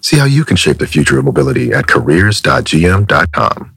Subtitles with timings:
[0.00, 3.76] See how you can shape the future of mobility at careers.gm.com.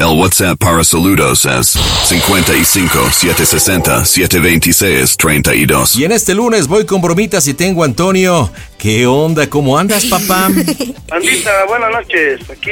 [0.01, 5.95] El WhatsApp para saludos es 55 760 726 32.
[5.95, 8.49] Y en este lunes voy con bromitas y tengo Antonio.
[8.81, 9.47] ¿Qué onda?
[9.47, 10.45] ¿Cómo andas, papá?
[11.11, 12.49] Andita, buenas noches.
[12.49, 12.71] Aquí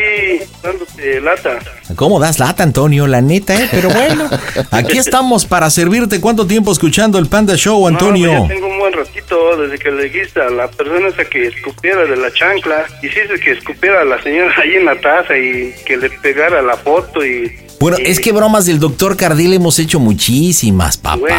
[0.63, 1.59] dándote lata.
[1.95, 3.05] ¿Cómo das lata, Antonio?
[3.05, 3.67] La neta, ¿eh?
[3.69, 4.27] Pero bueno,
[4.71, 6.19] aquí estamos para servirte.
[6.19, 8.33] ¿Cuánto tiempo escuchando el Panda Show, Antonio?
[8.33, 11.45] No, ya tengo un buen ratito desde que le dijiste a la persona esa que
[11.45, 12.87] escupiera de la chancla.
[13.03, 16.75] Hiciste que escupiera a la señora ahí en la taza y que le pegara la
[16.75, 21.15] foto y Bueno, es que bromas del doctor Cardil hemos hecho muchísimas, papá.
[21.15, 21.37] Bueno.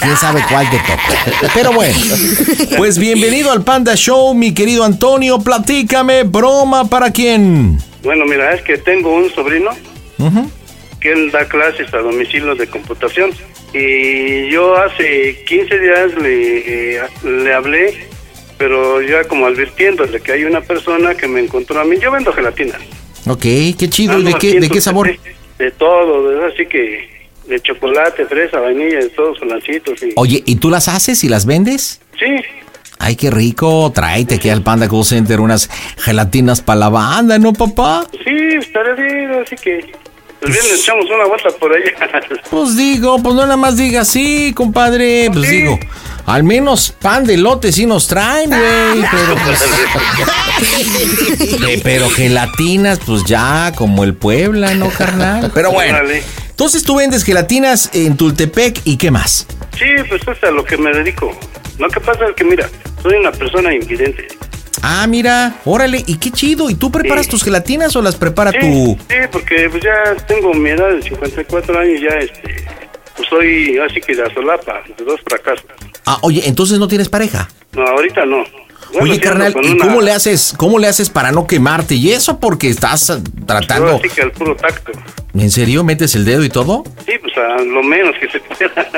[0.00, 1.50] ¿Quién sabe cuál te toca?
[1.52, 1.98] Pero bueno,
[2.76, 5.40] pues bienvenido al Panda Show, mi querido Antonio.
[5.40, 7.78] Platícame, broma para quién.
[8.04, 9.70] Bueno, mira, es que tengo un sobrino
[11.00, 13.32] que él da clases a domicilio de computación.
[13.74, 18.08] Y yo hace 15 días le, eh, le hablé,
[18.58, 21.96] pero ya como advirtiéndole que hay una persona que me encontró a mí.
[22.00, 22.78] Yo vendo gelatina.
[23.26, 24.20] Ok, qué chido.
[24.20, 25.10] ¿De qué, de qué sabor?
[25.60, 27.08] De todo, de- así que
[27.46, 30.02] de chocolate, fresa, vainilla, de todos solancitos.
[30.02, 30.12] Y...
[30.16, 32.00] Oye, ¿y tú las haces y las vendes?
[32.18, 32.26] Sí,
[33.02, 33.90] Ay, qué rico.
[33.94, 38.04] Tráete aquí al Panda Call Center unas gelatinas para la banda, ¿no, papá?
[38.24, 39.80] sí, estaré bien, así que
[40.42, 42.20] el viernes echamos una vuelta por allá.
[42.50, 45.30] Pues digo, pues no nada más diga sí, compadre.
[45.32, 45.56] Pues Sí.
[45.56, 45.78] digo,
[46.26, 48.60] al menos pan de lote sí nos traen, güey.
[49.10, 49.64] Pero pues.
[51.68, 55.50] Eh, pero gelatinas, pues ya, como el Puebla, ¿no, carnal?
[55.54, 55.98] Pero bueno.
[56.50, 59.46] Entonces tú vendes gelatinas en Tultepec y qué más.
[59.78, 61.34] Sí, pues es a lo que me dedico.
[61.78, 62.68] Lo que pasa es que, mira,
[63.02, 64.28] soy una persona invidente.
[64.82, 66.70] Ah, mira, órale, y qué chido.
[66.70, 67.30] ¿Y tú preparas Sí.
[67.32, 68.98] tus gelatinas o las prepara Sí, tu.?
[69.08, 72.64] sí, porque pues ya tengo mi edad de 54 años, ya este,
[73.16, 75.66] pues soy así que de solapa, de dos fracasos.
[76.06, 77.48] Ah, oye, entonces no tienes pareja.
[77.72, 78.44] No, ahorita no.
[78.92, 81.94] Bueno, Oye, sí, carnal, ¿y una- cómo le haces, cómo le haces para no quemarte?
[81.94, 83.96] Y eso porque estás eh, yo tratando.
[83.98, 84.90] así que al puro tacto.
[85.32, 86.82] ¿En serio metes el dedo y todo?
[87.06, 88.88] Sí, pues a lo menos que se pueda.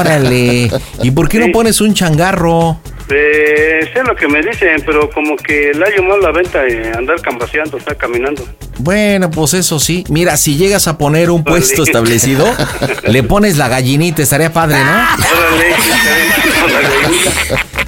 [0.00, 0.68] Órale.
[1.02, 1.52] ¿Y por qué no Sí.
[1.52, 2.80] pones un changarro?
[3.10, 6.90] Eh, sé lo que me dicen, pero como que le ha llamado la venta eh,
[6.96, 8.46] andar cambaseando, está caminando.
[8.78, 10.04] Bueno, pues eso sí.
[10.08, 11.58] Mira, si llegas a poner un Órale.
[11.58, 12.46] puesto establecido,
[13.06, 14.84] le pones la gallinita, estaría padre, ¿no?
[16.64, 16.94] Órale.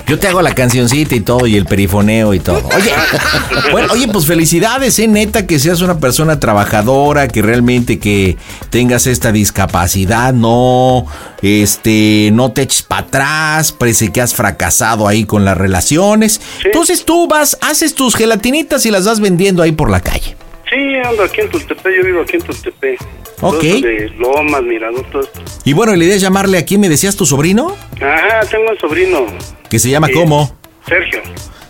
[0.07, 2.63] Yo te hago la cancioncita y todo, y el perifoneo y todo.
[2.77, 2.93] Oye,
[3.73, 8.37] bueno, oye, pues felicidades, eh, neta, que seas una persona trabajadora, que realmente que
[8.71, 11.07] tengas esta discapacidad, no,
[11.43, 16.41] este, no te eches para atrás, parece que has fracasado ahí con las relaciones.
[16.65, 20.37] Entonces tú vas, haces tus gelatinitas y las vas vendiendo ahí por la calle.
[20.69, 23.01] Sí, ando aquí en Tultepec, yo vivo aquí en Tultepec.
[23.41, 23.63] Ok.
[23.63, 25.41] De Lomas, Mirador, todo esto.
[25.65, 28.79] Y bueno, la idea es llamarle a quién me decías tu sobrino, Ajá, tengo un
[28.79, 29.27] sobrino,
[29.69, 30.57] que se llama cómo?
[30.87, 31.21] Sergio.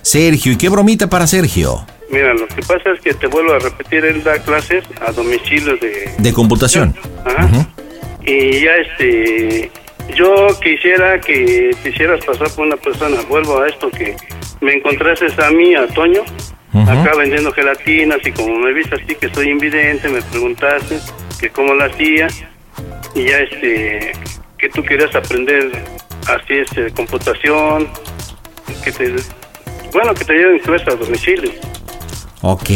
[0.02, 1.84] Sergio, ¿y qué bromita para Sergio?
[2.10, 5.76] Mira, lo que pasa es que te vuelvo a repetir, él da clases a domicilio
[5.76, 6.10] de...
[6.18, 6.94] De computación.
[7.24, 7.68] Ajá.
[8.24, 9.70] Y ya este...
[10.14, 14.16] Yo quisiera que te hicieras pasar por una persona, vuelvo a esto, que
[14.60, 16.22] me encontrases a mí, a Toño,
[16.72, 20.98] acá vendiendo gelatinas y como me viste así que soy invidente, me preguntaste
[21.40, 22.28] que cómo la hacía
[23.14, 24.12] y ya este
[24.58, 25.70] que tú querías aprender
[26.28, 27.88] así este computación,
[28.84, 29.14] que te
[29.92, 31.50] bueno que te lleven clases a domicilio.
[32.42, 32.70] Ok,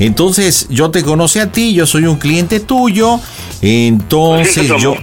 [0.00, 3.18] entonces yo te conocí a ti, yo soy un cliente tuyo,
[3.62, 4.96] entonces Siento yo...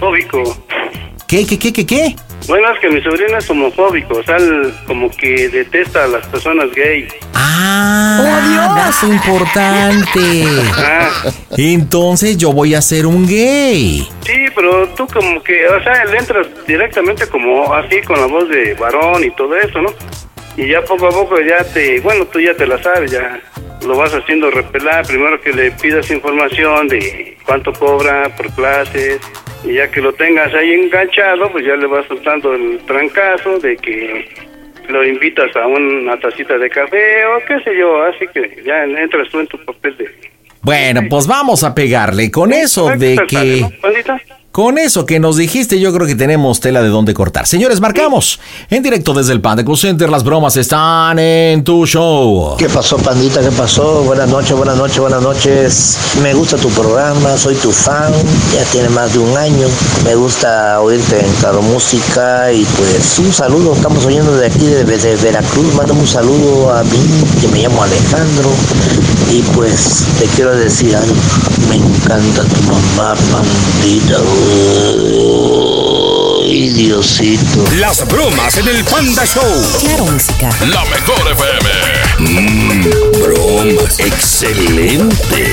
[1.30, 2.16] ¿Qué, qué, qué, qué, qué?
[2.48, 6.26] Bueno, es que mi sobrina es homofóbico, o sea, él como que detesta a las
[6.26, 7.06] personas gay.
[7.34, 10.44] Ah, dato importante.
[10.76, 11.08] Ah,
[11.56, 14.08] Entonces yo voy a ser un gay.
[14.26, 18.48] sí, pero tú como que, o sea, le entras directamente como así con la voz
[18.48, 19.90] de varón y todo eso, ¿no?
[20.56, 23.40] Y ya poco a poco ya te, bueno, tú ya te la sabes, ya
[23.86, 25.06] lo vas haciendo repelar.
[25.06, 29.20] Primero que le pidas información de cuánto cobra por clases
[29.64, 33.76] y ya que lo tengas ahí enganchado, pues ya le vas soltando el trancazo de
[33.76, 34.28] que
[34.88, 39.28] lo invitas a una tacita de café o qué sé yo, así que ya entras
[39.30, 40.30] tú en tu papel de...
[40.62, 42.30] Bueno, pues vamos a pegarle.
[42.30, 43.64] Con eso de que...
[44.60, 47.46] Con eso que nos dijiste, yo creo que tenemos tela de dónde cortar.
[47.46, 48.38] Señores, marcamos.
[48.68, 52.56] En directo desde el Panda Center, las bromas están en tu show.
[52.58, 53.40] ¿Qué pasó, pandita?
[53.40, 54.02] ¿Qué pasó?
[54.02, 55.96] Buenas noches, buenas noches, buenas noches.
[56.22, 58.12] Me gusta tu programa, soy tu fan,
[58.52, 59.66] ya tiene más de un año.
[60.04, 65.16] Me gusta oírte en Música y pues un saludo, estamos oyendo de aquí, de, de
[65.16, 65.74] Veracruz.
[65.74, 67.00] Mándame un saludo a mí,
[67.40, 68.50] que me llamo Alejandro.
[69.30, 71.14] Y pues te quiero decir algo,
[71.70, 74.18] me encanta tu mamá, pandita.
[76.42, 77.64] Uy, Diosito.
[77.78, 79.62] Las bromas en el Panda Show.
[79.80, 80.50] Claro Música.
[80.66, 81.70] La mejor FM.
[82.18, 82.90] Mmm,
[83.22, 84.00] bromas.
[84.00, 85.52] Excelente.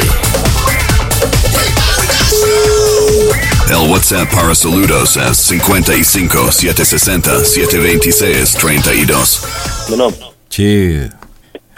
[3.69, 9.41] El WhatsApp para saludos es 55 760 726 32.
[9.89, 10.13] Bueno,
[10.49, 10.97] Sí.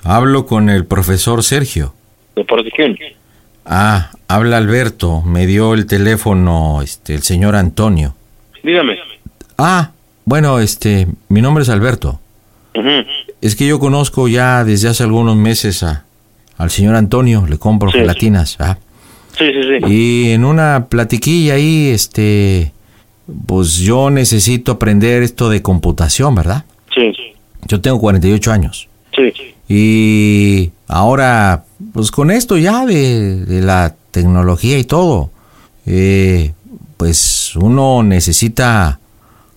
[0.04, 1.94] Hablo con el profesor Sergio.
[2.36, 2.98] ¿de de quién?
[3.66, 5.22] Ah, habla Alberto.
[5.24, 8.16] Me dio el teléfono este, el señor Antonio.
[8.64, 8.96] Dígame.
[9.58, 9.92] Ah,
[10.24, 12.22] bueno, este, mi nombre es Alberto.
[13.42, 16.06] Es que yo conozco ya desde hace algunos meses a,
[16.58, 17.98] al señor Antonio, le compro Sí.
[18.00, 18.56] gelatinas.
[18.60, 18.78] ¿ah?
[19.38, 19.92] Sí, sí, sí.
[19.92, 22.72] Y en una platiquilla ahí, este,
[23.48, 26.64] pues yo necesito aprender esto de computación, ¿verdad?
[26.96, 27.12] Sí,
[27.68, 28.88] Yo tengo 48 años.
[29.16, 29.34] sí.
[29.72, 35.30] Y ahora, pues con esto ya de, de la tecnología y todo,
[35.86, 36.54] eh,
[36.98, 39.00] pues uno necesita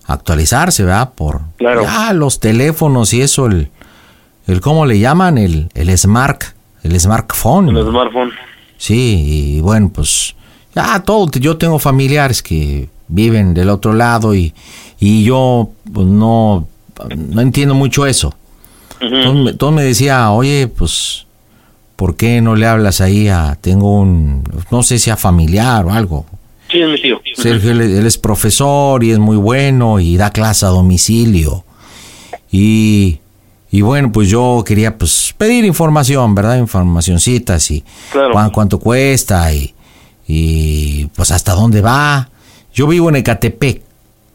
[0.05, 1.11] actualizarse, ¿verdad?
[1.15, 1.83] Por Claro.
[1.83, 3.69] ya los teléfonos y eso, el,
[4.47, 5.37] el ¿cómo le llaman?
[5.37, 6.43] El, el smart,
[6.83, 7.69] el smartphone.
[7.75, 8.31] El smartphone.
[8.77, 10.35] Sí, y bueno, pues
[10.75, 14.53] ya todo, yo tengo familiares que viven del otro lado y,
[14.99, 16.67] y yo pues no,
[17.15, 18.33] no entiendo mucho eso.
[18.99, 21.25] Entonces, me- entonces me decía, oye, pues,
[22.03, 25.91] ¿por qué no le hablas ahí a, tengo un, no sé si a familiar o
[25.93, 26.25] algo?
[26.69, 27.21] Sí, es mi tío.
[27.35, 31.63] Sergio, él, él es profesor y es muy bueno y da clase a domicilio.
[32.51, 33.19] Y,
[33.71, 36.57] y bueno, pues yo quería pues pedir información, ¿verdad?
[36.57, 38.33] Informacioncitas y Claro.
[38.53, 39.73] cuánto cuesta y,
[40.27, 42.29] y pues hasta dónde va.
[42.73, 43.81] Yo vivo en Ecatepec,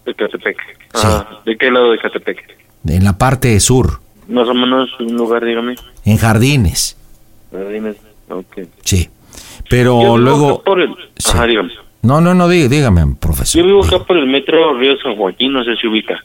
[0.07, 0.57] De Catepec.
[0.95, 2.39] Ah, ¿De qué lado de Catepec?
[2.87, 5.75] en la parte sur, Más o menos un lugar, dígame.
[6.05, 6.97] en Jardines,
[8.83, 9.09] Sí.
[9.69, 10.55] Pero luego...
[10.55, 10.95] acá por el...
[11.17, 11.31] Sí.
[11.35, 11.71] Ajá, dígame.
[12.03, 13.61] No, no, no, dí- dígame, profesor.
[13.61, 16.23] Yo vivo acá por el metro Río San Joaquín, no sé si ubica.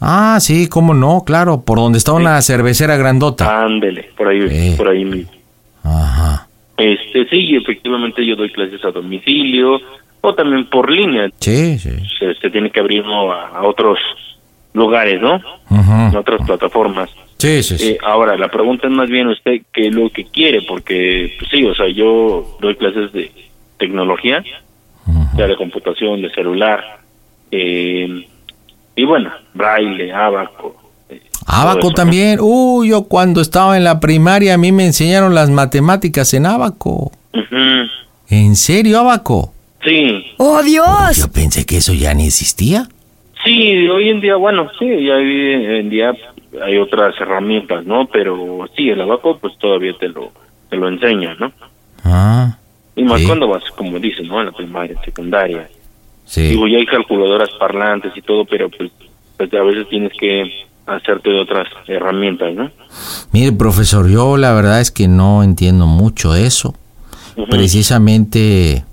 [0.00, 3.62] Ah, sí, cómo no, claro, por donde está una cervecera grandota.
[3.64, 4.74] Ándele, por ahí, Sí.
[4.76, 5.30] por ahí mismo.
[5.84, 6.48] Ajá.
[6.76, 9.78] Este, sí, efectivamente yo doy clases a domicilio
[10.20, 11.28] o también por línea.
[11.38, 11.90] Sí, sí.
[12.18, 13.98] Se, se tiene que abrir a, a otros
[14.74, 15.36] lugares, ¿no?
[15.70, 15.92] Ujú.
[16.10, 17.10] En otras plataformas.
[17.42, 17.88] Sí, sí, sí.
[17.90, 21.50] Eh, ahora, la pregunta es más bien usted qué es lo que quiere, porque pues,
[21.50, 23.32] sí, o sea, yo doy clases de
[23.78, 24.44] tecnología,
[25.36, 27.00] ya de computación, de celular,
[27.50, 28.26] eh,
[28.94, 30.76] y bueno, braille, abaco.
[31.08, 32.38] eh, Abaco también.
[32.40, 37.10] Uy, yo cuando estaba en la primaria a mí me enseñaron las matemáticas en Abaco.
[37.32, 37.40] ¿no?
[37.40, 37.90] Ujú.
[38.30, 39.52] ¿En serio, Abaco?
[39.84, 41.16] Sí, ¡Oh, Dios!
[41.16, 42.86] Yo pensé que eso ya ni existía.
[43.44, 46.12] sí, hoy en día, bueno, sí, ya hoy en día
[46.64, 48.06] hay otras herramientas, ¿no?
[48.12, 50.32] Pero sí, el abaco pues todavía te lo,
[50.68, 51.52] te lo enseña, ¿no?
[52.04, 52.56] Ah,
[52.96, 53.26] Y más Sí.
[53.26, 54.40] cuando vas, como dices, ¿no?
[54.40, 55.68] En la primaria, secundaria.
[56.26, 56.42] sí.
[56.48, 58.90] Digo, ya hay calculadoras parlantes y todo, pero pues,
[59.38, 60.50] pues a veces tienes que
[60.86, 62.70] hacerte de otras herramientas, ¿no?
[63.32, 66.74] Mire, profesor, yo la verdad es que no entiendo mucho eso.
[67.48, 68.84] Precisamente,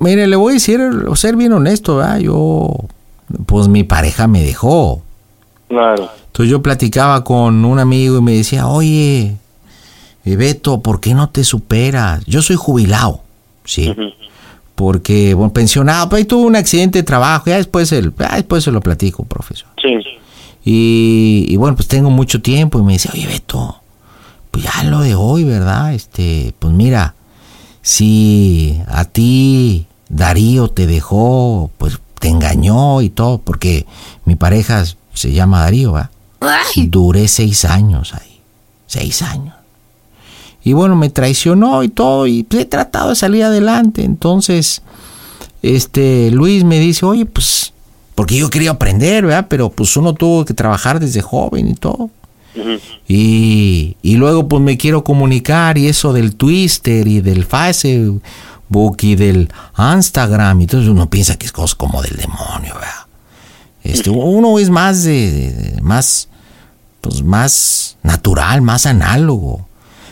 [0.00, 0.80] mire, le voy a decir,
[1.14, 2.18] ser bien honesto, ¿verdad?
[2.20, 2.70] Yo,
[3.46, 5.02] pues mi pareja me dejó.
[5.70, 6.10] Claro.
[6.26, 9.36] Entonces yo platicaba con un amigo y me decía, oye,
[10.24, 12.24] eh, Beto, ¿por qué no te superas?
[12.26, 13.20] Yo soy jubilado,
[13.64, 13.94] ¿sí?
[14.74, 18.64] Porque, bueno, pensionado, pero ahí tuve un accidente de trabajo, ya después, el, ya después
[18.64, 19.68] se lo platico, profesor.
[19.80, 19.96] Sí.
[20.64, 23.80] Y, y bueno, pues tengo mucho tiempo y me decía, oye Beto,
[24.50, 25.94] pues ya lo de hoy, ¿verdad?
[25.94, 27.14] Este, pues mira,
[27.80, 33.86] si a ti Darío te dejó, pues te engañó y todo, porque
[34.24, 34.84] mi pareja
[35.14, 36.10] se llama Darío, ¿verdad?
[36.88, 38.40] Duré seis años ahí,
[38.86, 39.54] seis años.
[40.62, 44.04] Y bueno, me traicionó y todo, y pues, he tratado de salir adelante.
[44.04, 44.82] Entonces,
[45.62, 47.72] este, Luis me dice, oye, pues,
[48.14, 49.46] porque yo quería aprender, ¿verdad?
[49.48, 52.10] Pero pues uno tuvo que trabajar desde joven y todo.
[53.08, 58.22] Y, y luego pues me quiero comunicar y eso del Twister y del Facebook
[59.00, 59.48] y del
[59.78, 62.99] Instagram y entonces uno piensa que es cosa como del demonio, ¿verdad?
[63.82, 66.28] Este, uno es más de, más
[67.00, 69.66] pues más natural, más análogo.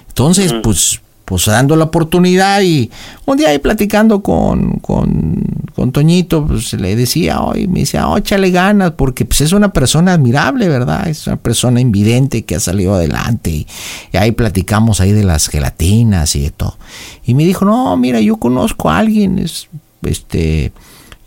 [0.08, 2.90] Entonces, pues, pues dando la oportunidad y
[3.26, 5.44] un día ahí platicando con, con,
[5.75, 9.72] con Toñito, pues le decía, hoy me decía, oh, échale ganas, porque pues es una
[9.72, 11.08] persona admirable, ¿verdad?
[11.08, 13.66] Es una persona invidente que ha salido adelante y,
[14.12, 16.78] y ahí platicamos ahí de las gelatinas y de todo.
[17.25, 19.68] Y me dijo, no, mira, yo conozco a alguien, es,
[20.02, 20.72] este,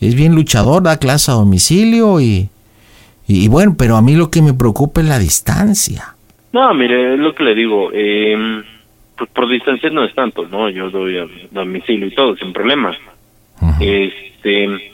[0.07, 2.49] es bien luchador, da clase a domicilio y,
[3.27, 6.15] y, y bueno, pero a mí lo que me preocupa es la distancia.
[6.53, 7.89] No, mire, es lo que le digo.
[7.93, 8.35] Eh,
[9.17, 10.69] pues por distancia no es tanto, ¿no?
[10.69, 12.97] Yo doy a domicilio y todo, sin problemas.
[13.79, 14.91] Este.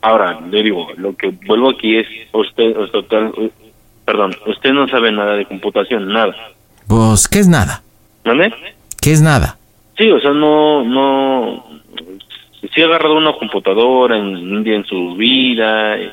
[0.00, 3.50] Ahora, le digo, lo que vuelvo aquí es, usted, o total, u-
[4.04, 6.34] perdón, usted no sabe nada de computación, nada.
[6.88, 7.82] Pues, ¿qué es nada?
[8.24, 8.52] ¿Vale?
[9.00, 9.58] ¿Qué es nada?
[9.96, 11.64] Sí, o sea, no, no,
[12.74, 16.10] sí ha agarrado una computadora en un día en su vida, eh,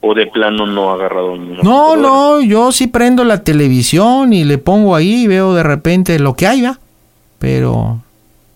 [0.00, 4.44] o de plano no ha agarrado ninguna No, no, yo sí prendo la televisión y
[4.44, 6.78] le pongo ahí y veo de repente lo que hay, ¿va?
[7.38, 8.00] Pero,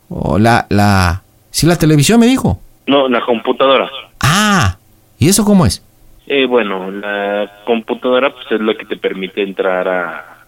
[0.08, 2.58] o la, la, sí, la televisión me dijo.
[2.86, 3.90] No, la computadora.
[4.20, 4.76] Ah,
[5.18, 5.84] ¿y eso cómo es?
[6.26, 10.44] Eh, bueno, la computadora pues es lo que te permite entrar a,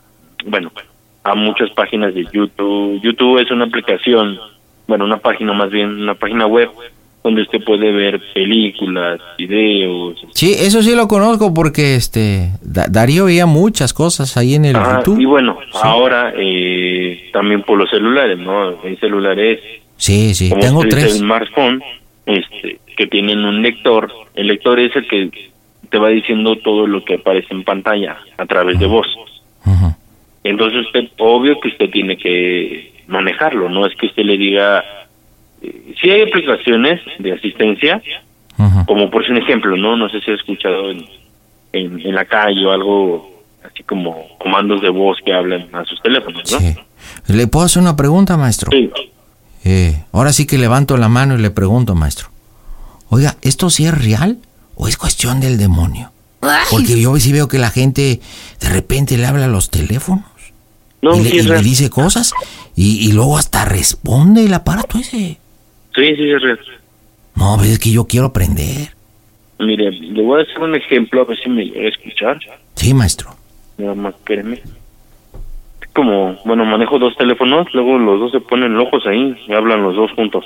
[0.47, 0.71] bueno,
[1.25, 3.01] a muchas páginas de YouTube.
[3.03, 4.39] YouTube es una aplicación,
[4.87, 6.69] bueno, una página más bien, una página web
[7.23, 10.23] donde usted puede ver películas, videos.
[10.35, 14.77] Sí, eso sí lo conozco porque este Da- Darío veía muchas cosas ahí en el
[14.77, 15.21] Ajá, YouTube.
[15.21, 18.79] y bueno, ahora eh, también por los celulares, ¿no?
[18.85, 19.61] Hay celulares,
[19.97, 21.17] Sí, sí, como tengo tres.
[21.19, 21.83] smartphone,
[22.27, 24.11] este, que tienen un lector.
[24.35, 25.31] El lector es el que
[25.89, 29.07] te va diciendo todo lo que aparece en pantalla a través de voz.
[30.43, 34.83] Entonces usted, obvio que usted tiene que manejarlo, no es que usted le diga,
[35.63, 38.03] eh, si hay aplicaciones de asistencia,
[38.87, 39.97] como por un ejemplo, ¿no?
[39.97, 41.05] No sé si ha escuchado en,
[41.73, 46.01] en, en la calle o algo así como comandos de voz que hablan a sus
[46.03, 46.59] teléfonos, ¿no?
[46.59, 46.77] Sí.
[47.29, 48.71] ¿Le puedo hacer una pregunta, maestro?
[48.71, 48.91] Sí.
[49.65, 52.29] Eh, ahora sí que levanto la mano y le pregunto, maestro.
[53.09, 54.39] Oiga, ¿esto sí es real
[54.77, 56.13] o es cuestión del demonio?
[56.71, 58.21] Porque yo sí veo que la gente
[58.61, 60.25] de repente le habla a los teléfonos
[61.05, 62.33] No, y, le, sí y le dice cosas
[62.75, 65.39] y, y luego hasta responde el aparato ese.
[65.95, 66.59] Sí, sí es real.
[67.37, 68.89] No, pero es que yo quiero aprender.
[69.59, 72.39] Mire, le voy a hacer un ejemplo a ver si me llega a escuchar.
[72.75, 73.37] Sí, maestro.
[73.77, 74.63] Nada más, espéreme.
[75.93, 79.95] Como, bueno, manejo dos teléfonos, luego los dos se ponen locos ahí y hablan los
[79.95, 80.45] dos juntos.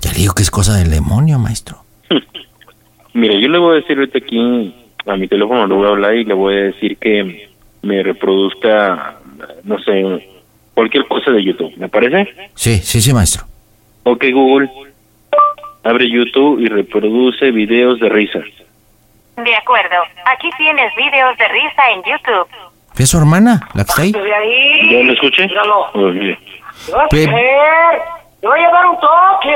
[0.00, 1.78] Ya le digo que es cosa del demonio, maestro.
[3.14, 4.74] Mire, yo le voy a decir ahorita aquí
[5.06, 7.48] a mi teléfono, le voy a hablar y le voy a decir que
[7.82, 9.20] me reproduzca,
[9.64, 10.28] no sé,
[10.74, 11.72] cualquier cosa de YouTube.
[11.76, 12.32] ¿Me parece?
[12.54, 13.44] Sí, sí, sí, maestro.
[14.04, 14.68] Ok, Google.
[15.84, 18.38] Abre YouTube y reproduce videos de risa.
[19.36, 19.96] De acuerdo.
[20.26, 22.48] Aquí tienes videos de risa en YouTube.
[22.96, 24.12] ¿Es su hermana la que está ahí?
[24.12, 25.48] ¿Ya lo escuché?
[25.94, 26.38] Oh, mire.
[27.10, 27.26] Pe-
[28.40, 29.54] ¡Te voy a dar un toque!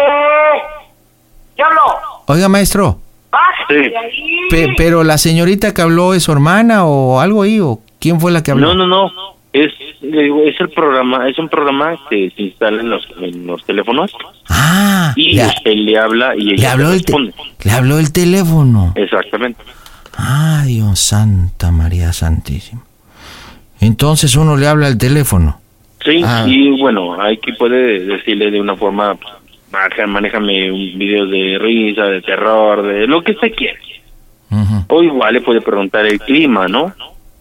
[1.57, 1.81] ¡Diablo!
[2.27, 2.99] Oiga, maestro,
[3.31, 4.49] ¡Bájate Sí.
[4.51, 8.33] pe- pero la señorita que habló es su hermana o algo ahí, o quién fue
[8.33, 8.69] la que habló?
[8.75, 9.11] No, no, no.
[9.53, 13.47] Es, le digo, es el programa, es un programa que se instala en los, en
[13.47, 14.13] los teléfonos
[14.51, 17.33] Ah, y le, usted le habla y le habló el responde.
[17.65, 18.93] le habló el teléfono.
[18.95, 19.63] Exactamente.
[20.17, 22.83] Ah, Dios Santa María Santísima.
[23.81, 25.61] Entonces uno le habla al teléfono.
[26.05, 26.45] Sí, Ah.
[26.47, 29.17] y bueno, aquí puede decirle de una forma,
[30.07, 33.79] manéjame un video de risa, de terror, de lo que usted quiera.
[34.89, 36.93] O igual le puede preguntar el clima, ¿no?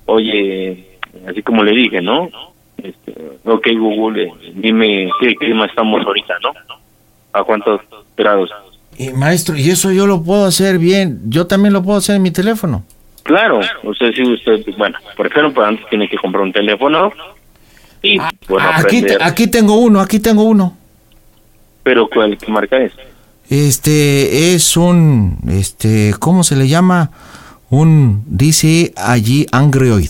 [0.06, 0.87] Oye,
[1.28, 2.30] así como le dije, ¿no?
[2.78, 3.14] Este,
[3.46, 6.52] ok, Google, eh, dime qué clima estamos ahorita, ¿no?
[7.34, 7.82] ¿A cuántos
[8.16, 8.50] grados?
[8.98, 11.20] Y maestro, y eso yo lo puedo hacer bien.
[11.28, 12.84] Yo también lo puedo hacer en mi teléfono.
[13.24, 17.12] Claro, usted sí, usted, bueno, por ejemplo, antes tiene que comprar un teléfono
[18.02, 19.24] y, bueno, Aquí, te- aprender.
[19.24, 20.78] aquí tengo uno, aquí tengo uno.
[21.84, 22.94] Pero, ¿cuál qué marca es?
[23.50, 27.12] Este es un, este, ¿cómo se le llama?
[27.70, 30.10] Un, dice allí Android.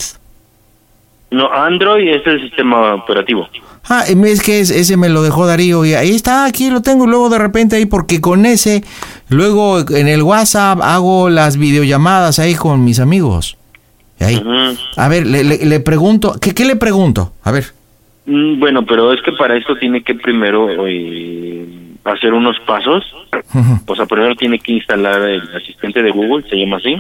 [1.38, 3.48] No, Android es el sistema operativo.
[3.90, 7.06] Ah, es que es- ese me lo dejó Darío y ahí está, aquí lo tengo
[7.08, 8.84] luego de repente ahí porque con ese,
[9.30, 13.56] luego en el WhatsApp hago las videollamadas ahí con mis amigos.
[14.20, 14.44] Y ahí.
[14.98, 17.34] A ver, le, le- le pregunto, ¿qué, ¿qué le pregunto?
[17.44, 17.66] A ver.
[18.26, 21.66] Mm, Bueno, pero es que para esto tiene que primero eh,
[22.04, 23.06] hacer unos pasos.
[23.86, 26.96] O sea, primero tiene que instalar el asistente de Google, se llama así.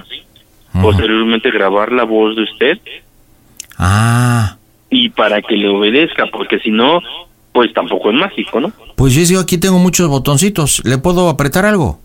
[0.82, 2.78] Posteriormente grabar la voz de usted
[3.78, 4.58] Ah,
[4.90, 7.02] y para que le obedezca, porque si no,
[7.52, 8.72] pues tampoco es mágico, ¿no?
[8.96, 12.00] pues yo digo, aquí tengo muchos botoncitos, ¿le puedo apretar algo?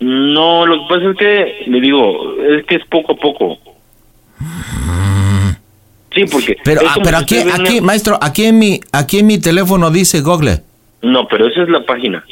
[0.00, 3.58] No, lo que pasa es que, le digo, es que es poco a poco.
[6.14, 6.56] Sí, porque...
[6.64, 10.62] Pero, ah, pero aquí, una- maestro, aquí en mi, aquí en mi teléfono dice Google.
[11.02, 12.24] No, pero esa es la página.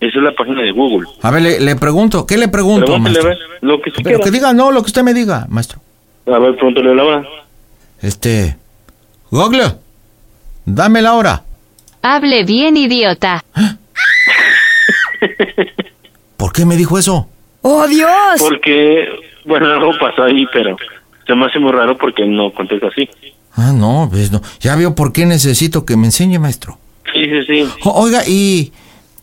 [0.00, 1.08] Esa es la página de Google.
[1.22, 3.30] A ver, le, le pregunto, ¿qué le pregunto, maestro?
[3.60, 5.80] lo que Pero diga, no, lo que usted me diga, maestro.
[6.26, 7.24] A ver, pregúntale la hora.
[8.02, 8.56] Este,
[9.30, 9.76] Google,
[10.66, 11.42] dame la hora.
[12.02, 13.44] Hable bien, idiota.
[16.36, 17.28] ¿Por qué me dijo eso?
[17.62, 18.10] ¡Oh, Dios!
[18.40, 19.04] Porque,
[19.44, 20.76] bueno, algo pasó ahí, pero
[21.26, 23.08] se me hace muy raro porque él no contesta así.
[23.54, 24.40] Ah, no, pues no.
[24.60, 26.78] Ya veo por qué necesito que me enseñe, maestro.
[27.12, 27.68] Sí, sí, sí.
[27.84, 28.72] O- oiga, y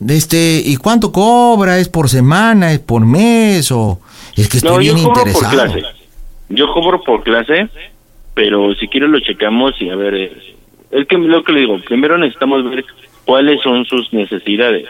[0.08, 1.80] este, ¿y cuánto cobra?
[1.80, 2.72] ¿Es por semana?
[2.72, 3.72] ¿Es por mes?
[3.72, 4.00] O
[4.38, 5.52] es que estoy No, yo bien cobro por interesado.
[5.74, 5.82] clase.
[6.50, 7.68] Yo cobro por clase,
[8.40, 10.32] pero si quiere lo checamos y a ver, eh,
[10.92, 12.86] es que lo que le digo, primero necesitamos ver
[13.26, 14.88] cuáles son sus necesidades.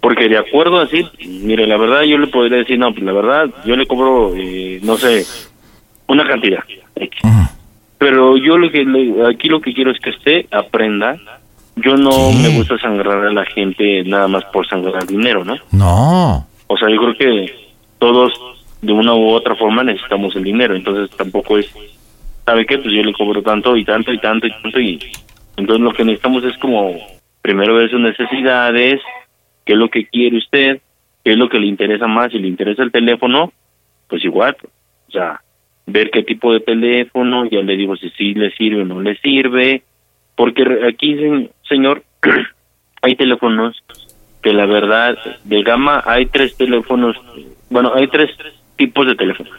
[0.00, 3.50] Porque de acuerdo así, mire, la verdad yo le podría decir, no, pues la verdad
[3.66, 5.24] yo le cobro, eh, no sé,
[6.06, 6.62] una cantidad.
[7.98, 11.16] Pero yo lo que le- aquí lo que quiero es que usted aprenda.
[11.74, 15.56] Yo no me gusta sangrar a la gente nada más por sangrar dinero, ¿no?
[15.72, 16.46] No.
[16.68, 17.54] O sea, yo creo que
[17.98, 18.32] todos
[18.82, 21.68] de una u otra forma necesitamos el dinero, entonces tampoco es,
[22.44, 22.78] ¿sabe qué?
[22.78, 24.98] Pues yo le cobro tanto y tanto y tanto y tanto y
[25.56, 26.96] entonces lo que necesitamos es como
[27.42, 29.00] primero ver sus necesidades,
[29.64, 30.80] qué es lo que quiere usted,
[31.24, 33.52] qué es lo que le interesa más, si le interesa el teléfono,
[34.08, 34.56] pues igual,
[35.08, 35.40] o sea,
[35.86, 39.16] ver qué tipo de teléfono, ya le digo si sí le sirve o no le
[39.18, 39.82] sirve,
[40.36, 42.02] porque aquí, se- señor,
[43.02, 43.80] hay teléfonos
[44.42, 47.16] que la verdad, de gama hay tres teléfonos,
[47.70, 48.30] bueno, hay tres
[48.76, 49.52] tipos de teléfonos.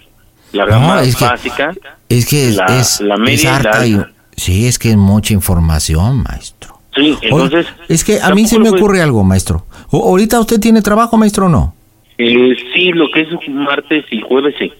[0.55, 1.73] La gama No, es que- básica,
[2.09, 4.01] Es que es, La- es, la media es y la harta y-
[4.35, 6.79] sí, es que es mucha información, maestro.
[6.95, 7.65] sí, entonces...
[7.89, 9.65] Es que a mí se me ocurre algo, maestro.
[9.91, 11.73] O- ¿Ahorita usted tiene trabajo, maestro, o no?
[12.17, 14.71] Eh, sí, lo que es martes y jueves sí,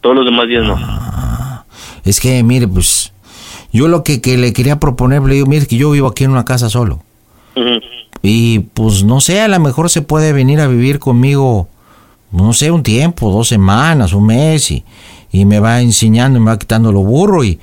[0.00, 0.76] todos los demás días no.
[0.78, 1.64] Ah.
[2.04, 3.12] Es que, mire, pues,
[3.72, 6.30] yo lo que, que le quería proponer, le digo, mire, que yo vivo aquí en
[6.30, 7.02] una casa solo.
[8.22, 11.68] Y pues no sé, a lo mejor se puede venir a vivir conmigo,
[12.32, 14.84] no sé, un tiempo, dos semanas, un mes, y,
[15.30, 17.58] y me va enseñando y me va quitando lo burro, y,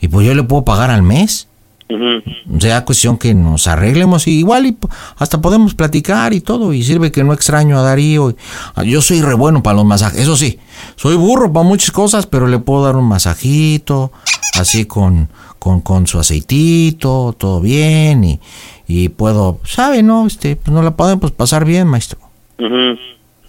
[0.00, 1.46] y pues yo le puedo pagar al mes.
[1.90, 2.56] Ujú.
[2.56, 4.76] O sea, cuestión que nos arreglemos, y igual y
[5.16, 8.36] hasta podemos platicar y todo, y sirve que no extraño a Darío.
[8.74, 10.58] Ah, Yo soy re bueno para los masajes, eso sí,
[10.96, 14.12] soy burro para muchas cosas, pero le puedo dar un masajito,
[14.54, 18.40] así con, con, con su aceitito, todo bien, y,
[18.86, 20.26] y puedo, ¿sabe, no?
[20.26, 22.18] Este, pues nos la podemos pasar bien, maestro.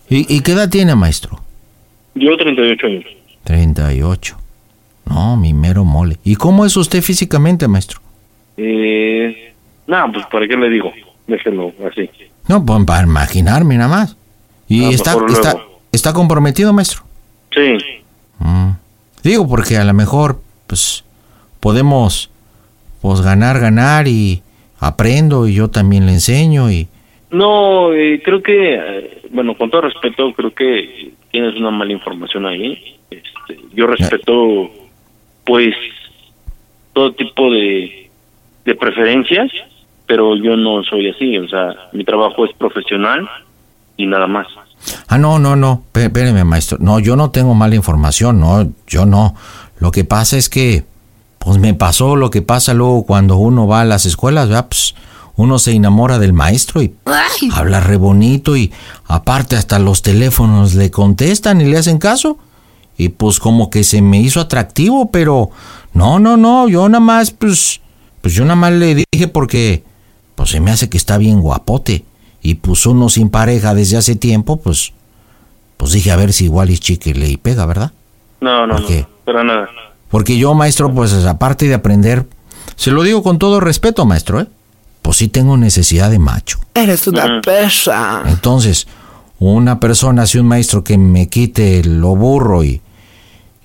[0.10, 1.42] ¿Y, y qué edad tiene, maestro?
[2.16, 3.04] Yo 38 años.
[3.54, 4.38] 38.
[5.06, 6.18] No, mi mero mole.
[6.24, 8.00] ¿Y cómo es usted físicamente, maestro?
[8.58, 9.54] Eh,
[9.88, 10.92] no, pues ¿para qué le digo?
[11.26, 12.08] Déjelo así.
[12.48, 14.18] No, pues para imaginarme nada más.
[14.68, 15.80] ¿Y Ah, está, mejor está, luego.
[15.92, 17.02] está comprometido, maestro?
[17.54, 17.78] Sí,
[18.42, 18.70] Mm.
[19.24, 21.04] Digo, porque a lo mejor, pues,
[21.60, 22.30] podemos,
[23.02, 24.42] pues, ganar, ganar y
[24.80, 26.88] aprendo y yo también le enseño y...
[27.32, 32.46] No, eh, creo que, eh, bueno, con todo respeto, creo que tienes una mala información
[32.46, 32.96] ahí.
[33.12, 34.70] Este, yo respeto,
[35.46, 35.74] pues,
[36.94, 38.10] todo tipo de,
[38.66, 39.52] de preferencias,
[40.06, 41.38] pero yo no soy así.
[41.38, 43.28] O sea, mi trabajo es profesional
[43.98, 44.48] y nada más.
[45.08, 46.78] Ah, no, no, no, Espé- espéreme, maestro.
[46.80, 49.36] No, yo no tengo mala información, no, yo no.
[49.80, 50.84] Lo que pasa es que,
[51.38, 54.68] pues, me pasó lo que pasa luego cuando uno va a las escuelas, ¿verdad?
[54.70, 54.96] Pues,
[55.36, 56.94] uno se enamora del maestro y
[57.54, 58.74] habla re bonito y
[59.08, 62.38] aparte hasta los teléfonos le contestan y le hacen caso.
[63.00, 65.52] Y pues como que se me hizo atractivo, pero
[65.94, 67.80] no, no, no, yo nada más, pues,
[68.20, 69.84] pues yo nada más le dije porque,
[70.36, 72.04] pues se me hace que está bien guapote.
[72.42, 74.92] Y pues uno sin pareja desde hace tiempo, pues,
[75.78, 77.94] pues dije a ver si igual es chique le pega, ¿verdad?
[78.42, 79.08] No, no, ¿Por no, qué?
[79.24, 79.70] para nada.
[80.10, 82.28] Porque yo, maestro, pues aparte de aprender,
[82.76, 84.48] se lo digo con todo respeto, maestro, ¿eh?
[85.02, 86.60] Pues sí tengo necesidad de macho.
[86.74, 88.24] Eres una pesa.
[88.26, 88.88] Entonces,
[89.40, 92.82] una persona, si un maestro que me quite lo burro y,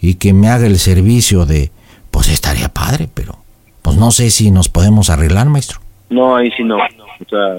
[0.05, 1.71] y que me haga el servicio de,
[2.11, 3.39] pues estaría padre, pero
[3.81, 5.81] pues no sé si nos podemos arreglar, maestro.
[6.11, 6.77] No, ahí sí no.
[6.77, 7.57] O sea,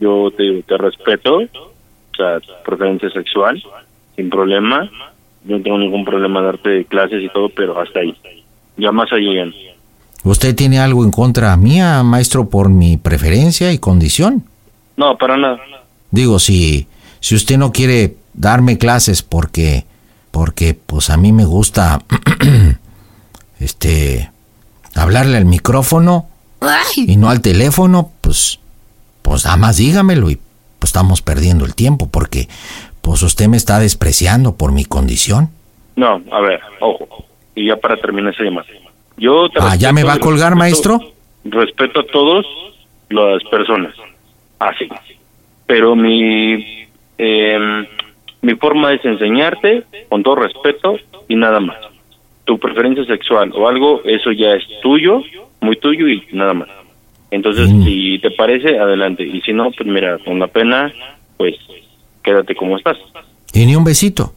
[0.00, 3.62] yo te digo, te respeto, o sea, preferencia sexual,
[4.16, 4.90] sin problema.
[5.44, 8.14] Yo no tengo ningún problema darte clases y todo, pero hasta ahí.
[8.76, 9.50] Ya más allá.
[10.24, 14.44] ¿Usted tiene algo en contra mía, maestro, por mi preferencia y condición?
[14.96, 15.58] No, para nada.
[16.10, 16.88] Digo, si,
[17.20, 19.84] si usted no quiere darme clases porque,
[20.30, 22.00] porque pues a mí me gusta,
[23.60, 24.30] este,
[24.94, 26.26] hablarle al micrófono
[26.96, 28.60] y no al teléfono, pues,
[29.22, 30.38] pues nada más dígamelo y
[30.78, 32.48] pues estamos perdiendo el tiempo porque,
[33.02, 35.50] pues usted me está despreciando por mi condición.
[35.96, 37.24] No, a ver, ojo.
[37.54, 38.66] Y ya para terminar esa llamada.
[39.16, 41.00] Yo te Ah, ¿ya respeto me va a colgar, respeto- maestro?
[41.44, 42.46] Respeto a todos
[43.08, 43.94] las personas.
[44.60, 44.88] Así.
[45.66, 46.86] Pero mi
[47.18, 47.58] eh,
[48.42, 50.96] mi forma es enseñarte con todo respeto
[51.28, 51.76] y nada más.
[52.44, 55.22] Tu preferencia sexual o algo, eso ya es tuyo,
[55.60, 56.68] muy tuyo y nada más.
[57.30, 57.84] Entonces, Mm.
[57.84, 59.22] si te parece, adelante.
[59.22, 60.90] Y si no, pues mira, con la pena,
[61.36, 61.54] pues
[62.22, 62.96] quédate como estás.
[63.52, 64.32] Y ni un besito.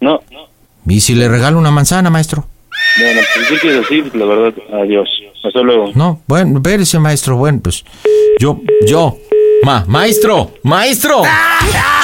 [0.00, 0.20] No,
[0.86, 2.46] ¿Y si le regalo una manzana, maestro?
[2.98, 5.08] bueno, pues si quieres así, pues, la verdad, adiós.
[5.44, 5.92] Hasta luego.
[5.94, 7.36] No, bueno, espérese, maestro.
[7.36, 7.84] Bueno, pues
[8.38, 9.16] yo, yo,
[9.62, 11.22] ma, maestro, maestro.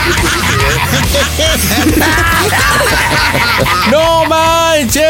[3.90, 4.24] ¡No
[4.80, 5.04] manches!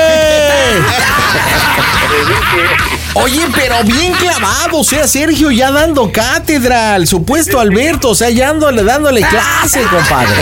[3.15, 8.31] Oye, pero bien clavado, o sea, Sergio ya dando cátedra al supuesto Alberto, o sea,
[8.31, 10.41] ya dándole, dándole clase, compadre.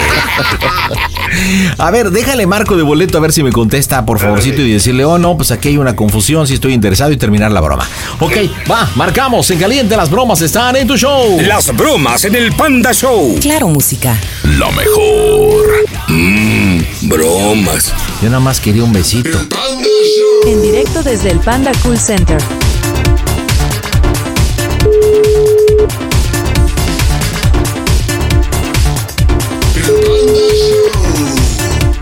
[1.78, 5.04] A ver, déjale marco de boleto a ver si me contesta, por favorcito, y decirle,
[5.04, 7.88] oh no, pues aquí hay una confusión, si estoy interesado y terminar la broma.
[8.20, 8.36] Ok,
[8.70, 11.40] va, marcamos, en caliente las bromas están en tu show.
[11.40, 13.38] Las bromas en el Panda Show.
[13.40, 14.16] Claro, música.
[14.42, 15.86] Lo mejor.
[16.08, 17.94] Mmm, bromas.
[18.22, 19.17] Yo nada más quería un besito.
[20.46, 22.40] En directo desde el Panda Cool Center.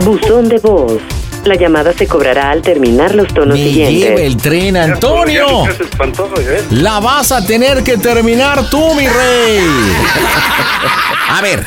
[0.00, 1.00] Buzón de voz.
[1.44, 4.02] La llamada se cobrará al terminar los tonos Me siguientes.
[4.09, 5.68] lleva el tren, Antonio.
[5.68, 6.64] Es espantoso, ¿eh?
[6.70, 9.61] La vas a tener que terminar tú, mi rey.
[11.29, 11.64] A ver.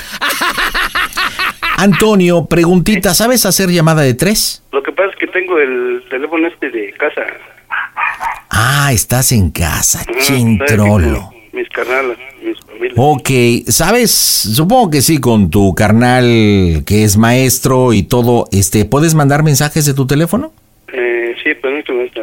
[1.82, 4.62] Antonio, preguntita, ¿sabes hacer llamada de tres?
[4.74, 7.22] Lo que pasa es que tengo el teléfono este de casa.
[8.50, 11.30] Ah, estás en casa, Ajá, chintrolo.
[11.54, 12.94] Mis carnalas, mis familias.
[12.98, 13.30] Ok,
[13.70, 14.12] ¿sabes?
[14.12, 19.86] Supongo que sí, con tu carnal que es maestro y todo, este, ¿puedes mandar mensajes
[19.86, 20.52] de tu teléfono?
[20.92, 22.00] Eh, sí, permíteme.
[22.00, 22.22] ahorita.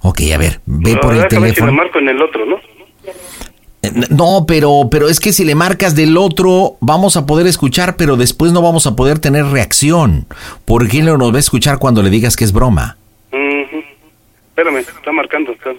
[0.00, 1.72] Ok, a ver, ve No, por el ver si teléfono.
[1.72, 2.56] marco en el otro, ¿no?
[4.10, 8.16] No, pero, pero es que si le marcas del otro, vamos a poder escuchar, pero
[8.16, 10.26] después no vamos a poder tener reacción.
[10.64, 12.96] Porque él no nos va a escuchar cuando le digas que es broma.
[14.50, 15.52] Espérame, está marcando.
[15.52, 15.70] está-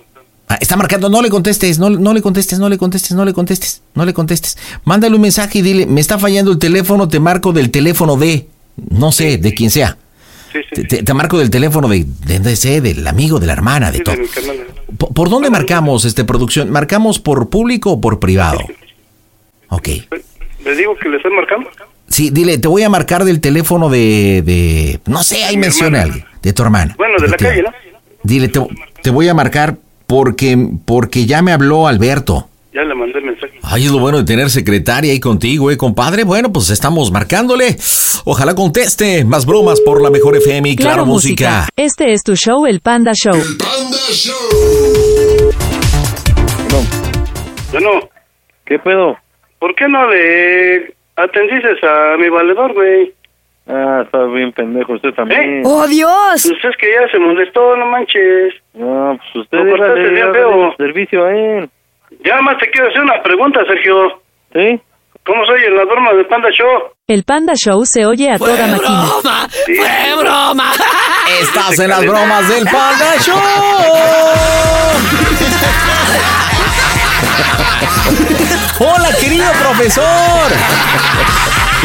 [0.52, 3.34] Ah, está marcando, no le contestes, no, no le contestes, no le contestes, no le
[3.34, 4.58] contestes, no le contestes.
[4.84, 8.48] Mándale un mensaje y dile, me está fallando el teléfono, te marco del teléfono de,
[8.90, 9.98] no sé, de quien sea.
[10.52, 13.98] Te, te- te marco del teléfono de, de, de del amigo, de la hermana, de
[14.00, 14.16] Sí, todo.
[14.16, 14.28] de.
[14.98, 16.70] ¿Por, por dónde marcamos este producción?
[16.72, 18.60] ¿Marcamos por público o por privado?
[19.70, 19.88] Ok.
[20.66, 21.70] ¿Le digo que le estoy marcando?
[22.08, 26.26] Sí, dile, te voy a marcar del teléfono de, de no sé, ahí menciona alguien,
[26.42, 26.96] de tu hermana.
[26.98, 27.70] Bueno, de la calle, ¿no?
[28.24, 28.60] Dile, te,
[29.04, 32.50] te voy a marcar porque, porque ya me habló Alberto.
[32.72, 33.60] Ya le mandé el mensaje.
[33.64, 36.24] Ay, es lo bueno de tener secretaria ahí contigo, eh, compadre.
[36.24, 37.76] Bueno, pues estamos marcándole.
[38.26, 39.26] Ojalá conteste.
[39.26, 41.68] Más bromas por la mejor FM y claro, música.
[41.76, 43.34] Este es tu show, el Panda Show.
[47.74, 48.10] Yo no.
[48.66, 49.18] ¿Qué pedo?
[49.58, 53.14] ¿Por qué no le atendiste a mi valedor, güey?
[53.68, 55.62] Ah, está bien pendejo usted también.
[55.66, 56.12] ¡Oh, Dios!
[56.34, 58.54] Pues es que ya se molestó, no manches.
[58.74, 61.70] No, pues usted dígale, el servicio a él.
[62.24, 64.22] Ya más te quiero hacer una pregunta, Sergio.
[64.54, 64.82] ¿Sí?
[65.26, 66.92] ¿Cómo soy en la broma de Panda Show?
[67.08, 69.06] El Panda Show se oye a toda máquina.
[69.66, 70.72] ¡Fue broma!
[71.42, 73.38] Estás en las bromas del Panda Show.
[78.80, 80.52] Hola, querido profesor.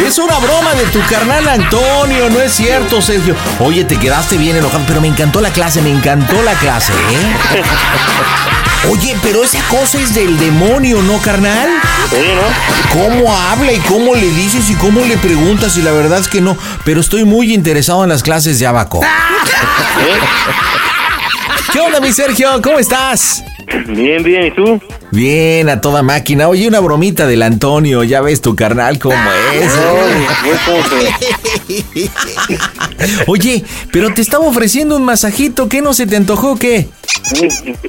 [0.05, 3.35] Es una broma de tu carnal Antonio, no es cierto, Sergio.
[3.61, 7.63] Oye, te quedaste bien enojado, pero me encantó la clase, me encantó la clase, ¿eh?
[8.91, 11.69] Oye, pero esa cosa es del demonio, ¿no, carnal?
[12.11, 13.01] Sí, ¿no?
[13.01, 15.77] ¿Cómo habla y cómo le dices y cómo le preguntas?
[15.77, 16.57] Y la verdad es que no.
[16.85, 19.01] Pero estoy muy interesado en las clases de abaco.
[21.73, 22.61] ¿Qué onda, mi Sergio?
[22.63, 23.43] ¿Cómo estás?
[23.87, 24.81] Bien, bien, ¿y tú?
[25.11, 26.49] Bien, a toda máquina.
[26.49, 28.03] Oye, una bromita del Antonio.
[28.03, 29.17] Ya ves tu carnal cómo
[29.53, 29.71] es.
[33.27, 35.69] Oye, pero te estaba ofreciendo un masajito.
[35.69, 36.89] ¿Qué no se te antojó qué?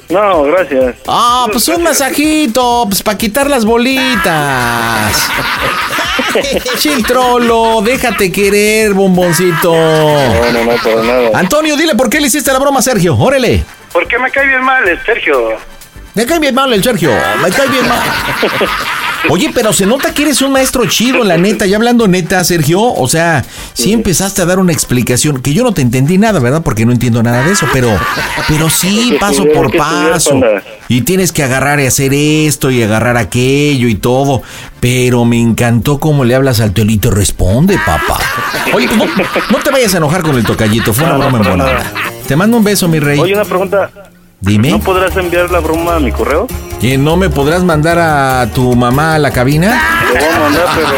[0.10, 0.96] No, gracias.
[1.08, 5.30] Ah, pues un masajito, pues para quitar las bolitas.
[6.78, 9.74] Chiltrolo, déjate querer, bomboncito.
[9.74, 11.30] No, no, no, para nada.
[11.34, 13.18] Antonio, dile por qué le hiciste la broma a Sergio.
[13.18, 13.64] Órale.
[13.92, 15.58] ¿Por qué me cae bien mal Sergio?
[16.16, 17.12] Me cae bien mal el Sergio,
[17.44, 18.00] me cae bien mal.
[19.28, 21.66] Oye, pero se nota que eres un maestro chido, la neta.
[21.66, 25.74] Ya hablando neta, Sergio, o sea, sí empezaste a dar una explicación que yo no
[25.74, 26.62] te entendí nada, ¿verdad?
[26.64, 27.90] Porque no entiendo nada de eso, pero,
[28.48, 30.40] pero sí, paso por paso.
[30.88, 34.44] Y tienes que agarrar y hacer esto y agarrar aquello y todo.
[34.80, 37.10] Pero me encantó cómo le hablas al teolito.
[37.10, 38.20] Responde, papá.
[38.74, 39.06] Oye, pues no,
[39.50, 40.94] no te vayas a enojar con el tocallito.
[40.94, 42.28] Fue una broma en.
[42.28, 43.20] Te mando un beso, mi rey.
[43.20, 43.90] Oye, una pregunta.
[44.42, 44.70] Dime.
[44.70, 46.48] ¿No podrás enviar la broma a mi correo?
[46.80, 49.82] ¿Que no me podrás mandar a tu mamá a la cabina?
[50.12, 50.90] Te voy a mandar, pero...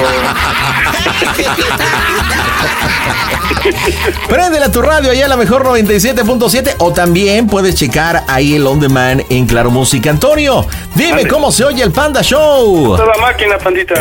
[4.28, 8.68] Préndele a tu radio allá a la mejor 97.7 o también puedes checar ahí el
[8.68, 10.10] on demand en Claro Música.
[10.10, 12.98] Antonio, dime cómo se oye el Panda Show.
[12.98, 13.96] Toda máquina, pandita.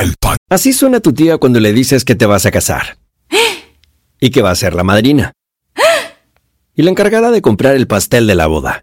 [0.48, 2.96] Así suena tu tía cuando le dices que te vas a casar.
[4.18, 5.32] Y que va a ser la madrina.
[6.74, 8.82] Y la encargada de comprar el pastel de la boda.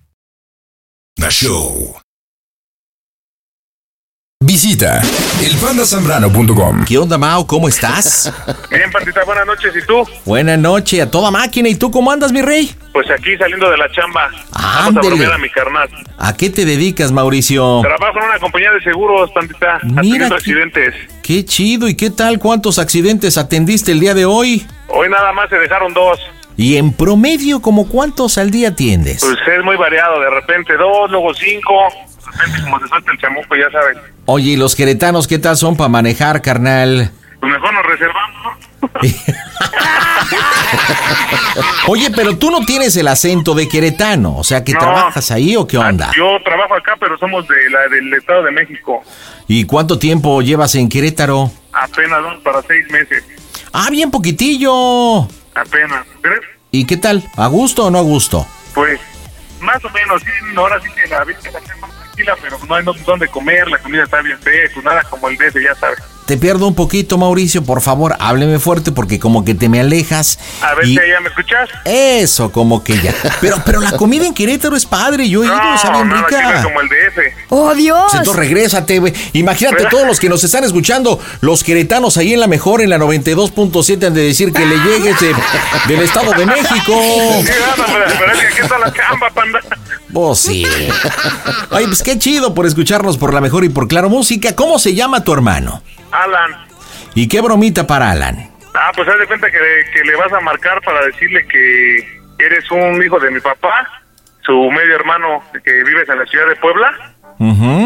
[1.21, 1.95] The Show.
[4.43, 5.03] Visita
[5.39, 6.83] elpandasambrano.com.
[6.85, 7.45] ¿Qué onda, Mao?
[7.45, 8.33] ¿Cómo estás?
[8.71, 9.71] Bien, Pandita, buenas noches.
[9.75, 10.03] ¿Y tú?
[10.25, 11.69] Buenas noches, a toda máquina.
[11.69, 12.75] ¿Y tú cómo andas, mi rey?
[12.91, 14.31] Pues aquí saliendo de la chamba.
[14.51, 15.89] Vamos a bromear a mi carnal.
[16.17, 17.81] ¿A qué te dedicas, Mauricio?
[17.83, 20.95] Trabajo en una compañía de seguros, Pandita, Mira accidentes.
[21.21, 21.87] Qué chido.
[21.87, 22.39] ¿Y qué tal?
[22.39, 24.65] ¿Cuántos accidentes atendiste el día de hoy?
[24.87, 26.19] Hoy nada más se dejaron dos.
[26.61, 29.21] Y en promedio, ¿como cuántos al día atiendes?
[29.21, 30.19] Pues es muy variado.
[30.19, 31.73] De repente dos, luego cinco.
[32.23, 33.97] De repente como se suelta el chamuco, ya sabes.
[34.25, 37.09] Oye, ¿y los queretanos qué tal son para manejar, carnal?
[37.39, 38.51] Pues mejor nos reservamos, ¿no?
[41.87, 44.79] Oye, pero tú no tienes el acento de queretano, o sea, que No.
[44.79, 46.11] trabajas ahí o qué onda?
[46.15, 49.01] Yo trabajo acá, pero somos de la del Estado de México.
[49.47, 51.49] ¿Y cuánto tiempo llevas en Querétaro?
[51.73, 53.23] Apenas vamos para seis meses.
[53.73, 55.23] Ah, bien poquitillo.
[55.55, 56.05] Apenas.
[56.21, 56.41] ¿Crees?
[56.71, 57.29] ¿Y qué tal?
[57.35, 58.47] ¿A gusto o no a gusto?
[58.73, 58.99] Pues,
[59.59, 61.37] más o menos, sí, ahora sí que la vida
[61.81, 65.27] más tranquila, pero no hay dónde comer, la comida está bien fea, pues nada como
[65.27, 65.99] el DF, ya sabes.
[66.31, 70.39] Te pierdo un poquito, Mauricio, por favor, hábleme fuerte porque como que te me alejas.
[70.61, 71.69] A ver y- si ya me escuchas.
[71.83, 73.13] Eso, como que ya.
[73.41, 76.63] Pero, pero la comida en Querétaro es padre, yo he ido, No, nada que rica.
[76.63, 77.19] como el DF.
[77.49, 77.99] ¡Oh, Dios!
[78.03, 79.13] Pues entonces regrésate, güey.
[79.33, 82.97] Imagínate todos los que nos están escuchando, los queretanos ahí en la mejor, en la
[82.97, 85.35] 92.7, han de decir que le llegues de-
[85.89, 86.93] del Estado de México.
[87.41, 89.59] Sí, nada, pero, pero es que aquí está la chamba, panda.
[90.13, 90.65] Pues sí.
[91.71, 94.55] Ay, pues qué chido por escucharnos por la mejor y por Claro Música.
[94.55, 95.83] ¿Cómo se llama tu hermano?
[96.11, 96.65] Alan.
[97.15, 98.49] ¿Y qué bromita para Alan?
[98.73, 99.57] Ah, pues haz de cuenta que,
[99.93, 103.87] que le vas a marcar para decirle que eres un hijo de mi papá,
[104.41, 106.91] su medio hermano que vives en la ciudad de Puebla,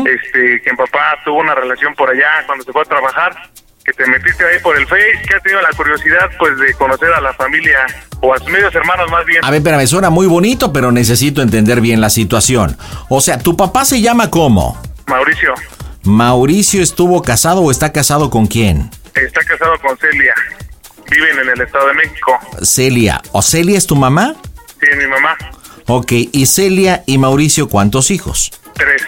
[0.05, 3.33] este, que mi papá tuvo una relación por allá cuando se fue a trabajar,
[3.83, 7.13] que te metiste ahí por el Face, que has tenido la curiosidad pues de conocer
[7.13, 7.85] a la familia
[8.21, 9.43] o a sus medios hermanos más bien.
[9.45, 12.75] A ver, espérame, suena muy bonito, pero necesito entender bien la situación.
[13.09, 14.81] O sea, ¿tu papá se llama cómo?
[15.07, 15.53] Mauricio,
[16.05, 18.89] ¿Mauricio estuvo casado o está casado con quién?
[19.15, 20.33] está casado con Celia,
[21.09, 22.37] viven en el Estado de México.
[22.61, 23.21] Celia.
[23.31, 24.35] ¿O Celia es tu mamá?
[24.79, 25.35] Sí, mi mamá,
[25.87, 28.51] Ok, y Celia y Mauricio, ¿cuántos hijos?
[28.73, 29.01] tres.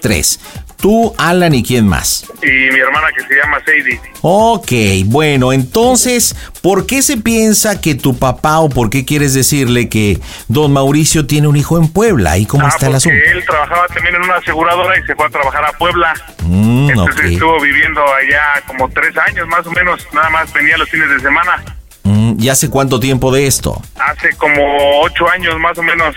[0.00, 0.40] Tres.
[0.80, 2.24] Tú, Alan y quién más.
[2.42, 4.00] Y mi hermana que se llama Sadie.
[4.22, 4.72] Ok,
[5.06, 10.18] bueno, entonces, ¿por qué se piensa que tu papá o por qué quieres decirle que
[10.48, 12.38] don Mauricio tiene un hijo en Puebla?
[12.38, 13.18] ¿Y cómo ah, está el asunto?
[13.30, 16.14] él trabajaba también en una aseguradora y se fue a trabajar a Puebla.
[16.44, 17.32] Mm, Entonces ok.
[17.32, 21.20] estuvo viviendo allá como tres años más o menos, nada más venía los fines de
[21.20, 21.62] semana.
[22.04, 23.80] Mm, ¿Y hace cuánto tiempo de esto?
[23.96, 26.16] Hace como ocho años más o menos.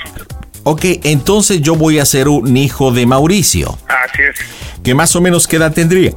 [0.65, 3.77] Ok, entonces yo voy a ser un hijo de Mauricio.
[3.89, 4.39] Así es.
[4.83, 6.11] ¿Qué más o menos qué edad tendría?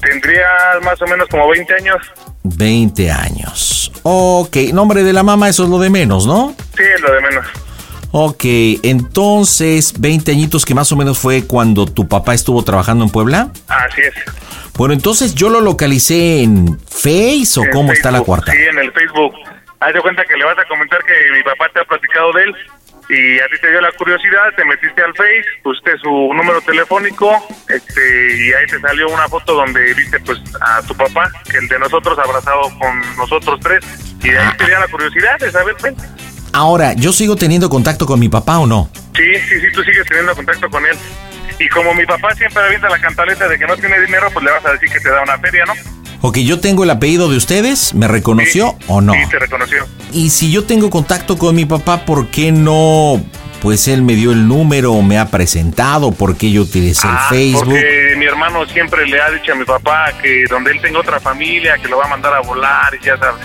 [0.00, 0.46] Tendría
[0.82, 1.98] más o menos como 20 años.
[2.44, 3.92] 20 años.
[4.02, 6.54] Ok, nombre de la mamá, eso es lo de menos, ¿no?
[6.76, 7.46] Sí, es lo de menos.
[8.12, 8.44] Ok,
[8.82, 13.50] entonces, 20 añitos que más o menos fue cuando tu papá estuvo trabajando en Puebla.
[13.68, 14.14] Así es.
[14.74, 18.52] Bueno, entonces yo lo localicé en Face o En cómo está la cuarta.
[18.52, 19.34] Sí, en el Facebook.
[19.80, 22.44] Haz de cuenta que le vas a comentar que mi papá te ha platicado de
[22.44, 22.56] él
[23.08, 27.30] y a ti te dio la curiosidad, te metiste al Face, pusiste su número telefónico
[27.68, 31.68] este y ahí te salió una foto donde viste pues a tu papá, que el
[31.68, 33.84] de nosotros abrazado con nosotros tres
[34.22, 35.96] y de ahí te dio la curiosidad de saber, ven.
[36.52, 38.90] Ahora, ¿yo sigo teniendo contacto con mi papá o no?
[39.14, 40.96] Sí, sí, sí, tú sigues teniendo contacto con él.
[41.58, 44.50] Y como mi papá siempre avienta la cantaleta de que no tiene dinero, pues le
[44.50, 45.74] vas a decir que te da una feria, ¿no?
[46.22, 49.12] Ok, yo tengo el apellido de ustedes, ¿me reconoció o no?
[49.12, 49.86] Sí, te reconoció.
[50.12, 53.22] Y si yo tengo contacto con mi papá, ¿por qué no?
[53.60, 57.36] Pues él me dio el número, me ha presentado, ¿por qué yo utilicé Ah, el
[57.36, 57.64] Facebook?
[57.70, 61.18] Porque mi hermano siempre le ha dicho a mi papá que donde él tenga otra
[61.20, 63.44] familia, que lo va a mandar a volar y ya sabes,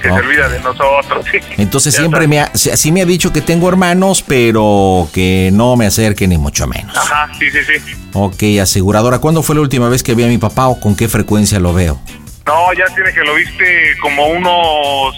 [0.00, 1.26] que se olvida de nosotros.
[1.56, 2.28] Entonces siempre sabes.
[2.28, 6.38] me ha, sí me ha dicho que tengo hermanos, pero que no me acerque ni
[6.38, 6.96] mucho menos.
[6.96, 7.94] Ajá, sí, sí, sí.
[8.12, 11.08] Ok, aseguradora, ¿cuándo fue la última vez que vi a mi papá o con qué
[11.08, 12.00] frecuencia lo veo?
[12.46, 15.14] No, ya tiene que lo viste como unos,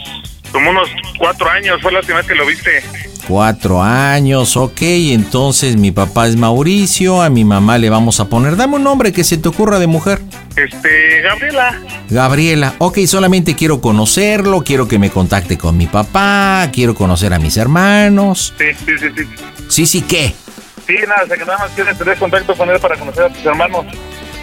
[0.51, 0.89] como unos
[1.19, 2.83] cuatro años, fue la última vez que lo viste.
[3.27, 8.57] Cuatro años, ok, entonces mi papá es Mauricio, a mi mamá le vamos a poner,
[8.57, 10.21] dame un nombre que se te ocurra de mujer.
[10.57, 11.81] Este, Gabriela.
[12.09, 17.39] Gabriela, ok, solamente quiero conocerlo, quiero que me contacte con mi papá, quiero conocer a
[17.39, 18.53] mis hermanos.
[18.59, 19.29] Sí, sí, sí, sí.
[19.69, 20.35] Sí, sí, ¿qué?
[20.87, 23.87] Sí, nada, que nada más quieres tener contacto con él para conocer a tus hermanos.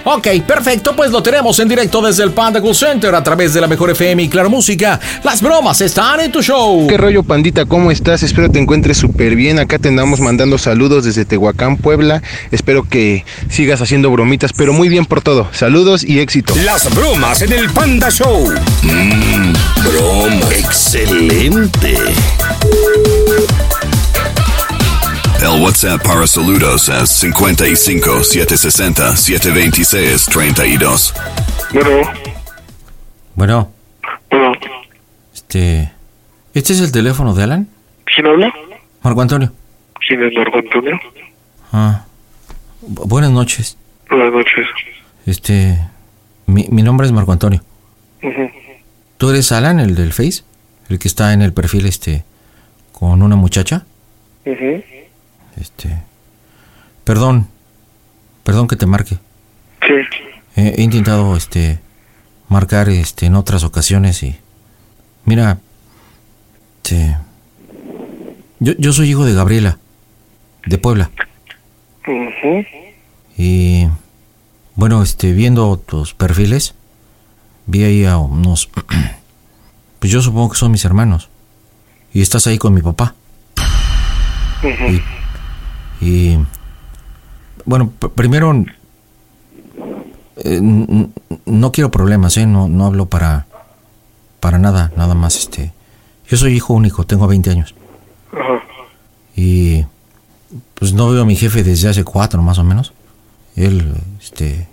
[0.10, 3.60] Ok, perfecto, pues lo tenemos en directo desde el Panda Cool Center a través de
[3.60, 5.02] la Mejor FM y Claro Música.
[5.22, 6.88] Las bromas están en tu show.
[6.88, 7.66] ¿Qué rollo, pandita?
[7.66, 8.24] ¿Cómo estás?
[8.24, 9.60] Espero te encuentres súper bien.
[9.60, 12.24] Acá te andamos mandando saludos desde Tehuacán, Puebla.
[12.52, 15.50] Espero que sigas haciendo bromitas, pero muy bien por todo.
[15.52, 16.56] Saludos y éxito.
[16.64, 18.50] Las bromas en el Panda Show.
[18.84, 20.54] Mmm, broma.
[20.58, 21.98] Excelente.
[25.42, 31.14] El WhatsApp para saludos es 55 760 726 32.
[33.36, 33.72] Bueno,
[34.30, 34.54] Bueno.
[35.34, 35.92] Este.
[36.54, 37.68] ¿Este es el teléfono de Alan?
[38.06, 38.52] ¿quién habla?
[39.04, 39.52] Marco Antonio.
[40.08, 41.00] ¿Quién es Marco Antonio?
[41.72, 42.06] Ah.
[42.82, 43.78] Bu- buenas noches.
[44.10, 44.66] Buenas noches.
[45.26, 45.78] Este.
[46.48, 47.62] Mi, mi nombre es Marco Antonio.
[48.24, 48.50] Ujú.
[49.18, 50.44] ¿Tú eres Alan, el del Face?
[50.90, 52.24] El que está en el perfil este.
[52.92, 53.86] con una muchacha?
[54.46, 54.84] Ujú.
[55.60, 56.04] Este.
[57.04, 57.48] Perdón.
[58.44, 59.18] Perdón que te marque.
[59.82, 59.94] Sí.
[60.56, 61.80] He, he intentado este.
[62.50, 64.36] marcar este en otras ocasiones y.
[65.26, 65.60] Mira.
[66.84, 67.18] Este.
[68.60, 69.78] Yo, yo soy hijo de Gabriela.
[70.66, 71.12] De Puebla.
[72.08, 72.66] Ujú.
[73.38, 73.88] Y
[74.76, 76.74] bueno, este, viendo tus perfiles,
[77.66, 78.70] vi ahí a unos,
[80.00, 81.30] pues yo supongo que son mis hermanos.
[82.14, 83.16] Y estás ahí con mi papá.
[84.64, 84.94] Ujú.
[84.94, 85.04] Y
[87.66, 88.54] bueno, pr- primero,
[90.38, 90.62] eh,
[91.46, 92.46] no quiero problemas, ¿eh?
[92.46, 93.48] No, no hablo para,
[94.40, 95.74] para nada, nada más, este.
[96.28, 97.74] Yo soy hijo único, tengo 20 años.
[98.32, 98.62] Ajá.
[99.36, 99.86] Y
[100.76, 102.94] pues no veo a mi jefe desde hace cuatro más o menos.
[103.56, 104.68] Él, este,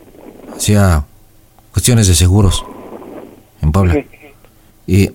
[0.56, 1.04] hacía
[1.72, 2.64] cuestiones de seguros
[3.62, 4.04] en Puebla.
[4.86, 5.10] Y,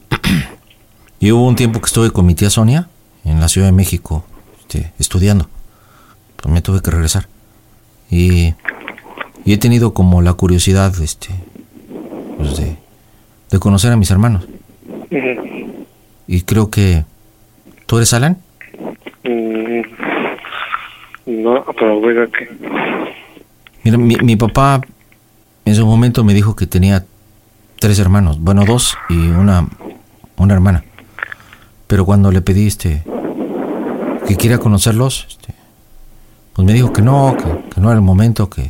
[1.20, 2.90] y hubo un tiempo que estuve con mi tía Sonia
[3.26, 4.24] en la Ciudad de México,
[4.60, 5.50] este, estudiando.
[6.42, 7.28] Pues me tuve que regresar.
[8.10, 8.54] Y,
[9.46, 11.30] y he tenido como la curiosidad, este,
[12.38, 12.78] pues de,
[13.52, 14.48] de conocer a mis hermanos.
[16.28, 17.06] Y creo que...
[17.86, 18.38] ¿Tú eres Alan?
[21.26, 22.50] No, pero venga que...
[23.84, 24.82] Mira, mi, mi papá
[25.66, 27.06] en su momento me dijo que tenía
[27.80, 29.68] tres hermanos, bueno, dos y una,
[30.38, 30.84] una hermana.
[31.88, 33.04] Pero cuando le pedí este,
[34.28, 35.54] que quiera conocerlos, este,
[36.60, 38.70] pues me dijo que no, que, que no era el momento, que,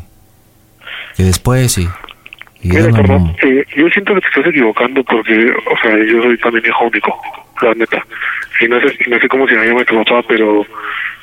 [1.18, 1.90] que después y...
[2.62, 6.38] y Mira, perdón, eh, yo siento que te estás equivocando porque, o sea, yo soy
[6.38, 7.20] también hijo único,
[7.64, 8.06] la neta.
[8.62, 10.64] Y no sé, no sé cómo se llama tu papá, pero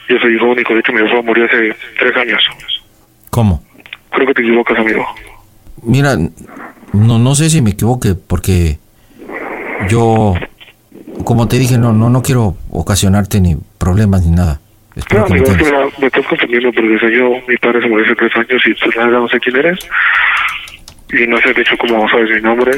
[0.08, 0.74] yo soy hijo único.
[0.74, 2.42] De hecho, mi papá murió hace tres años.
[3.30, 3.62] ¿Cómo?
[4.10, 5.06] Creo que te equivocas, amigo.
[5.84, 6.16] Mira,
[6.92, 8.80] no, no sé si me equivoque porque
[9.88, 10.34] yo,
[11.22, 14.60] como te dije, no, no, no quiero ocasionarte ni problemas ni nada.
[14.96, 17.88] No, Espero que me amigo, me, me estás confundiendo porque soy yo, mi padre se
[17.88, 19.78] murió hace tres años y pues nada, no sé quién eres.
[21.12, 22.72] Y no sé, de hecho, cómo sabes mi nombre.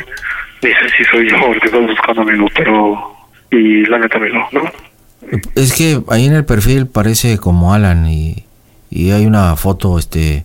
[0.62, 3.16] Ni sé si soy yo el que estás buscando, amigo, pero...
[3.50, 4.62] Y la neta, amigo, ¿no?
[5.54, 8.44] Es que ahí en el perfil parece como Alan y,
[8.90, 10.44] y hay una foto este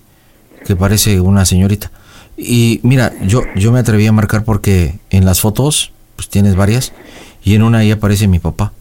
[0.66, 1.92] que parece una señorita.
[2.38, 6.94] Y mira, yo, yo me atreví a marcar porque en las fotos, pues tienes varias,
[7.44, 8.72] y en una ahí aparece mi papá.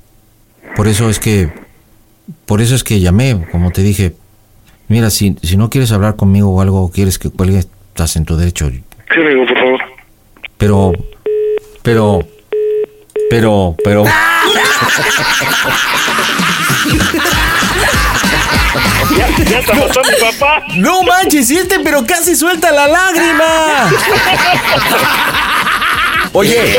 [0.76, 1.51] Por eso es que,
[2.47, 4.14] por eso es que llamé, como te dije,
[4.89, 8.37] mira, si, si no quieres hablar conmigo o algo, quieres que cuelgue, estás en tu
[8.37, 8.70] derecho.
[8.70, 8.83] Sí,
[9.14, 9.80] amigo, por favor.
[10.59, 10.93] Pero,
[11.83, 12.20] pero,
[13.30, 14.05] pero, pero...
[19.16, 20.62] Ya, ya te mató mi papá.
[20.76, 23.45] No manches, este pero casi suelta la lágrima.
[26.35, 26.78] Oye,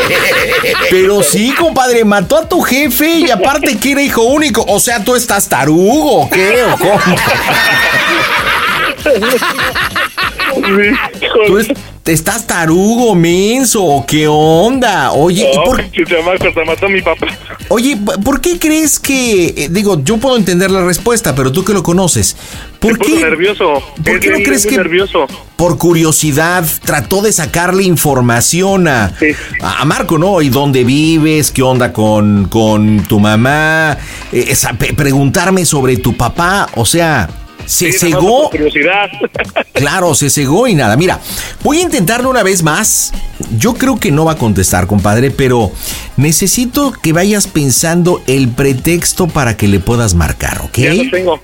[0.90, 4.66] pero sí, compadre, mató a tu jefe y aparte que era hijo único.
[4.68, 6.64] O sea, tú estás tarugo, ¿o qué?
[6.64, 7.00] ¿O cómo?
[11.48, 11.68] Tú es-
[12.06, 15.12] estás tarugo, menso, ¿o ¿qué onda?
[15.14, 17.28] Oye, ¿y por, te mató mi papá.
[17.70, 21.74] Oye, ¿por qué crees que, eh, digo, yo puedo entender la respuesta, pero tú que
[21.74, 22.36] lo conoces,
[22.80, 23.82] ¿por qué, nervioso.
[24.04, 25.28] ¿por qué no crees que nervioso.
[25.56, 29.14] por curiosidad trató de sacarle información a,
[29.62, 30.42] a a Marco, ¿no?
[30.42, 31.52] ¿Y dónde vives?
[31.52, 33.98] ¿Qué onda con, con tu mamá?
[34.32, 37.30] Eh, esa- preguntarme sobre tu papá, o sea,
[37.66, 38.50] se Sí, cegó.
[38.50, 39.10] curiosidad.
[39.74, 40.96] Claro, se cegó y nada.
[40.96, 41.20] Mira,
[41.64, 43.12] voy a intentarlo una vez más.
[43.58, 45.72] Yo creo que no va a contestar, compadre, pero
[46.16, 50.78] necesito que vayas pensando el pretexto para que le puedas marcar, ¿ok?
[50.78, 51.42] Ya lo tengo.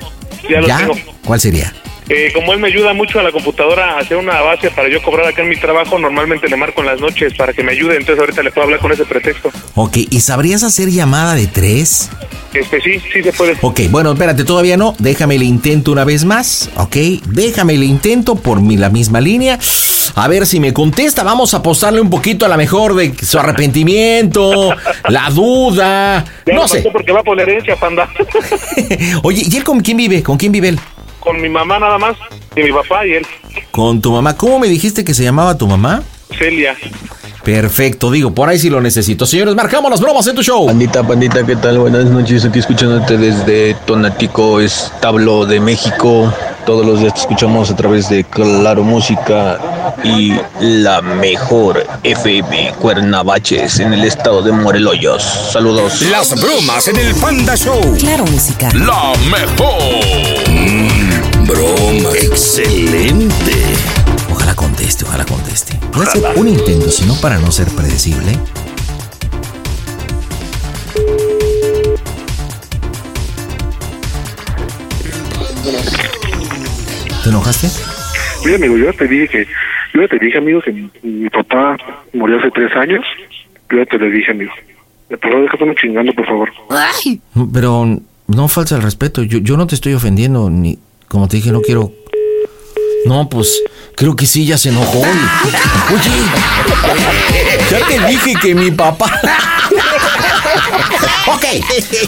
[0.49, 0.93] Ya lo tengo.
[1.26, 1.74] ¿Cuál sería?
[2.10, 4.99] Eh, como él me ayuda mucho a la computadora a hacer una base para yo
[5.03, 7.97] cobrar acá en mi trabajo, normalmente le marco en las noches para que me ayude,
[7.97, 9.51] entonces ahorita le puedo hablar con ese pretexto.
[9.76, 12.10] Ok, ¿y sabrías hacer llamada de tres?
[12.51, 13.55] Este sí, sí se puede.
[13.62, 14.95] Ok, bueno, espérate, todavía no.
[14.97, 16.95] Déjame el intento una vez más, ¿ok?
[17.28, 19.60] Déjame el intento por mi, la misma línea.
[20.16, 21.22] A ver si me contesta.
[21.22, 24.74] Vamos a apostarle un poquito a la mejor de su arrepentimiento,
[25.10, 26.26] la duda.
[26.47, 26.84] Ya No sé.
[26.91, 28.10] porque va por la herencia, panda.
[29.24, 30.24] Oye, ¿y él con quién vive?
[30.24, 30.80] ¿Con quién vive él?
[31.20, 32.17] Con mi mamá nada más,
[32.55, 33.28] y mi papá y él,
[33.72, 34.36] Con tu mamá.
[34.36, 36.03] ¿Cómo me dijiste que se llamaba tu mamá?
[36.38, 36.76] Celia.
[37.43, 39.26] Perfecto, digo, por ahí sí lo necesito.
[39.26, 40.67] Señores, marcamos las bromas en tu show.
[40.67, 41.80] Pandita, pandita, ¿qué tal?
[41.80, 46.32] Buenas noches, aquí escuchándote desde Tonatico, Establo de México.
[46.65, 49.57] Todos los días te escuchamos a través de Claro Música
[50.03, 55.24] y la mejor FM Cuernavaches en el estado de Moreloyos.
[55.51, 56.01] Saludos.
[56.03, 57.82] Las bromas en el Panda Show.
[57.97, 58.70] Claro, música.
[58.74, 59.82] La mejor.
[60.47, 61.09] Mm,
[61.50, 62.10] broma.
[62.16, 63.54] Excelente.
[64.32, 65.74] Ojalá conteste, ojalá conteste.
[65.93, 68.38] A hacer un intento, si no para no ser predecible.
[77.24, 77.68] ¿Te enojaste?
[78.45, 79.47] Mira, amigo, yo ya te dije que,
[79.93, 81.78] yo ya te dije, amigo, que mi, mi papá
[82.14, 83.04] murió hace tres años.
[83.70, 84.52] Yo ya te lo dije, amigo.
[85.10, 86.50] Por favor, déjame chingando, por favor.
[87.54, 89.24] Pero no falta el respeto.
[89.24, 90.78] Yo, yo no te estoy ofendiendo, ni
[91.10, 91.91] como te dije, no quiero.
[93.05, 93.62] No, pues
[93.95, 94.99] creo que sí, ya se enojó.
[94.99, 96.12] y- Oye,
[97.72, 99.10] ya te dije que mi papá.
[101.28, 101.45] Ok,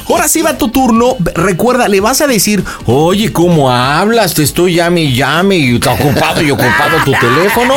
[0.10, 1.16] ahora sí va tu turno.
[1.36, 4.34] Recuerda, le vas a decir, oye, ¿cómo hablas?
[4.34, 7.76] Te estoy llame y llame y está ocupado y ocupado tu teléfono.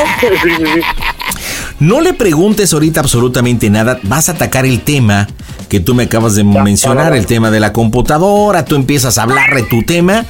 [1.80, 3.98] No le preguntes ahorita absolutamente nada.
[4.04, 5.28] Vas a atacar el tema
[5.68, 8.64] que tú me acabas de mencionar, el tema de la computadora.
[8.64, 10.24] Tú empiezas a hablar de tu tema.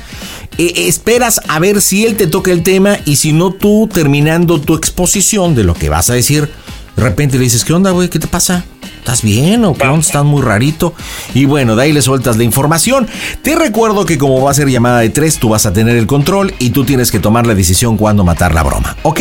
[0.56, 4.60] Eh, esperas a ver si él te toca el tema y si no tú terminando
[4.60, 6.48] tu exposición de lo que vas a decir,
[6.96, 8.08] de repente le dices, ¿qué onda, güey?
[8.08, 8.64] ¿Qué te pasa?
[8.98, 10.00] ¿Estás bien o qué onda?
[10.00, 10.94] Estás muy rarito.
[11.34, 13.06] Y bueno, de ahí le sueltas la información.
[13.42, 16.06] Te recuerdo que como va a ser llamada de tres, tú vas a tener el
[16.06, 18.96] control y tú tienes que tomar la decisión cuándo matar la broma.
[19.02, 19.20] ¿Ok?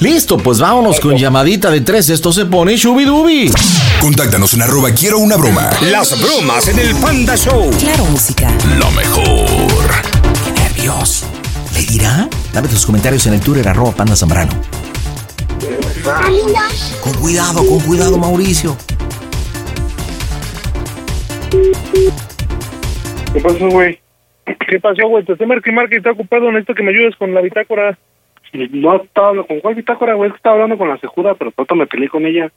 [0.00, 2.10] Listo, pues vámonos con llamadita de tres.
[2.10, 3.50] Esto se pone shubidubi.
[4.00, 5.70] Contáctanos en arroba quiero una broma.
[5.90, 7.70] Las bromas en el Panda Show.
[7.78, 8.52] Claro, música.
[8.78, 9.90] Lo mejor.
[10.54, 11.24] nervios.
[11.74, 12.28] ¿Le dirá?
[12.52, 14.52] Dame tus comentarios en el Twitter arroba Panda Zambrano.
[16.02, 18.74] Con cuidado, con cuidado, Mauricio.
[23.32, 24.00] ¿Qué pasó, güey?
[24.68, 25.24] ¿Qué pasó, güey?
[25.24, 26.50] Te estoy marque y está ocupado.
[26.50, 27.98] Necesito que me ayudes con la bitácora.
[28.52, 30.28] No estaba hablando con cuál bitácora, güey.
[30.28, 32.50] Es que estaba hablando con la cejuda, pero pronto me peleé con ella.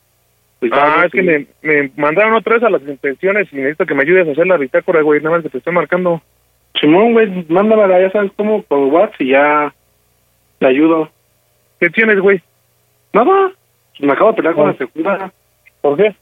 [0.60, 3.94] Pues, Ah, es que me, me mandaron otra vez a las inspecciones y necesito que
[3.94, 5.20] me ayudes a hacer la bitácora, güey.
[5.22, 6.22] Nada más que te estoy marcando.
[6.80, 9.74] Simón, güey, mándamela, ya sabes cómo, por WhatsApp y ya
[10.60, 11.12] te ayudo.
[11.80, 12.42] ¿Qué tienes, güey?
[13.14, 13.52] Nada.
[14.00, 15.32] Me acabo de pelear con la cejuda.
[15.82, 16.16] ¿Por qué?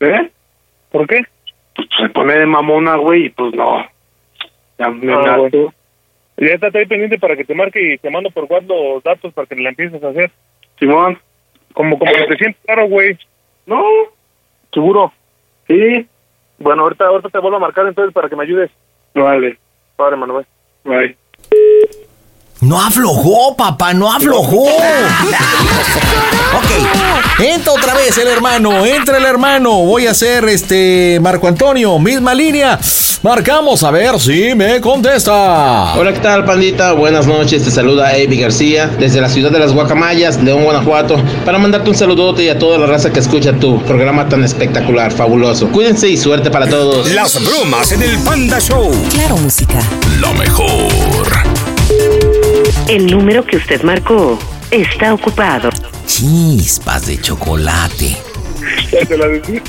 [0.00, 0.30] ¿Eh?
[0.90, 1.22] ¿Por qué?
[1.74, 3.84] Pues se pone de mamona, güey, y pues no.
[4.78, 5.38] Ya me Ah.
[6.38, 9.32] Ya está ahí pendiente para que te marque y te mando por WhatsApp los datos
[9.32, 10.30] para que la empieces a hacer.
[10.78, 11.18] Simón.
[11.72, 13.16] Como, como que te sientes claro, güey.
[13.64, 13.82] No.
[14.72, 15.12] ¿Seguro?
[15.66, 16.06] Sí.
[16.58, 18.70] Bueno, ahorita, ahorita te vuelvo a marcar entonces para que me ayudes.
[19.14, 19.58] Vale.
[19.96, 20.46] Padre, Manuel.
[20.84, 21.16] Bye.
[22.66, 24.64] No aflojó, papá, no aflojó.
[24.64, 24.70] ok,
[27.38, 29.84] entra otra vez el hermano, entra el hermano.
[29.84, 32.76] Voy a hacer este Marco Antonio, misma línea.
[33.22, 35.94] Marcamos a ver si me contesta.
[35.94, 36.90] Hola, ¿qué tal, pandita?
[36.90, 41.58] Buenas noches, te saluda Avi García desde la ciudad de las Guacamayas, León, Guanajuato, para
[41.58, 45.68] mandarte un saludote y a toda la raza que escucha tu programa tan espectacular, fabuloso.
[45.68, 47.08] Cuídense y suerte para todos.
[47.12, 48.90] Las bromas en el Panda Show.
[49.12, 49.80] Claro, música.
[50.18, 51.05] Lo mejor.
[52.88, 54.38] El número que usted marcó
[54.70, 55.70] está ocupado.
[56.06, 58.16] Chispas de chocolate.
[58.92, 59.60] Ya te la decía.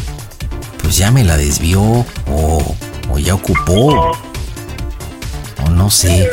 [0.81, 2.75] Pues ya me la desvió o,
[3.11, 4.11] o ya ocupó.
[5.65, 6.27] O no sé.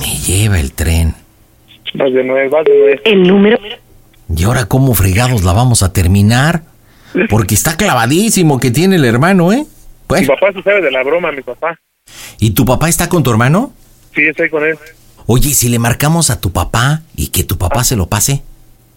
[0.00, 1.14] Me lleva el tren.
[1.94, 3.00] Vas de nuevo, vas de nuevo.
[3.04, 3.58] El número.
[4.36, 6.62] ¿Y ahora cómo fregados la vamos a terminar?
[7.30, 9.58] Porque está clavadísimo que tiene el hermano, ¿eh?
[9.58, 9.66] Mi
[10.08, 11.78] Pues, papá se sabe de la broma, mi papá.
[12.38, 13.72] ¿Y tu papá está con tu hermano?
[14.14, 14.76] Sí, estoy con él.
[15.26, 18.42] Oye, si le marcamos a tu papá y que tu papá se lo pase.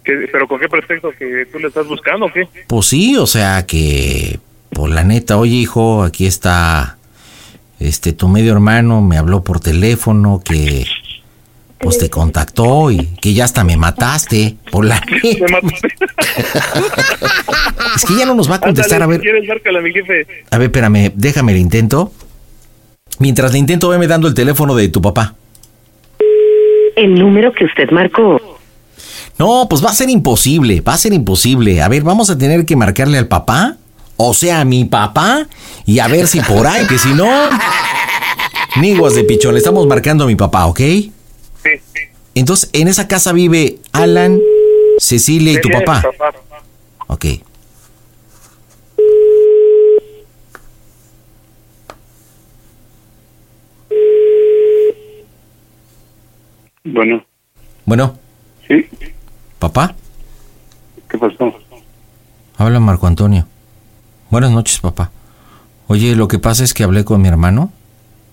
[0.03, 1.11] ¿Qué- ¿Pero con qué pretexto?
[1.17, 2.47] ¿Que tú le estás buscando o qué?
[2.67, 4.39] Pues sí, o sea que,
[4.71, 6.97] por la neta, oye hijo, aquí está,
[7.79, 10.85] este, tu medio hermano me habló por teléfono que,
[11.79, 15.87] pues te contactó y que ya hasta me mataste, por la Me mataste.
[17.95, 19.93] Es que ya no nos va a contestar, Ándale, a ver, Si quieres, márcale mi
[19.93, 20.27] jefe.
[20.51, 22.11] a ver, espérame, déjame el intento.
[23.19, 25.35] Mientras le intento, veme dando el teléfono de tu papá.
[26.95, 28.39] El número que usted marcó
[29.37, 31.81] No, pues va a ser imposible, va a ser imposible.
[31.81, 33.77] A ver, vamos a tener que marcarle al papá,
[34.17, 35.47] o sea, a mi papá,
[35.85, 37.27] y a ver si por ahí, que si no...
[38.77, 40.79] Niguas de pichón, le estamos marcando a mi papá, ¿ok?
[40.79, 41.09] Sí,
[41.63, 41.99] sí.
[42.35, 44.39] Entonces, en esa casa vive Alan,
[44.99, 46.03] Cecilia y tu papá.
[46.03, 46.33] papá.
[47.07, 47.25] Ok.
[56.93, 57.23] Bueno,
[57.85, 58.17] Bueno,
[58.67, 58.85] ¿sí?
[59.59, 59.95] papá,
[61.09, 61.53] ¿Qué pasó?
[62.57, 63.45] habla Marco Antonio.
[64.29, 65.11] Buenas noches, papá.
[65.87, 67.71] Oye, lo que pasa es que hablé con mi hermano.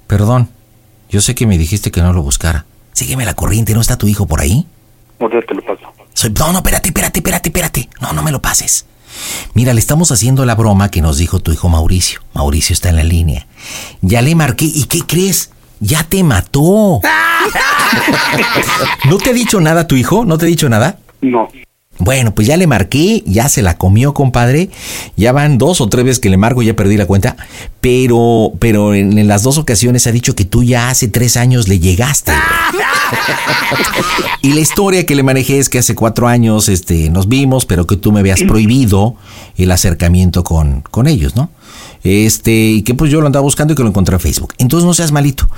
[0.07, 0.49] Perdón,
[1.09, 2.65] yo sé que me dijiste que no lo buscara.
[2.93, 4.67] Sígueme la corriente, ¿no está tu hijo por ahí?
[5.21, 5.93] Ahorita te lo paso.
[6.13, 6.31] Soy...
[6.39, 7.89] No, no, espérate, espérate, espérate, espérate.
[8.01, 8.87] No, no me lo pases.
[9.55, 12.21] Mira, le estamos haciendo la broma que nos dijo tu hijo Mauricio.
[12.35, 13.47] Mauricio está en la línea.
[14.01, 14.65] Ya le marqué.
[14.65, 15.51] ¿Y qué crees?
[15.81, 17.01] Ya te mató.
[19.09, 20.25] ¿No te ha dicho nada tu hijo?
[20.25, 20.99] ¿No te ha dicho nada?
[21.21, 21.49] No.
[21.99, 24.71] Bueno, pues ya le marqué, ya se la comió, compadre.
[25.17, 27.37] Ya van dos o tres veces que le marco, ya perdí la cuenta.
[27.81, 31.69] Pero, pero en, en las dos ocasiones ha dicho que tú ya hace tres años
[31.69, 32.33] le llegaste.
[34.43, 37.87] y la historia que le manejé es que hace cuatro años este, nos vimos, pero
[37.87, 39.15] que tú me habías prohibido
[39.57, 41.51] el acercamiento con, con ellos, ¿no?
[42.05, 44.53] Este, y que pues yo lo andaba buscando y que lo encontré en Facebook.
[44.59, 45.49] Entonces no seas malito.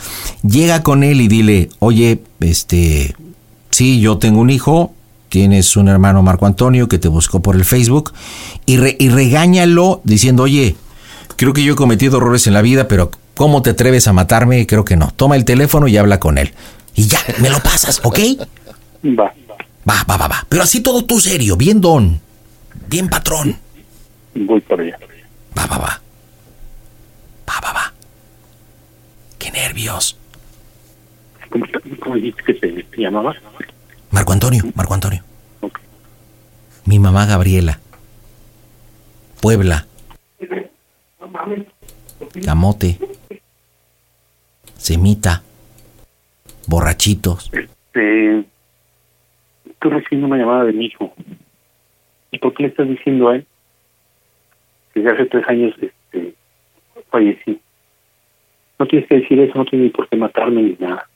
[0.43, 3.15] Llega con él y dile, oye, este,
[3.71, 4.95] sí, yo tengo un hijo,
[5.29, 8.13] tienes un hermano Marco Antonio que te buscó por el Facebook
[8.65, 10.77] y, re- y regáñalo diciendo, oye,
[11.37, 14.67] creo que yo he cometido errores en la vida, pero ¿cómo te atreves a matarme?
[14.69, 15.11] Creo que no.
[15.17, 16.55] Toma el teléfono y habla con él.
[16.95, 18.19] Y ya, me lo pasas, ¿ok?
[19.19, 19.35] Va.
[19.89, 20.47] Va, va, va, va.
[20.49, 22.21] Pero así todo tú serio, bien don,
[22.89, 23.57] bien patrón.
[24.35, 24.99] Voy para allá.
[25.59, 26.03] Va, va, va.
[27.49, 27.93] Va, va, va.
[29.39, 30.19] Qué nervios.
[31.51, 31.67] ¿Cómo,
[32.01, 33.37] cómo dijiste que te, te llamabas?
[34.11, 35.23] Marco Antonio, Marco Antonio.
[36.85, 37.81] Mi mamá Gabriela.
[39.41, 39.87] Puebla.
[42.45, 42.99] Camote.
[44.77, 45.43] Semita.
[46.67, 47.51] Borrachitos.
[47.53, 48.45] Este,
[49.69, 51.13] estoy recibiendo una llamada de mi hijo.
[52.31, 53.47] ¿Y por qué le estás diciendo a él?
[54.95, 55.75] Que ya hace tres años
[57.17, 57.59] fallecí.
[58.79, 61.07] No tienes que decir eso, no tienes ni por qué matarme ni nada.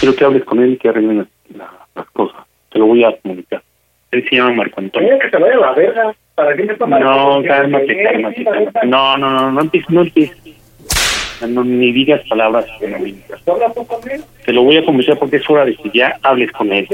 [0.00, 1.26] Quiero que hables con él y que arreglen las,
[1.56, 2.40] la- las cosas.
[2.70, 3.62] Te lo voy a comunicar.
[4.10, 5.08] Él se llama Marco Antonio.
[5.10, 6.14] Oye, que te vaya a la verga.
[6.34, 7.00] ¿Para qué me tomas?
[7.00, 8.86] No, cálmate, cálmate, cálmate.
[8.86, 10.38] No, no, no, no empieces, no empieces.
[11.48, 12.64] No, ni digas palabras.
[14.44, 16.86] Te lo voy a convencer porque es hora de que ya hables con él.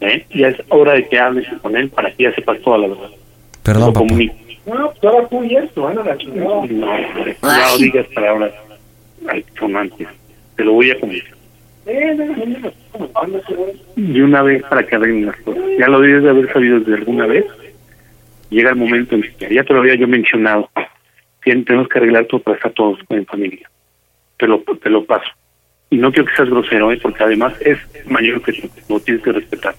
[0.00, 0.24] ¿Eh?
[0.34, 3.10] Ya es hora de que hables con él para que ya sepas toda la verdad.
[3.62, 4.06] Perdón, Lo papá.
[4.68, 6.44] No, pues ahora tú y esto, van a la chingada.
[6.66, 8.52] No, ya no digas palabras
[9.58, 10.08] sonantes.
[10.56, 11.22] Te lo voy a güey.
[13.96, 15.62] De una vez para que arreglen las cosas.
[15.78, 17.44] Ya lo debes de haber sabido desde alguna vez.
[18.50, 20.68] Llega el momento en que ya te lo había yo mencionado.
[21.44, 23.70] Tien- Tenemos que arreglar todo para estar todos en familia.
[24.38, 25.30] Te lo, te lo paso.
[25.90, 26.98] Y no quiero que seas grosero, ¿eh?
[27.02, 28.68] porque además es mayor que tú.
[28.88, 29.74] Lo tienes que respetar.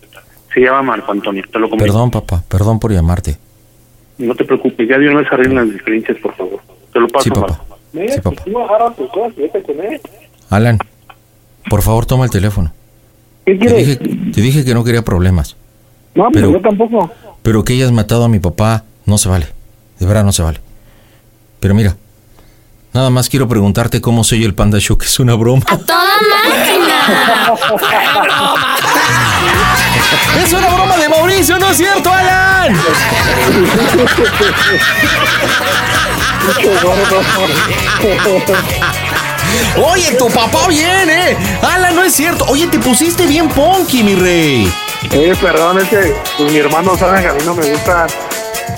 [0.54, 1.44] Se llama Marco Antonio.
[1.52, 1.94] Te lo comunico.
[1.94, 3.38] Perdón, papá, perdón por llamarte.
[4.20, 4.88] No te preocupes.
[4.88, 6.60] Ya de una vez arreglen las diferencias, por favor.
[6.94, 7.62] Te lo paso, Sí, papá.
[7.94, 8.44] Mira, Sí, papá.
[8.46, 10.00] tú agarra tus cosas y vete con él.
[10.50, 10.78] Alan,
[11.70, 12.72] por favor, toma el teléfono.
[13.46, 15.56] ¿Qué Te dije, te dije que no quería problemas,
[16.14, 17.12] No, pero Pero- yo tampoco.
[17.42, 19.48] pero que hayas matado a mi papá no se vale.
[20.00, 20.60] De verdad no se vale.
[21.60, 21.96] Pero mira,
[22.94, 25.64] nada más quiero preguntarte cómo soy el Panda Show, que es una broma.
[25.66, 25.88] ¡Toda
[30.44, 32.76] ¡Es una broma de Mauricio, no es cierto, Alan!
[39.84, 41.36] Oye, tu papá viene.
[41.62, 42.46] Alan, no es cierto.
[42.46, 44.72] Oye, te pusiste bien punky, mi rey.
[45.12, 48.08] Eh, perdón, es que pues, mi hermano sabe que a mí no me gustan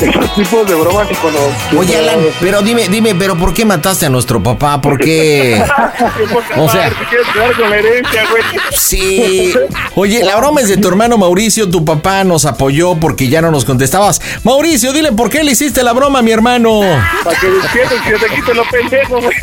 [0.10, 1.40] esos tipos de bromas y cuando...
[1.78, 4.82] Oye, Alan, pero dime, dime, pero ¿por qué mataste a nuestro papá?
[4.82, 5.64] ¿Por qué?
[6.58, 7.28] O sea- ¿Te quieres
[7.58, 8.44] con la herencia, güey?
[8.78, 9.54] Sí.
[9.96, 11.70] Oye, la broma es de tu hermano Mauricio.
[11.70, 14.22] Tu papá nos apoyó porque ya no nos contestabas.
[14.44, 16.82] Mauricio, dile por qué le hiciste la broma a mi hermano.
[17.24, 19.36] Para que despiertes se te quite lo pendejo, güey.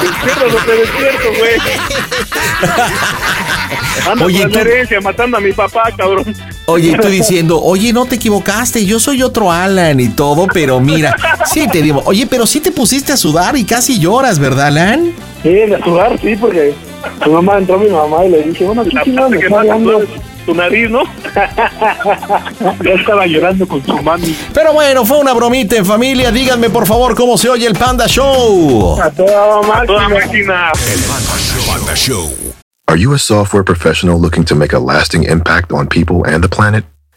[0.00, 1.52] Despiertas o te despierto, güey.
[4.10, 6.34] Ando Oye, con tú- herencia matando a mi papá, cabrón.
[6.66, 7.08] Oye, tú
[7.38, 11.14] diciendo, oye, no te equivocaste, yo soy otro Alan y todo, pero mira,
[11.46, 15.12] sí te digo, oye, pero sí te pusiste a sudar y casi lloras, ¿verdad, Alan?
[15.44, 16.74] Sí, de sudar, sí, porque
[17.22, 19.62] su mamá entró mi mamá y le dije, bueno, ¿qué chingada me está
[20.46, 21.04] tu nariz, ¿no?
[22.84, 24.36] ya estaba llorando con su mami.
[24.52, 26.32] Pero bueno, fue una bromita en familia.
[26.32, 29.00] Díganme, por favor, cómo se oye el Panda Show.
[29.00, 29.86] A toda máquina.
[29.86, 30.72] Toda máquina.
[31.68, 32.32] Panda Show.
[32.88, 36.48] Are you a software professional looking to make a lasting impact on people and the
[36.48, 36.84] planet?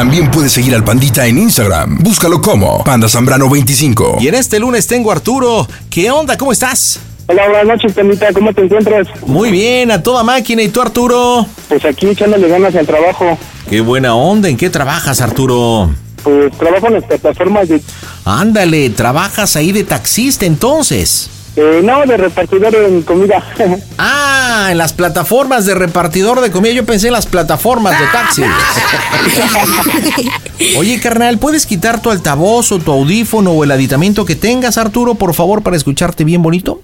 [0.00, 1.98] También puedes seguir al Pandita en Instagram.
[1.98, 4.22] Búscalo como Panda Zambrano25.
[4.22, 5.68] Y en este lunes tengo a Arturo.
[5.90, 6.38] ¿Qué onda?
[6.38, 6.98] ¿Cómo estás?
[7.26, 9.08] Hola, buenas noches, Temita, ¿cómo te encuentras?
[9.26, 10.62] Muy bien, a toda máquina.
[10.62, 11.46] ¿Y tú, Arturo?
[11.68, 13.36] Pues aquí echándole ganas al trabajo.
[13.68, 14.48] Qué buena onda.
[14.48, 15.90] ¿En qué trabajas, Arturo?
[16.22, 17.82] Pues trabajo en las plataformas de...
[18.24, 21.28] Ándale, trabajas ahí de taxista entonces.
[21.56, 23.42] Eh, no, de repartidor en comida.
[23.98, 26.72] Ah, en las plataformas de repartidor de comida.
[26.72, 28.46] Yo pensé en las plataformas de taxis.
[30.78, 35.14] Oye, carnal, ¿puedes quitar tu altavoz o tu audífono o el aditamento que tengas, Arturo,
[35.14, 36.80] por favor, para escucharte bien bonito?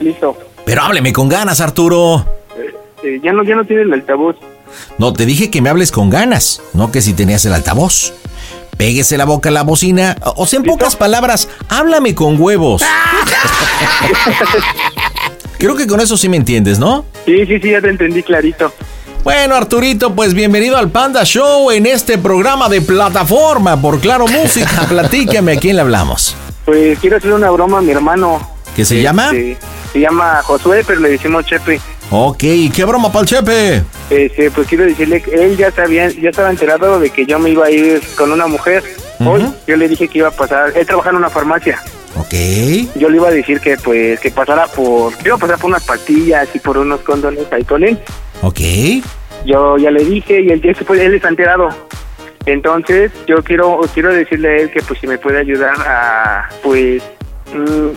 [0.00, 0.36] Listo.
[0.64, 2.24] Pero hábleme con ganas, Arturo.
[3.02, 4.36] Eh, ya no, ya no tiene el altavoz.
[4.98, 8.12] No, te dije que me hables con ganas, no que si tenías el altavoz.
[8.80, 12.80] Péguese la boca a la bocina, o sea, en pocas palabras, háblame con huevos.
[15.58, 17.04] Creo que con eso sí me entiendes, ¿no?
[17.26, 18.72] Sí, sí, sí, ya te entendí clarito.
[19.22, 24.84] Bueno, Arturito, pues bienvenido al Panda Show en este programa de plataforma por Claro Música.
[24.88, 26.34] Platícame a quién le hablamos.
[26.64, 28.40] Pues quiero hacer una broma a mi hermano.
[28.74, 29.26] ¿Qué se llama?
[29.26, 29.58] Este,
[29.92, 31.82] se llama Josué, pero le decimos Chepe.
[32.12, 32.38] Ok,
[32.74, 33.82] ¿qué broma pa'l Chepe?
[34.10, 37.50] Este, pues quiero decirle que él ya sabía, ya estaba enterado de que yo me
[37.50, 38.82] iba a ir con una mujer.
[39.24, 41.80] Hoy yo le dije que iba a pasar, él trabaja en una farmacia.
[42.16, 42.34] Ok.
[42.96, 45.70] Yo le iba a decir que pues que pasara por, que iba a pasar por
[45.70, 47.96] unas pastillas y por unos condones ahí con él.
[48.42, 48.58] Ok.
[49.44, 51.68] Yo ya le dije y él, puede- él está enterado.
[52.46, 57.02] Entonces yo quiero quiero decirle a él que pues si me puede ayudar a pues
[57.54, 57.88] mm,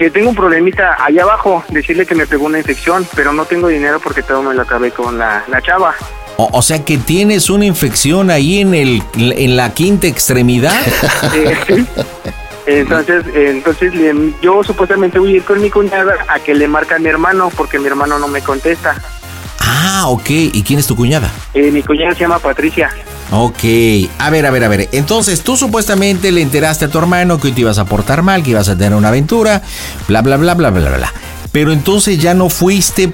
[0.00, 3.68] que tengo un problemita allá abajo, decirle que me pegó una infección, pero no tengo
[3.68, 5.94] dinero porque todo me lo acabé con la, la chava.
[6.38, 10.74] O, o sea que tienes una infección ahí en el en la quinta extremidad.
[11.34, 11.86] Eh, sí.
[12.66, 16.94] Entonces, entonces le- yo supuestamente voy a ir con mi cuñada a que le marque
[16.94, 18.94] a mi hermano porque mi hermano no me contesta.
[19.72, 20.30] Ah, ok.
[20.30, 21.30] ¿Y quién es tu cuñada?
[21.54, 22.90] Eh, mi cuñada se llama Patricia.
[23.30, 23.62] Ok,
[24.18, 24.88] a ver, a ver, a ver.
[24.90, 28.42] Entonces tú supuestamente le enteraste a tu hermano que hoy te ibas a portar mal,
[28.42, 29.62] que ibas a tener una aventura,
[30.08, 31.12] bla, bla, bla, bla, bla, bla.
[31.52, 33.12] Pero entonces ya no fuiste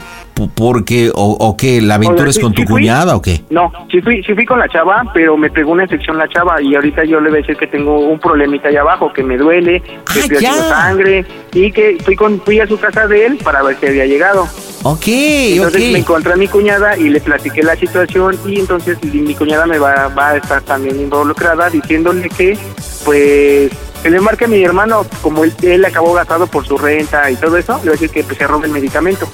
[0.54, 2.82] porque, o, o qué, la aventura es con tu fui.
[2.82, 3.42] cuñada o qué?
[3.50, 6.60] No, sí fui, sí fui con la chava, pero me pegó una infección la chava
[6.60, 9.38] y ahorita yo le voy a decir que tengo un problemita allá abajo, que me
[9.38, 11.24] duele, que estoy haciendo sangre
[11.54, 14.46] y que fui con fui a su casa de él para ver si había llegado.
[14.82, 19.20] Ok, Entonces me encontré a mi cuñada y le platiqué la situación y entonces mi
[19.20, 22.56] mi cuñada me va, va a estar también involucrada diciéndole que
[23.04, 23.72] pues
[24.02, 27.36] que le marque a mi hermano como él, él acabó gastado por su renta y
[27.36, 29.26] todo eso, le voy a decir que pues, se robe el medicamento.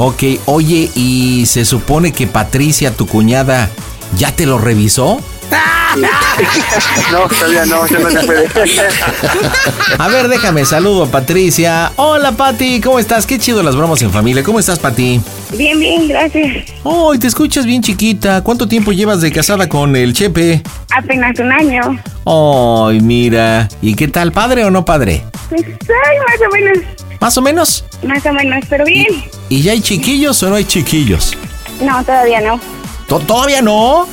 [0.00, 3.68] Ok, oye, ¿y se supone que Patricia, tu cuñada,
[4.16, 5.18] ya te lo revisó?
[7.12, 8.48] no, todavía no, eso no se puede.
[9.98, 11.92] A ver, déjame, saludo a Patricia.
[11.96, 13.26] Hola, Pati, ¿cómo estás?
[13.26, 14.42] Qué chido las bromas en familia.
[14.42, 15.20] ¿Cómo estás, Pati?
[15.54, 16.66] Bien, bien, gracias.
[16.82, 18.42] Oh, te escuchas bien chiquita.
[18.42, 20.62] ¿Cuánto tiempo llevas de casada con el Chepe?
[20.94, 21.80] Apenas un año.
[22.26, 23.68] Ay, mira.
[23.80, 25.24] ¿Y qué tal, padre o no padre?
[25.48, 26.78] Pues, ay, más o menos.
[27.20, 27.84] ¿Más o menos?
[28.02, 29.06] Más o menos, pero bien.
[29.48, 31.36] ¿Y ya hay chiquillos o no hay chiquillos?
[31.80, 32.60] No, todavía no.
[33.08, 34.06] ¿To- ¿Todavía no?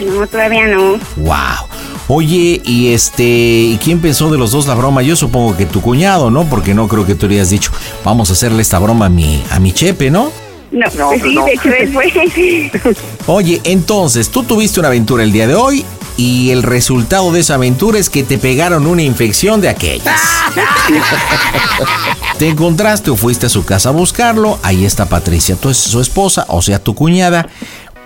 [0.00, 0.98] No, todavía no.
[1.16, 1.68] Wow.
[2.08, 5.02] Oye, y este, ¿y quién pensó de los dos la broma?
[5.02, 6.44] Yo supongo que tu cuñado, ¿no?
[6.44, 7.70] Porque no creo que tú hubieras dicho,
[8.04, 10.30] vamos a hacerle esta broma a mi, a mi Chepe, ¿no?
[10.70, 11.44] No, No, pues sí, no.
[11.44, 12.94] de hecho fue.
[13.26, 15.84] Oye, entonces, tú tuviste una aventura el día de hoy
[16.16, 20.20] y el resultado de esa aventura es que te pegaron una infección de aquellas.
[22.38, 26.44] Te encontraste o fuiste a su casa a buscarlo, ahí está Patricia, tu, su esposa,
[26.48, 27.48] o sea, tu cuñada.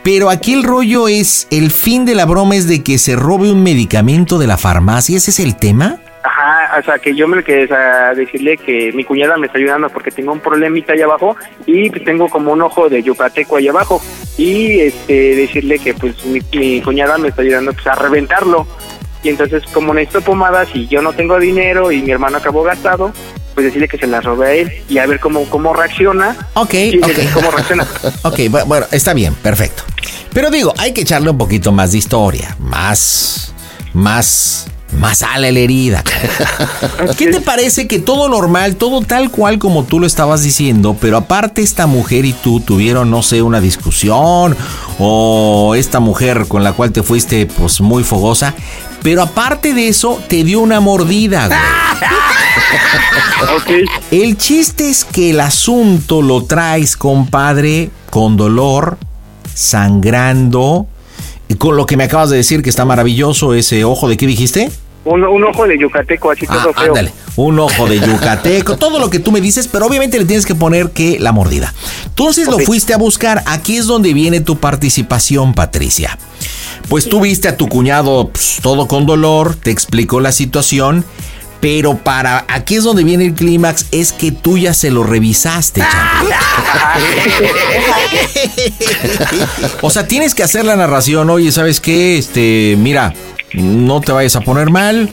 [0.02, 3.50] Pero aquí el rollo es, el fin de la broma es de que se robe
[3.50, 6.00] un medicamento de la farmacia, ¿ese es el tema?
[6.22, 9.88] Ajá, o sea, que yo me quedé a decirle que mi cuñada me está ayudando
[9.88, 13.70] porque tengo un problemita allá abajo y pues, tengo como un ojo de yucateco allá
[13.70, 14.02] abajo.
[14.36, 18.66] Y este decirle que pues mi, mi cuñada me está ayudando pues, a reventarlo.
[19.22, 23.12] Y entonces como necesito pomadas y yo no tengo dinero y mi hermano acabó gastado,
[23.58, 26.36] pues decirle que se las robe a él y a ver cómo, cómo reacciona.
[26.54, 27.10] Ok, y ok.
[27.34, 27.84] cómo reacciona.
[28.22, 29.82] Ok, bu- bueno, está bien, perfecto.
[30.32, 33.52] Pero digo, hay que echarle un poquito más de historia, más,
[33.94, 36.04] más, más sal a la herida.
[37.18, 41.16] ¿Qué te parece que todo normal, todo tal cual como tú lo estabas diciendo, pero
[41.16, 44.56] aparte esta mujer y tú tuvieron, no sé, una discusión
[45.00, 48.54] o esta mujer con la cual te fuiste pues muy fogosa,
[49.02, 51.58] pero aparte de eso te dio una mordida, güey.
[54.10, 58.98] El chiste es que el asunto lo traes, compadre, con dolor,
[59.54, 60.86] sangrando,
[61.48, 64.26] y con lo que me acabas de decir que está maravilloso ese ojo de qué
[64.26, 64.70] dijiste?
[65.08, 66.88] Un, un ojo de yucateco así todo Ah, feo.
[66.88, 70.44] ándale, un ojo de yucateco, todo lo que tú me dices, pero obviamente le tienes
[70.46, 71.72] que poner que la mordida.
[72.06, 76.18] Entonces lo fuiste a buscar, aquí es donde viene tu participación, Patricia.
[76.88, 81.04] Pues tú viste a tu cuñado pues, todo con dolor, te explicó la situación,
[81.60, 85.80] pero para aquí es donde viene el clímax, es que tú ya se lo revisaste,
[85.80, 86.32] champion.
[89.82, 92.18] O sea, tienes que hacer la narración, oye, ¿sabes qué?
[92.18, 93.12] Este, mira,
[93.54, 95.12] no te vayas a poner mal.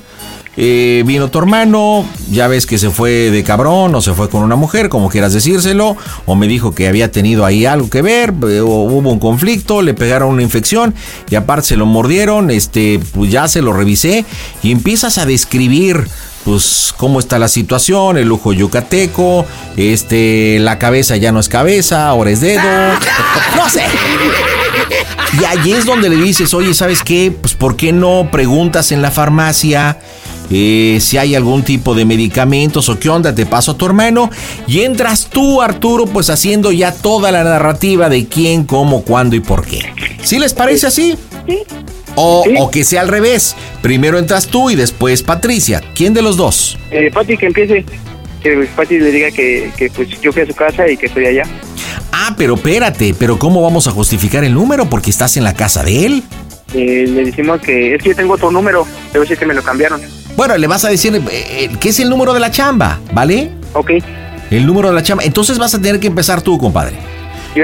[0.58, 4.42] eh, vino tu hermano, ya ves que se fue de cabrón o se fue con
[4.42, 8.34] una mujer, como quieras decírselo, o me dijo que había tenido ahí algo que ver,
[8.50, 10.94] eh, o hubo un conflicto, le pegaron una infección
[11.30, 14.24] y aparte se lo mordieron, este, pues ya se lo revisé
[14.64, 16.08] y empiezas a describir
[16.46, 22.08] pues cómo está la situación, el lujo yucateco, este, la cabeza ya no es cabeza,
[22.08, 22.62] ahora es dedo,
[23.58, 23.84] no sé.
[25.40, 27.32] Y allí es donde le dices, oye, ¿sabes qué?
[27.32, 30.00] Pues ¿por qué no preguntas en la farmacia
[30.50, 33.36] eh, si hay algún tipo de medicamentos o qué onda?
[33.36, 34.30] Te paso a tu hermano
[34.66, 39.42] y entras tú, Arturo, pues haciendo ya toda la narrativa de quién, cómo, cuándo y
[39.42, 39.82] por qué.
[40.24, 41.18] ¿Sí les parece así?
[41.48, 41.60] Sí.
[42.16, 43.58] O, o que sea al revés.
[43.82, 45.82] Primero entras tú y después Patricia.
[45.96, 46.78] ¿Quién de los dos?
[46.92, 47.84] Eh, Pati, que empiece.
[48.42, 51.26] Que Pati le diga que, que pues yo fui a su casa y que estoy
[51.26, 51.44] allá.
[52.18, 54.90] Ah, pero espérate, pero ¿cómo vamos a justificar el número?
[54.90, 56.24] Porque estás en la casa de él.
[56.74, 59.62] eh, le decimos que es que yo tengo otro número, debe decir que me lo
[59.62, 60.00] cambiaron.
[60.38, 63.52] Bueno, le vas a decir eh, eh, que es el número de la chamba, ¿vale?
[63.74, 63.92] Ok.
[64.50, 65.26] El número de la chamba.
[65.26, 66.96] Entonces vas a tener que empezar tú, compadre.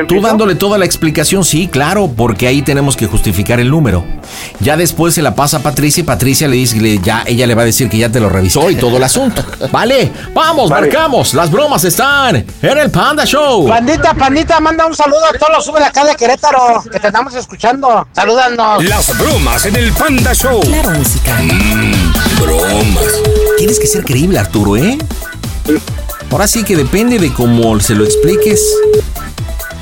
[0.08, 4.06] Tú dándole toda la explicación, sí, claro, porque ahí tenemos que justificar el número.
[4.62, 7.56] Ya después se la pasa a Patricia y Patricia le dice, le- ya ella le
[7.56, 9.44] va a decir que ya te lo revisó y todo el asunto.
[9.72, 10.12] ¿Vale?
[10.34, 10.88] Vamos, Vale.
[10.88, 11.34] marcamos.
[11.34, 13.68] Las bromas están en el Panda Show.
[13.68, 17.34] Pandita, pandita, manda un saludo a todos los sube acá de Querétaro que te estamos
[17.36, 18.08] escuchando.
[18.14, 18.84] Salúdanos.
[18.86, 20.62] Las bromas en el Panda Show.
[20.62, 21.38] Claro, música.
[22.40, 23.06] bromas.
[23.58, 24.98] Tienes que ser creíble, Arturo, ¿eh?
[26.32, 28.64] Ahora sí que depende de cómo se lo expliques,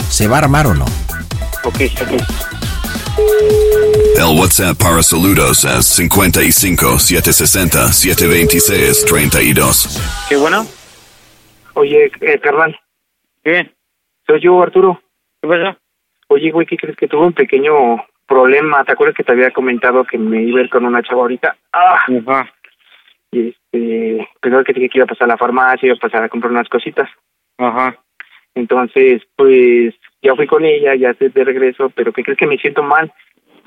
[0.10, 0.86] se va a armar o no.
[1.64, 2.12] Ok, ok.
[4.18, 10.28] El WhatsApp para saludos es 55 760 726 32.
[10.28, 10.66] ¿Qué bueno?
[11.76, 12.78] Oye, eh, carnal.
[13.44, 13.72] ¿Qué?
[14.28, 15.02] Soy yo, Arturo.
[15.42, 15.78] ¿Qué pasa?
[16.28, 18.84] Oye, güey, ¿qué crees que tuve un pequeño problema?
[18.84, 21.56] ¿Te acuerdas que te había comentado que me iba a ir con una chava ahorita?
[21.72, 22.04] ¡Ah!
[23.32, 26.24] Y este, pensaba que tenía que iba a pasar a la farmacia, iba a pasar
[26.24, 27.10] a comprar unas cositas.
[27.58, 27.98] Ajá.
[28.56, 32.58] Entonces, pues, ya fui con ella, ya estoy de regreso, pero ¿qué crees que me
[32.58, 33.12] siento mal?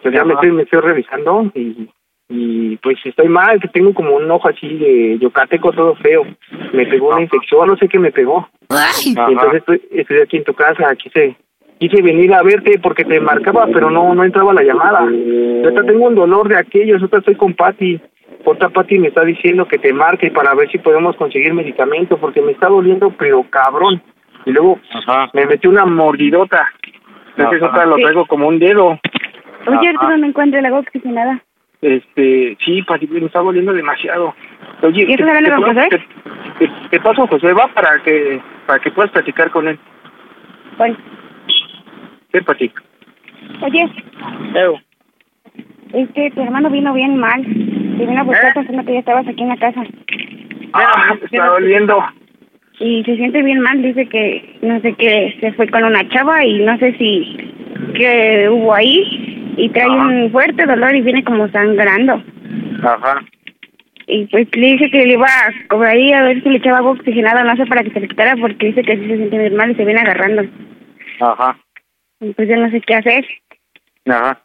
[0.03, 1.89] Pues ya me estoy, me estoy revisando y,
[2.29, 6.27] y pues estoy mal, que tengo como un ojo así de yucateco todo feo.
[6.73, 8.49] Me pegó una infección, no sé qué me pegó.
[9.05, 11.37] Y entonces estoy, estoy aquí en tu casa, quise,
[11.79, 15.09] quise venir a verte porque te marcaba, pero no, no entraba la llamada.
[15.11, 18.01] Yo ahorita tengo un dolor de aquellos, ahorita estoy con Patti.
[18.45, 22.41] Otra Patti me está diciendo que te marque para ver si podemos conseguir medicamento porque
[22.43, 24.03] me está doliendo, pero cabrón.
[24.45, 24.81] Y luego
[25.35, 26.69] me metí una mordidota.
[27.37, 28.99] Entonces ahorita lo traigo como un dedo.
[29.67, 31.41] Oye, Arturo, no encuentro el agua oxigenada.
[31.81, 34.35] Este, sí, Pati, me está doliendo demasiado.
[34.83, 36.07] Oye, ¿Y eso ¿te- lo te te-
[36.59, 39.79] te- te paso a José, va para que para que puedas platicar con él.
[40.79, 40.97] Bueno.
[42.33, 42.73] ¿Qué, Pati?
[43.63, 43.89] Oye,
[45.93, 47.43] es que tu hermano vino bien mal.
[47.43, 49.83] Te vino a buscar pensando que ya estabas aquí en la casa.
[50.73, 52.05] Ah, me está doliendo.
[52.83, 53.81] Y se siente bien mal.
[53.81, 57.37] Dice que, no sé qué, se fue con una chava y no sé si,
[57.95, 59.55] qué hubo ahí.
[59.57, 62.21] Y trae un fuerte dolor y viene como sangrando.
[62.83, 63.23] Ajá.
[64.09, 66.79] Y pues le dije que le iba a cobrar ahí a ver si le echaba
[66.79, 69.39] agua oxigenada, no sé, para que se le quitara, porque dice que sí se siente
[69.39, 70.43] bien mal y se viene agarrando.
[71.21, 71.57] Ajá.
[72.21, 73.25] Y pues yo no sé qué hacer.
[74.09, 74.43] Ajá.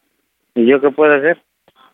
[0.53, 1.37] ¿Y yo qué puedo hacer?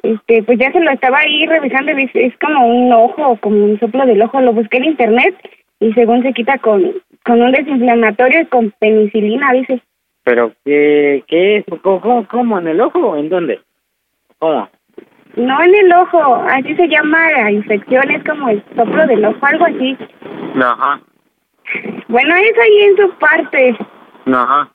[0.01, 3.63] Este, pues ya se lo estaba ahí revisando y dice, es como un ojo, como
[3.63, 4.41] un soplo del ojo.
[4.41, 5.35] Lo busqué en internet
[5.83, 6.81] y según se quita con,
[7.25, 9.81] con un desinflamatorio y con penicilina, dice.
[10.23, 11.65] ¿Pero qué, qué es?
[11.81, 12.59] ¿Cómo, cómo, cómo?
[12.59, 13.17] ¿En el ojo?
[13.17, 13.59] ¿En dónde?
[14.39, 14.69] ¿Cómo?
[15.35, 19.39] No en el ojo, así se llama la infección, es como el soplo del ojo,
[19.41, 19.97] algo así.
[20.55, 21.01] Ajá.
[22.07, 23.75] Bueno, es ahí en su parte,
[24.27, 24.69] Ajá.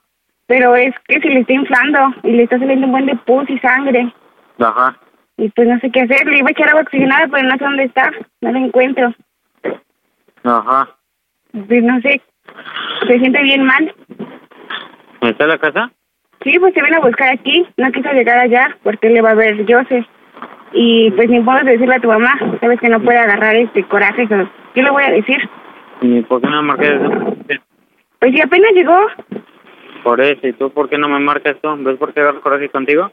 [0.46, 3.48] pero es que se le está inflando y le está saliendo un buen de pus
[3.48, 4.12] y sangre.
[4.58, 4.98] Ajá.
[5.38, 7.64] Y pues no sé qué hacer, le iba a echar agua oxigenada, pero no sé
[7.64, 8.10] dónde está,
[8.42, 9.14] no lo encuentro.
[10.42, 10.97] Ajá.
[11.66, 12.20] Pues no sé,
[13.06, 13.94] se siente bien mal.
[15.22, 15.90] ¿Está en la casa?
[16.44, 19.34] Sí, pues se viene a buscar aquí, no quiso llegar allá porque le va a
[19.34, 20.06] ver Joseph.
[20.72, 24.28] Y pues ni puedo decirle a tu mamá, sabes que no puede agarrar este coraje,
[24.28, 25.38] so, ¿qué le voy a decir?
[26.02, 27.36] ¿Y por qué no marcas eso?
[28.20, 28.98] Pues si apenas llegó,
[30.04, 31.74] Por eso, ¿y tú por qué no me marcas tú?
[31.78, 33.10] ¿Ves por qué agarro coraje contigo?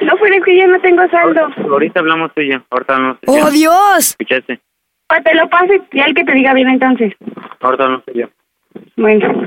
[0.00, 1.48] no, pero es que yo no tengo saldo.
[1.70, 2.58] Ahorita hablamos tú y yo.
[2.70, 3.50] Ahorita hablamos tú y ¡Oh.
[3.50, 4.16] Dios!
[4.18, 4.60] ¿Escuchaste?
[5.08, 7.12] O te lo paso y al que te diga bien entonces.
[7.60, 8.26] Ahorita tú y yo.
[8.96, 9.46] Bueno.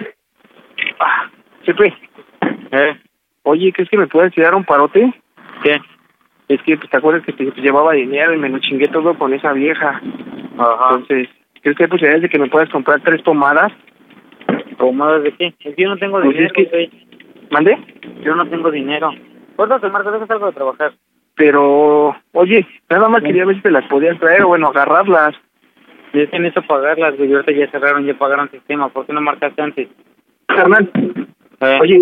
[0.99, 1.30] Ah,
[1.64, 1.93] Chepe.
[2.72, 2.99] ¿Eh?
[3.43, 5.14] Oye, ¿crees que me puedes tirar un parote?
[5.64, 5.80] ¿Qué?
[6.47, 9.18] Es que pues, te acuerdas que te, te llevaba dinero y me lo chingué todo
[9.18, 10.01] con esa vieja.
[10.58, 10.88] Ajá.
[10.91, 11.30] Entonces,
[11.62, 13.72] ¿crees que hay posibilidades de que me puedas comprar tres pomadas?
[14.78, 15.47] ¿Pomadas de qué?
[15.47, 16.89] Es que yo no tengo Pues dinero, es que-.
[17.51, 17.78] ¿Mande?
[18.24, 19.12] Yo no tengo dinero.
[19.56, 20.14] ¿Cuánto te marcas?
[20.14, 20.93] Dejas algo de trabajar.
[21.36, 25.36] Pero, oye, nada más quería ver si te las podías traer o bueno, agarrarlas.
[26.24, 27.34] Es que necesito pagarlas, güey.
[27.34, 28.89] Ahorita ya cerraron, ya pagaron sistema.
[28.89, 29.88] ¿Por qué no marcaste antes?
[30.47, 30.89] Carnal,
[31.61, 31.80] Eh.
[31.82, 31.99] oye,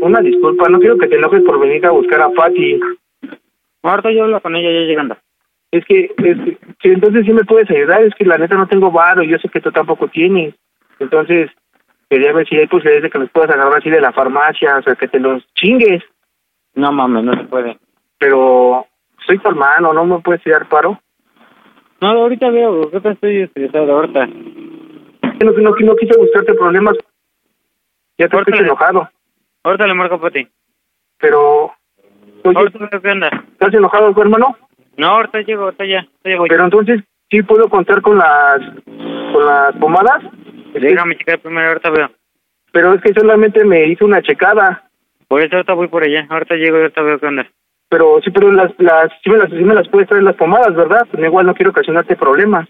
[0.00, 2.80] una disculpa, no quiero que te enojes por venir a buscar a Patty.
[3.82, 5.16] Ahorita yo hablo con ella ya llegando.
[5.70, 6.38] Es que, es
[6.78, 9.38] que, entonces sí me puedes ayudar, es que la neta no tengo varo y yo
[9.38, 10.54] sé que tú tampoco tienes.
[10.98, 11.50] Entonces,
[12.08, 14.82] quería ver si hay posibilidades de que los puedas agarrar así de la farmacia, o
[14.82, 16.02] sea, que te los chingues.
[16.74, 17.78] No mames, no se puede.
[18.18, 18.86] Pero,
[19.26, 20.98] soy tu hermano, ¿no me puedes tirar paro?
[22.00, 24.26] No, ahorita veo, ¿qué te estoy estresado ahorita?
[24.26, 26.96] No, no, no quise buscarte problemas.
[28.18, 29.08] Ya te estoy enojado.
[29.64, 30.46] Ahorita le marco para ti.
[31.18, 31.72] Pero,
[32.44, 33.28] oye, Ahorita veo qué onda.
[33.52, 34.56] ¿estás enojado, tu hermano?
[34.96, 35.98] No, ahorita llego, ahorita ya.
[35.98, 36.44] ahorita llego.
[36.48, 38.58] Pero entonces, ¿sí puedo contar con las,
[39.32, 40.22] con las pomadas?
[40.74, 42.10] Es que- Déjame checar primero, ahorita veo.
[42.72, 44.84] pero es que solamente me hizo una checada.
[45.26, 46.26] Por eso ahorita voy por allá.
[46.30, 47.46] Ahorita llego y ahorita veo qué onda.
[47.90, 50.74] Pero sí, pero las, las, sí me las, sí me las puedes traer las pomadas,
[50.74, 51.06] ¿verdad?
[51.10, 52.68] Pues igual no quiero ocasionarte problemas.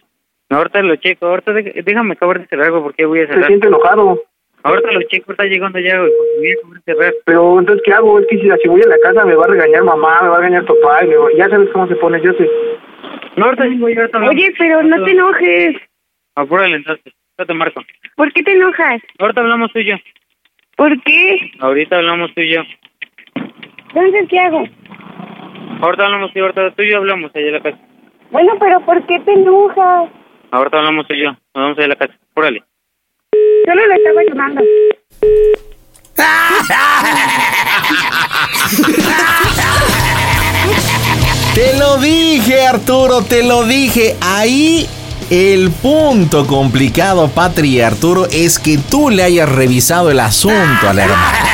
[0.51, 3.33] No, ahorita lo checo, ahorita dé- déjame acabar de cerrar algo porque voy a Se
[3.33, 3.47] cerrar.
[3.49, 4.23] siente enojado.
[4.63, 7.15] Ahorita lo checo, está llegando ya, güey, porque voy a acabar de cerrar.
[7.25, 8.19] Pero entonces, ¿qué hago?
[8.21, 10.37] Es que si, si voy a la casa me va a regañar mamá, me va
[10.37, 12.49] a regañar papá, y me va- ya sabes cómo se pone, yo sé.
[13.37, 14.19] No, ahorita llego yo, ahorita.
[14.29, 15.77] Oye, pero no te enojes.
[16.37, 17.83] Apúrale entonces, te marco.
[18.17, 19.03] ¿Por qué te enojas?
[19.19, 19.97] Ahorita hablamos tú y yo.
[20.77, 21.51] ¿Por qué?
[21.61, 22.63] Ahorita hablamos tú y yo.
[23.95, 24.65] Entonces, ¿qué hago?
[25.81, 27.79] Ahorita hablamos y ahorita tú y yo hablamos allá en la casa.
[28.31, 30.11] Bueno, pero ¿por qué te enojas?
[30.51, 31.31] Ahorita hablamos tú y yo.
[31.31, 32.15] Nos vamos allá en la casa.
[32.33, 32.65] Apúrale.
[33.67, 34.63] Solo lo estaba llamando.
[41.55, 44.17] Te lo dije, Arturo, te lo dije.
[44.21, 44.87] Ahí
[45.31, 50.93] el punto complicado, Patri y Arturo, es que tú le hayas revisado el asunto a
[50.93, 51.39] la hermana.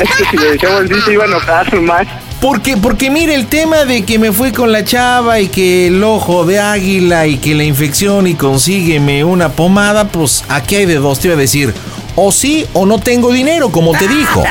[0.00, 2.06] Es que si le decíamos el se iba a enojar más.
[2.44, 6.04] Porque, porque mire, el tema de que me fui con la chava y que el
[6.04, 10.96] ojo de águila y que la infección y consígueme una pomada, pues aquí hay de
[10.96, 11.72] dos, te iba a decir,
[12.16, 14.44] o sí o no tengo dinero, como te dijo.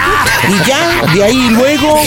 [0.50, 2.00] Y ya, de ahí luego.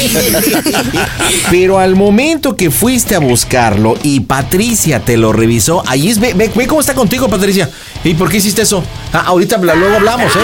[1.51, 6.35] Pero al momento que fuiste a buscarlo y Patricia te lo revisó, ahí es, ve,
[6.35, 7.71] ve, ve cómo está contigo, Patricia.
[8.05, 8.85] ¿Y por qué hiciste eso?
[9.13, 10.39] Ah, ahorita luego hablamos, ¿eh?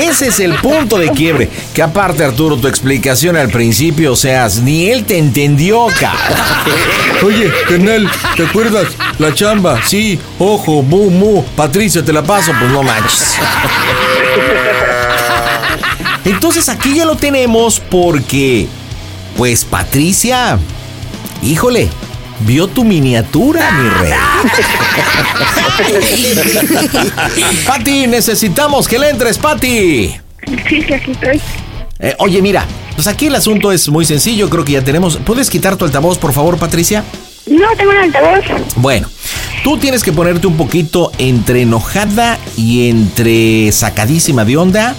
[0.00, 1.48] Ese es el punto de quiebre.
[1.74, 6.38] Que aparte, Arturo, tu explicación al principio, o sea, ni él te entendió, cabrón.
[7.24, 8.88] Oye, carnal, ¿te acuerdas?
[9.18, 11.44] La chamba, sí, ojo, mu, mu.
[11.56, 13.36] Patricia, te la paso, pues no manches.
[16.24, 18.66] Entonces aquí ya lo tenemos porque,
[19.36, 20.58] pues Patricia,
[21.42, 21.88] híjole,
[22.40, 24.12] vio tu miniatura, mi rey.
[27.66, 30.16] Pati, necesitamos que le entres, Pati.
[30.68, 31.40] Sí, sí, aquí estoy.
[31.98, 35.16] Eh, oye, mira, pues aquí el asunto es muy sencillo, creo que ya tenemos.
[35.18, 37.04] ¿Puedes quitar tu altavoz, por favor, Patricia?
[37.46, 38.44] No, tengo un altavoz.
[38.76, 39.08] Bueno,
[39.62, 44.94] tú tienes que ponerte un poquito entre enojada y entre sacadísima de onda.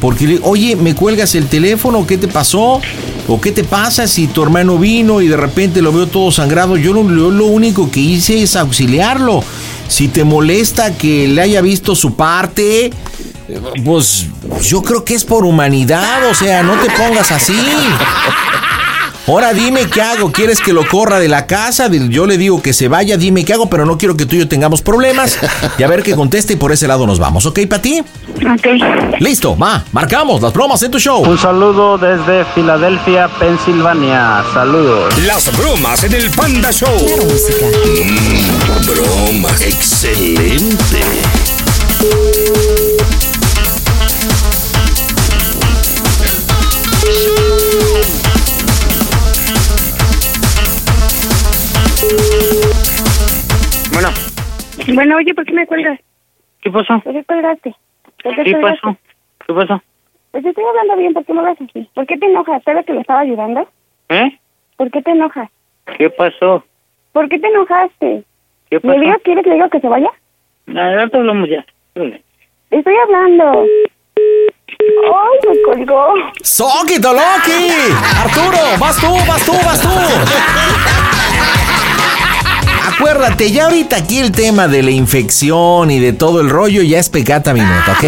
[0.00, 2.06] Porque, oye, ¿me cuelgas el teléfono?
[2.06, 2.80] ¿Qué te pasó?
[3.28, 6.76] ¿O qué te pasa si tu hermano vino y de repente lo veo todo sangrado?
[6.76, 9.44] Yo lo, lo único que hice es auxiliarlo.
[9.86, 12.90] Si te molesta que le haya visto su parte,
[13.84, 14.26] pues
[14.62, 16.28] yo creo que es por humanidad.
[16.28, 17.56] O sea, no te pongas así.
[19.26, 20.32] Ahora dime qué hago.
[20.32, 21.88] ¿Quieres que lo corra de la casa?
[21.90, 24.40] Yo le digo que se vaya, dime qué hago, pero no quiero que tú y
[24.40, 25.38] yo tengamos problemas.
[25.78, 28.00] Y a ver qué conteste y por ese lado nos vamos, ¿ok, Pati?
[28.00, 28.66] Ok.
[29.20, 31.22] Listo, va, marcamos las bromas en tu show.
[31.22, 34.44] Un saludo desde Filadelfia, Pensilvania.
[34.52, 35.16] Saludos.
[35.24, 36.90] Las bromas en el Panda Show.
[38.04, 39.60] Mm, bromas.
[39.62, 41.00] Excelente.
[54.88, 55.98] Bueno, oye, ¿por qué me cuelgas?
[56.62, 57.00] ¿qué pasó?
[57.00, 57.74] ¿Por qué colgaste?
[58.22, 58.80] ¿Por qué ¿Qué colgaste?
[58.82, 58.96] pasó?
[59.46, 59.82] ¿Qué pasó?
[60.30, 61.88] Pues estoy hablando bien, ¿por qué me hablas así?
[61.94, 62.62] ¿Por qué te enojas?
[62.64, 63.68] ¿Sabes que le estaba ayudando?
[64.08, 64.38] ¿Eh?
[64.76, 65.48] ¿Por qué te enojas?
[65.98, 66.64] ¿Qué pasó?
[67.12, 68.24] ¿Por qué te enojaste?
[68.70, 69.00] ¿Qué ¿Le pasó?
[69.00, 70.10] digo, quieres que le digo que se vaya?
[70.74, 71.64] Ahorita hablamos ya.
[71.94, 72.22] Órale.
[72.70, 73.66] Estoy hablando.
[74.14, 76.14] ¡Ay, me colgó!
[76.42, 77.68] ¡Soquito Loki!
[78.24, 79.88] Arturo, vas tú, vas tú, vas tú.
[82.84, 86.98] Acuérdate, ya ahorita aquí el tema de la infección y de todo el rollo ya
[86.98, 88.04] es pecata minuto, ¿ok?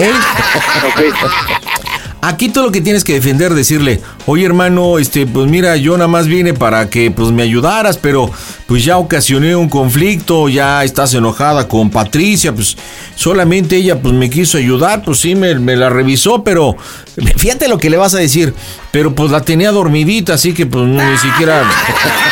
[2.20, 6.08] Aquí todo lo que tienes que defender, decirle, oye hermano, este, pues mira, yo nada
[6.08, 8.30] más vine para que pues me ayudaras, pero
[8.66, 12.76] pues ya ocasioné un conflicto, ya estás enojada con Patricia, pues
[13.14, 16.76] solamente ella pues me quiso ayudar, pues sí, me, me la revisó, pero
[17.36, 18.54] fíjate lo que le vas a decir,
[18.90, 21.62] pero pues la tenía dormidita, así que pues ni siquiera...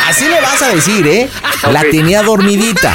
[0.07, 1.27] Así le vas a decir, ¿eh?
[1.71, 2.93] La tenía dormidita.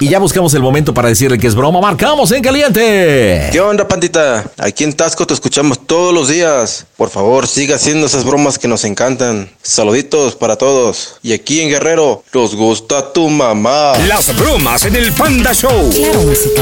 [0.00, 3.48] Y ya buscamos el momento para decirle que es broma, marcamos en caliente.
[3.50, 4.44] ¿Qué onda, pandita?
[4.58, 6.84] Aquí en Tasco te escuchamos todos los días.
[6.96, 9.50] Por favor, siga haciendo esas bromas que nos encantan.
[9.62, 11.18] Saluditos para todos.
[11.22, 13.92] Y aquí en Guerrero, nos gusta tu mamá.
[14.06, 15.90] Las bromas en el Panda Show.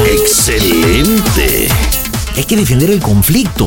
[0.06, 1.68] Excelente.
[2.36, 3.66] Hay que defender el conflicto.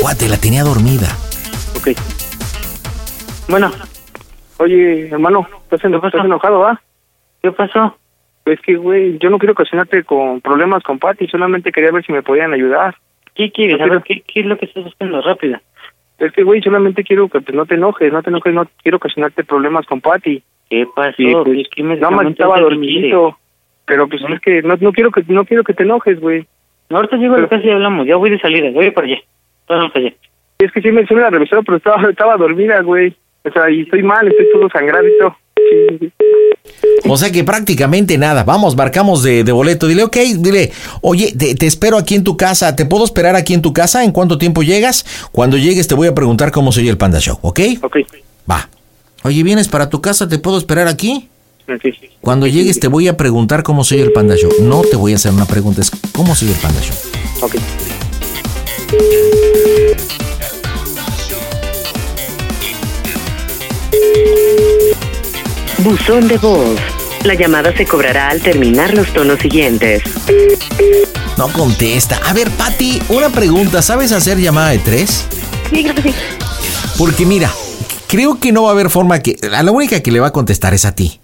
[0.00, 1.16] Guate, la tenía dormida.
[1.76, 1.90] Ok.
[3.48, 3.70] Bueno.
[4.58, 6.80] Oye, hermano, estás enojado, ¿va?
[7.42, 7.96] ¿Qué pasó?
[8.50, 12.12] Es que, güey, yo no quiero ocasionarte con problemas con Patty, solamente quería ver si
[12.12, 12.94] me podían ayudar.
[13.34, 13.78] ¿Qué quieres?
[13.78, 15.20] No quiero- ¿qué, qué es lo que estás buscando?
[15.22, 15.60] Rápida.
[16.18, 18.96] Es que, güey, solamente quiero que pues, no te enojes, no te enojes, no quiero
[18.96, 20.42] ocasionarte problemas con Patty.
[20.68, 21.14] ¿Qué pasó?
[21.16, 23.38] Sí, pues, ¿Qué, qué nada más medicamento estaba dormidito.
[23.86, 26.46] Pero pues es que no, no quiero que no quiero que te enojes, güey.
[26.90, 28.06] Ahorita llego a la casa y hablamos.
[28.06, 28.70] Ya voy de salida.
[28.70, 29.18] Voy para allá.
[29.68, 30.16] Vamos para allá.
[30.58, 33.14] Es que sí me, sí me la revisaron, pero estaba, estaba dormida, güey.
[33.44, 35.36] O sea, y estoy mal, estoy todo sangrado y todo.
[35.56, 36.12] Sí, sí.
[37.08, 38.44] O sea que prácticamente nada.
[38.44, 39.86] Vamos, marcamos de, de boleto.
[39.86, 42.74] Dile, ok, dile, oye, te, te espero aquí en tu casa.
[42.76, 44.04] ¿Te puedo esperar aquí en tu casa?
[44.04, 45.06] ¿En cuánto tiempo llegas?
[45.32, 47.60] Cuando llegues te voy a preguntar cómo se oye el Panda Show, ¿ok?
[47.82, 47.96] Ok.
[48.50, 48.68] Va.
[49.22, 50.28] Oye, ¿vienes para tu casa?
[50.28, 51.28] ¿Te puedo esperar aquí?
[51.66, 52.10] Sí, sí.
[52.20, 54.50] Cuando llegues te voy a preguntar cómo se oye el Panda Show.
[54.62, 56.96] No te voy a hacer una pregunta, es cómo se oye el Panda Show.
[57.42, 57.56] Ok.
[65.78, 66.78] Buzón de voz.
[67.24, 70.02] La llamada se cobrará al terminar los tonos siguientes.
[71.36, 72.20] No contesta.
[72.26, 73.82] A ver, Patti, una pregunta.
[73.82, 75.24] ¿Sabes hacer llamada de tres?
[75.70, 76.14] Sí, creo que sí.
[76.96, 77.50] Porque mira,
[78.08, 79.36] creo que no va a haber forma que...
[79.54, 81.20] A la única que le va a contestar es a ti.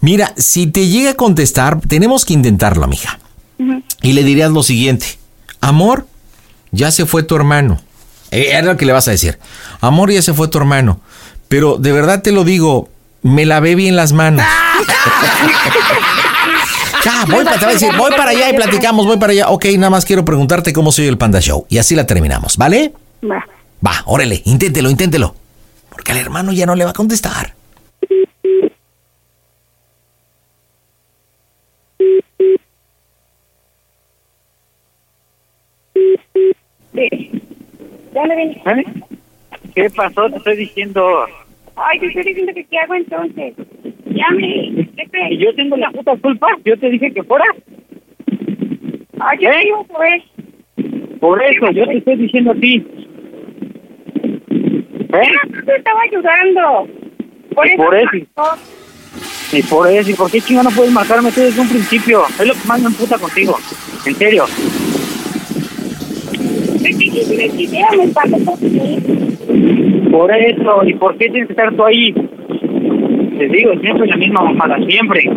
[0.00, 3.18] Mira, si te llega a contestar, tenemos que intentarlo, mija.
[4.02, 5.18] Y le dirías lo siguiente.
[5.60, 6.06] Amor,
[6.70, 7.80] ya se fue tu hermano.
[8.30, 9.38] Eh, Es lo que le vas a decir.
[9.80, 11.00] Amor, ya se fue tu hermano.
[11.48, 12.88] Pero de verdad te lo digo,
[13.22, 14.44] me lavé bien las manos.
[17.04, 19.48] Ya, voy para, te voy a decir, voy para allá y platicamos, voy para allá.
[19.50, 21.64] Ok, nada más quiero preguntarte cómo se oye el Panda Show.
[21.68, 22.92] Y así la terminamos, ¿vale?
[23.22, 23.46] Va.
[23.86, 25.34] Va, órale, inténtelo, inténtelo.
[25.90, 27.54] Porque al hermano ya no le va a contestar.
[36.94, 37.42] Sí.
[38.12, 38.56] ¿Dónde vienes?
[38.66, 38.84] ¿Eh?
[39.74, 40.28] ¿Qué pasó?
[40.30, 41.26] Te estoy diciendo.
[41.80, 43.54] Ay, te estoy diciendo que qué hago entonces.
[44.06, 44.88] Llame.
[44.96, 46.48] ¿Qué Y yo tengo la puta culpa.
[46.64, 47.44] Yo te dije que fuera.
[49.20, 50.22] Ay, yo te digo, pues.
[51.20, 52.84] Por eso, yo te estoy diciendo a ti.
[55.10, 55.30] ¿Eh?
[55.50, 56.88] Yo te estaba ayudando.
[57.54, 57.82] Por Y eso.
[57.84, 58.10] por eso.
[59.50, 62.24] Y por eso, ¿y por qué chingo no puedes marcarme tú desde un principio?
[62.26, 63.56] Es lo que más me emputa contigo.
[64.06, 64.44] En serio.
[64.44, 65.16] ¿Qué quisieras
[66.28, 66.58] que hiciera?
[66.58, 66.67] Me pasó
[70.10, 72.12] por eso, ¿y por qué tienes que estar tú ahí?
[72.12, 75.30] Te digo, siempre la misma mamada, siempre.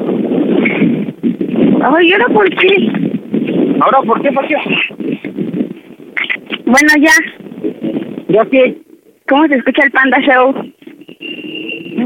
[1.84, 2.90] Ay, ¿y ahora por qué?
[3.80, 4.32] Ahora, ¿por qué?
[4.32, 4.56] ¿Por qué?
[6.66, 7.14] Bueno, ya.
[8.30, 8.78] ¿Ya qué?
[9.28, 10.56] ¿Cómo se escucha el Panda Show?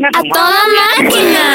[0.03, 0.63] ¡A toda
[0.97, 1.45] máquina!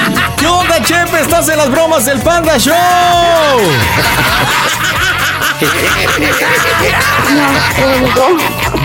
[0.44, 1.22] ¿Qué onda, Chepe?
[1.22, 2.74] Estás en las bromas del Panda Show.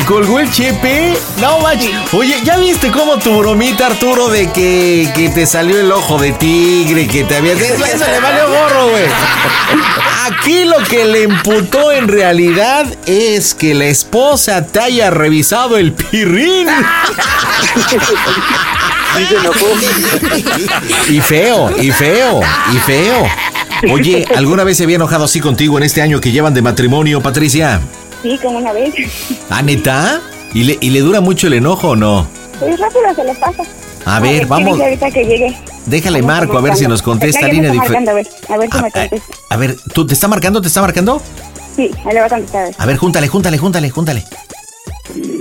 [0.05, 1.17] ¿Colgó el Chepe?
[1.39, 1.91] No, manches.
[2.13, 6.31] Oye, ¿ya viste cómo tu bromita, Arturo, de que, que te salió el ojo de
[6.31, 7.53] tigre, que te había...
[7.53, 9.05] Eso, eso le valió gorro, güey.
[10.25, 15.93] Aquí lo que le imputó en realidad es que la esposa te haya revisado el
[15.93, 16.67] pirrín.
[21.09, 22.41] Y feo, y feo,
[22.71, 23.27] y feo.
[23.91, 27.21] Oye, ¿alguna vez se había enojado así contigo en este año que llevan de matrimonio,
[27.21, 27.79] Patricia?
[28.21, 28.93] Sí, como una vez.
[29.49, 30.21] ¿Ah, neta?
[30.53, 32.27] ¿Y le, ¿Y le dura mucho el enojo o no?
[32.59, 33.63] Pues rápido se le pasa.
[34.05, 34.79] A ver, ¿qué vamos.
[34.79, 35.55] ahorita que llegue.
[35.85, 38.09] Déjale marco a ver si nos contesta línea diferente.
[38.09, 39.33] A ver, a ver si me contesta.
[39.49, 40.61] A ver, ¿tú te está marcando?
[40.61, 41.21] ¿Te está marcando?
[41.75, 42.63] Sí, ahí le va a contestar.
[42.63, 42.75] a ver.
[42.77, 44.23] A ver, júntale, júntale, júntale, júntale.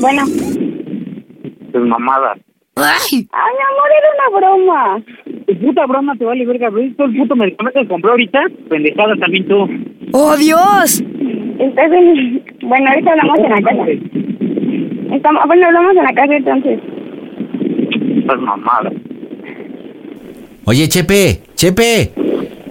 [0.01, 0.25] Bueno.
[0.27, 2.35] Pues mamada.
[2.77, 5.05] Ay, amor, era una broma.
[5.49, 6.95] Tu puta broma te vale verga, ¿ves?
[6.95, 8.39] Todo el puto medicamento que compré ahorita.
[8.69, 9.67] Pendejada también tú.
[10.13, 11.03] ¡Oh, Dios!
[11.59, 12.43] Estás en...
[12.61, 13.85] Bueno, ahorita hablamos en la casa.
[15.17, 15.43] Estamos...
[15.47, 16.79] Bueno, hablamos en la casa entonces.
[18.19, 18.93] Estás mamada.
[20.67, 22.13] Oye, Chepe, Chepe.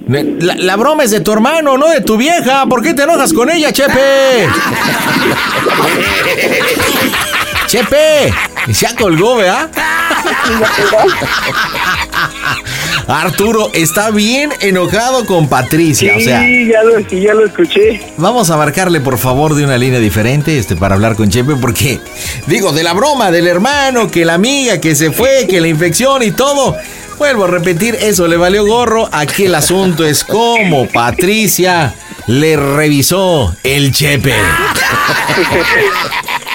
[0.07, 2.67] La, la broma es de tu hermano, no de tu vieja.
[2.69, 3.89] ¿Por qué te enojas con ella, Chepe?
[7.67, 8.33] Chepe.
[8.67, 9.69] Ya colgó, ¿verdad?
[13.07, 16.41] Arturo está bien enojado con Patricia, o sea.
[16.41, 18.01] Sí, ya lo, sí, ya lo escuché.
[18.17, 21.99] Vamos a marcarle por favor de una línea diferente este para hablar con Chepe porque
[22.47, 26.23] digo de la broma del hermano, que la amiga que se fue, que la infección
[26.23, 26.75] y todo.
[27.17, 29.09] Vuelvo a repetir, eso le valió gorro.
[29.11, 31.95] Aquí el asunto es cómo Patricia
[32.27, 34.35] le revisó el Chepe.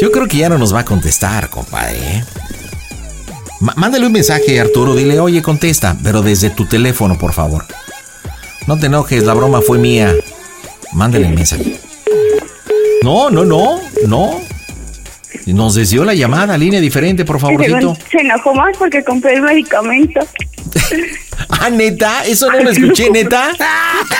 [0.00, 1.98] Yo creo que ya no nos va a contestar, compadre.
[1.98, 2.24] ¿eh?
[3.60, 4.94] Mándale un mensaje, Arturo.
[4.94, 7.64] Dile, oye, contesta, pero desde tu teléfono, por favor.
[8.66, 10.14] No te enojes, la broma fue mía.
[10.92, 11.80] Mándale el mensaje.
[13.02, 14.40] No, no, no, no.
[15.46, 17.96] Nos desvió la llamada, línea diferente, por favorcito.
[18.10, 20.20] Se enojó más porque compré el medicamento.
[21.50, 23.52] Ah, neta, eso no lo escuché, neta.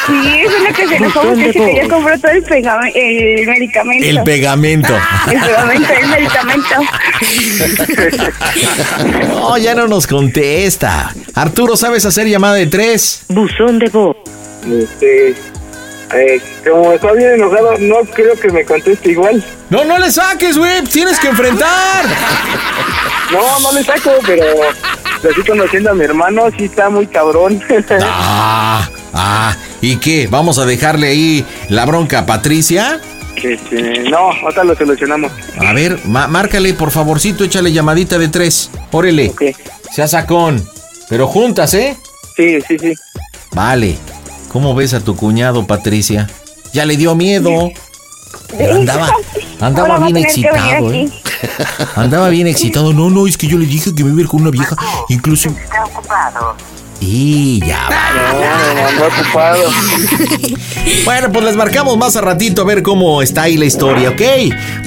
[0.06, 3.46] Sí, eso es lo que se enojó porque se quería comprar todo el, pegame- el
[3.46, 4.06] medicamento.
[4.06, 4.94] El pegamento.
[5.30, 6.74] El pegamento, el medicamento.
[9.28, 11.12] No, ya no nos contesta.
[11.34, 13.22] Arturo, ¿sabes hacer llamada de tres?
[13.28, 14.16] Buzón de voz.
[14.66, 15.34] Este,
[16.14, 19.44] eh, como está bien enojado, no creo que me conteste igual.
[19.70, 20.82] No, no le saques, güey.
[20.84, 22.04] Tienes que enfrentar.
[23.30, 24.42] No, no le saco, pero
[25.30, 27.62] así conociendo a mi hermano, sí está muy cabrón.
[28.00, 29.54] Ah, ah.
[29.82, 30.28] ¿Y qué?
[30.30, 33.02] ¿Vamos a dejarle ahí la bronca a Patricia?
[33.36, 35.30] Este, no, ahorita lo solucionamos.
[35.58, 38.70] A ver, márcale, por favorcito, échale llamadita de tres.
[38.90, 39.32] Órele.
[39.92, 40.66] Sea sacón.
[41.08, 41.96] Pero juntas, ¿eh?
[42.34, 42.94] Sí, sí, sí.
[43.52, 43.96] Vale.
[44.48, 46.28] ¿Cómo ves a tu cuñado, Patricia?
[46.72, 47.50] Ya le dio miedo.
[48.56, 49.10] Pero andaba,
[49.60, 51.08] andaba bien excitado, ¿eh?
[51.96, 52.92] Andaba bien excitado.
[52.92, 54.76] No, no, es que yo le dije que me iba a ir con una vieja.
[55.08, 55.50] Incluso.
[57.00, 59.06] Y ya va.
[59.06, 59.70] ocupado.
[61.04, 64.22] Bueno, pues les marcamos más a ratito a ver cómo está ahí la historia, ¿ok?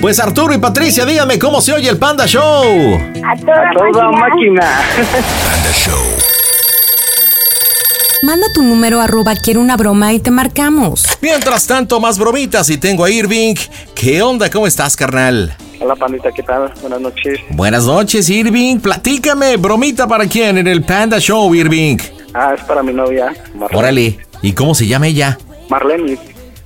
[0.01, 2.43] Pues Arturo y Patricia, díganme cómo se oye el Panda Show.
[2.43, 4.81] A toda, Toda máquina.
[8.22, 11.06] Manda tu número arroba quiero una broma y te marcamos.
[11.22, 13.56] Mientras tanto, más bromitas y tengo a Irving.
[13.95, 14.49] ¿Qué onda?
[14.49, 15.56] ¿Cómo estás, carnal?
[15.80, 16.72] Hola, pandita, ¿qué tal?
[16.81, 17.39] Buenas noches.
[17.49, 18.77] Buenas noches, Irving.
[18.80, 21.98] Platícame, bromita para quién en el Panda Show, Irving.
[22.34, 23.77] Ah, es para mi novia, Marlene.
[23.80, 24.19] Órale.
[24.43, 25.39] ¿Y cómo se llama ella?
[25.69, 26.18] Marlene,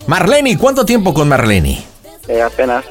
[0.08, 1.82] Marlene, ¿cuánto tiempo con Marlene?
[2.28, 2.84] eh, apenas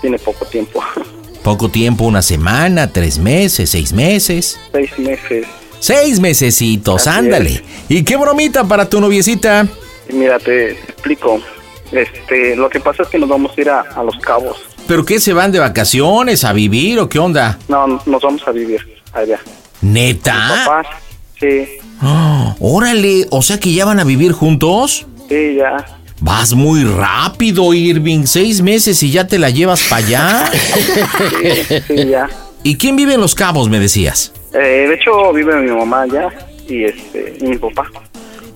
[0.00, 0.82] tiene poco tiempo.
[1.42, 4.60] Poco tiempo, una semana, tres meses, seis meses.
[4.70, 5.44] Seis meses.
[5.82, 7.60] Seis mesecitos, Así ándale.
[7.88, 9.66] ¿Y qué bromita para tu noviecita?
[10.12, 11.40] Mira, te explico.
[11.90, 14.58] Este, lo que pasa es que nos vamos a ir a, a Los Cabos.
[14.86, 17.58] ¿Pero qué se van de vacaciones, a vivir o qué onda?
[17.66, 18.80] No, nos vamos a vivir
[19.12, 19.40] allá.
[19.80, 20.62] ¿Neta?
[20.64, 20.86] Papás,
[21.40, 21.66] sí,
[22.00, 25.04] Ah, órale, o sea que ya van a vivir juntos.
[25.28, 25.84] sí, ya.
[26.20, 28.26] Vas muy rápido, Irving.
[28.26, 30.50] Seis meses y ya te la llevas para allá.
[31.42, 32.28] Sí, sí, ya.
[32.62, 34.32] ¿Y quién vive en Los Cabos, me decías?
[34.54, 36.28] Eh, de hecho, vive mi mamá allá
[36.68, 37.90] y este y mi papá.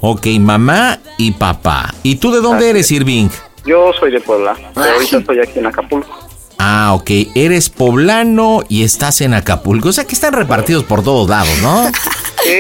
[0.01, 1.95] Ok, mamá y papá.
[2.03, 3.29] ¿Y tú de dónde eres, Irving?
[3.65, 6.19] Yo soy de Puebla, pero ahorita estoy aquí en Acapulco.
[6.59, 9.89] Ah, ok, eres poblano y estás en Acapulco.
[9.89, 11.91] O sea que están repartidos por todos lados, ¿no?
[12.45, 12.53] Sí,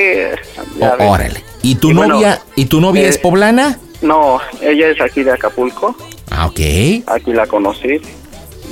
[0.81, 1.07] ya O- ves.
[1.09, 1.45] órale.
[1.63, 3.79] ¿Y tu Y bueno, novia, y tu novia eh, es poblana?
[4.03, 5.95] No, ella es aquí de Acapulco.
[6.31, 6.59] Ah, ok.
[7.07, 8.01] Aquí la conocí.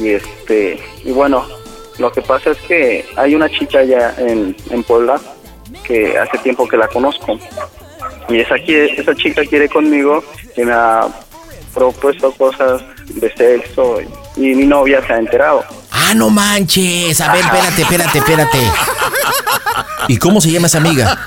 [0.01, 1.45] Y este, y bueno,
[1.99, 5.21] lo que pasa es que hay una chica allá en, en Puebla
[5.85, 7.39] que hace tiempo que la conozco.
[8.29, 10.25] Y esa, esa chica quiere conmigo
[10.57, 11.07] y me ha
[11.75, 15.65] propuesto cosas de sexo y, y mi novia se ha enterado.
[15.91, 17.21] Ah, no manches.
[17.21, 18.59] A ver, espérate, espérate, espérate.
[20.09, 21.19] ¿Y cómo se llama esa amiga?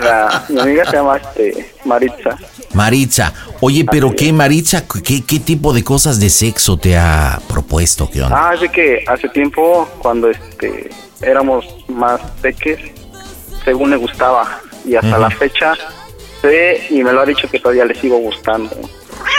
[0.00, 2.36] La- mi amiga se llama este, Maritza.
[2.76, 3.32] Maritza.
[3.60, 4.84] Oye, pero ¿qué, Maritza?
[4.86, 8.08] ¿Qué, qué tipo de cosas de sexo te ha propuesto?
[8.10, 8.50] ¿Qué onda?
[8.50, 10.90] Ah, que hace tiempo, cuando este
[11.22, 12.78] éramos más peques,
[13.64, 14.60] según le gustaba.
[14.84, 15.72] Y hasta la fecha,
[16.42, 18.76] sé y me lo ha dicho que todavía le sigo gustando.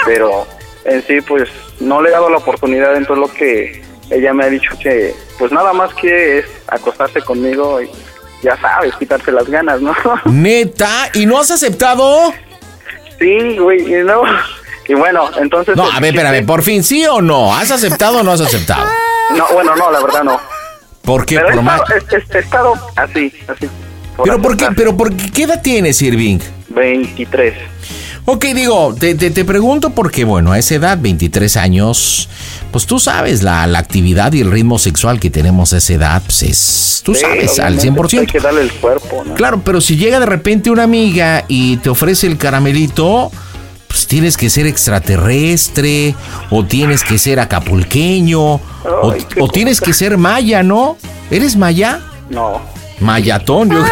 [0.05, 0.47] Pero
[0.83, 1.47] en sí, pues
[1.79, 2.95] no le he dado la oportunidad.
[2.95, 7.81] Entonces, lo que ella me ha dicho que, pues nada más que es acostarse conmigo
[7.81, 7.89] y
[8.41, 9.95] ya sabes, quitarse las ganas, ¿no?
[10.25, 11.09] ¿Neta?
[11.13, 12.33] ¿Y no has aceptado?
[13.19, 14.23] Sí, güey, no.
[14.87, 15.75] Y bueno, entonces.
[15.75, 17.53] No, a ver, espérame, por fin, ¿sí o no?
[17.55, 18.87] ¿Has aceptado o no has aceptado?
[19.35, 20.39] No, bueno, no, la verdad no.
[21.01, 21.35] ¿Por qué?
[21.35, 23.69] Pero he Por ma- estado, he- he- he estado así, así.
[24.23, 24.67] ¿Pero por qué?
[24.75, 25.31] ¿Pero por qué?
[25.31, 26.39] ¿Qué edad tienes, Irving?
[26.69, 27.53] 23.
[28.29, 32.27] Ok, digo, te, te, te pregunto porque, bueno, a esa edad, 23 años,
[32.73, 36.21] pues tú sabes, la, la actividad y el ritmo sexual que tenemos a esa edad,
[36.25, 38.19] pues es, tú Sí, sabes, al obviamente, pues, 100%.
[38.19, 39.33] Hay que darle el cuerpo, ¿no?
[39.35, 43.31] Claro, pero si llega de repente una amiga y te ofrece el caramelito,
[43.87, 46.13] pues tienes que ser extraterrestre,
[46.49, 50.97] o tienes que ser acapulqueño, Ay, o tienes que ser maya, ¿no?
[51.31, 52.01] ¿Eres maya?
[52.29, 52.59] No.
[52.99, 53.77] Mayatón, yo.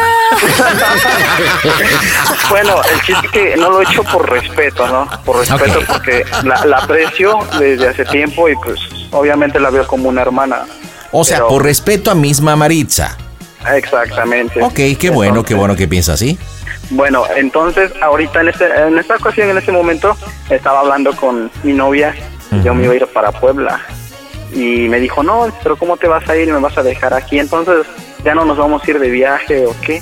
[2.49, 5.07] bueno, el chiste es que no lo he hecho por respeto, ¿no?
[5.23, 8.79] Por respeto porque la, la aprecio desde hace tiempo y pues
[9.11, 10.65] obviamente la veo como una hermana.
[11.11, 13.17] O sea, Pero- por respeto a misma Maritza.
[13.73, 14.61] Exactamente.
[14.61, 16.37] Ok, qué bueno, qué bueno que piensas así.
[16.91, 20.15] Bueno, entonces ahorita en, este, en esta ocasión, en este momento,
[20.49, 22.13] estaba hablando con mi novia
[22.51, 23.79] y yo me iba a ir para Puebla.
[24.53, 27.13] Y me dijo, no, pero ¿cómo te vas a ir y me vas a dejar
[27.15, 27.39] aquí?
[27.39, 27.87] Entonces,
[28.25, 30.01] ¿ya no nos vamos a ir de viaje o qué?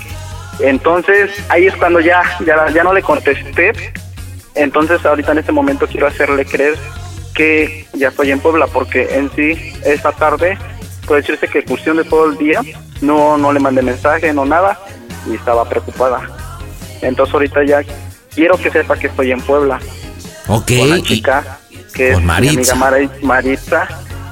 [0.59, 3.73] Entonces, ahí es cuando ya, ya, ya no le contesté.
[4.55, 6.75] Entonces, ahorita en este momento quiero hacerle creer
[7.33, 10.57] que ya estoy en Puebla, porque en sí, esta tarde,
[11.07, 12.61] puede decirse que cuestión de todo el día,
[13.01, 14.79] no, no le mandé mensaje, no nada,
[15.29, 16.21] y estaba preocupada.
[17.01, 17.81] Entonces ahorita ya
[18.33, 19.79] quiero que sepa que estoy en Puebla.
[20.47, 20.71] Ok.
[20.79, 21.57] Con la chica
[21.93, 22.73] que es Con mi Maritza.
[22.73, 23.87] amiga Mari- Maritza.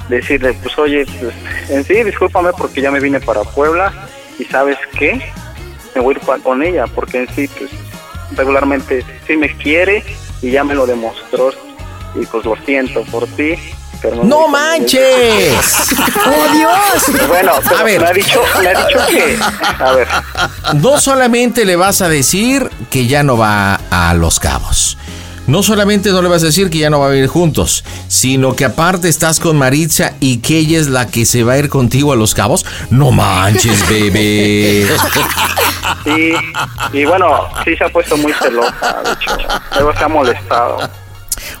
[0.08, 1.34] Decirle, pues oye, pues,
[1.70, 3.92] en sí, discúlpame porque ya me vine para Puebla
[4.38, 5.22] y ¿sabes qué?
[5.94, 7.70] Me voy a ir con ella porque en sí, pues
[8.36, 10.04] regularmente sí me quiere
[10.40, 11.52] y ya me lo demostró
[12.14, 13.54] y pues lo siento por ti.
[14.00, 15.54] Pero ¡No manches!
[16.26, 17.28] ¡Oh, Dios!
[17.28, 18.00] Bueno, pero A ver.
[18.00, 19.38] me ha dicho, me ha dicho que,
[19.78, 20.08] a ver,
[20.74, 24.98] No solamente le vas a decir que ya no va a Los Cabos.
[25.52, 28.56] No solamente no le vas a decir que ya no va a vivir juntos, sino
[28.56, 31.68] que aparte estás con Maritza y que ella es la que se va a ir
[31.68, 32.64] contigo a Los Cabos.
[32.88, 34.86] No manches, bebé.
[36.06, 39.36] y, y bueno, sí se ha puesto muy celosa, de hecho,
[39.74, 40.90] luego se ha molestado.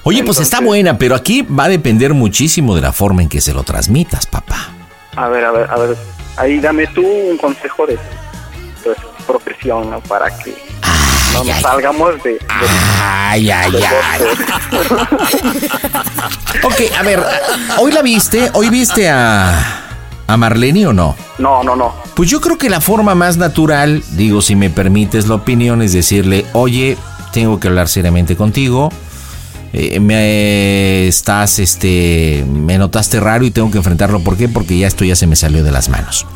[0.04, 3.42] Oye, pues está buena, pero aquí va a depender muchísimo de la forma en que
[3.42, 4.70] se lo transmitas, papá.
[5.16, 5.96] A ver, a ver, a ver,
[6.38, 7.98] ahí dame tú un consejo de
[8.82, 8.96] pues,
[9.26, 10.00] profesión, ¿no?
[10.00, 10.54] Para que
[11.32, 12.32] no nos salgamos de...
[12.32, 12.38] de-
[13.02, 14.22] Ay, ay, de ay.
[16.64, 17.22] Ok, a ver,
[17.78, 18.50] ¿hoy la viste?
[18.54, 19.82] ¿Hoy viste a,
[20.26, 21.16] a Marlene o no?
[21.38, 21.94] No, no, no.
[22.14, 25.92] Pues yo creo que la forma más natural, digo, si me permites la opinión, es
[25.92, 26.96] decirle, oye,
[27.32, 28.90] tengo que hablar seriamente contigo.
[29.72, 34.20] Eh, me estás, este, me notaste raro y tengo que enfrentarlo.
[34.20, 34.48] ¿Por qué?
[34.48, 36.26] Porque ya esto ya se me salió de las manos.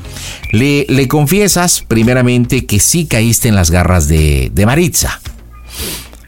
[0.53, 5.21] Le, le confiesas, primeramente, que sí caíste en las garras de, de Maritza.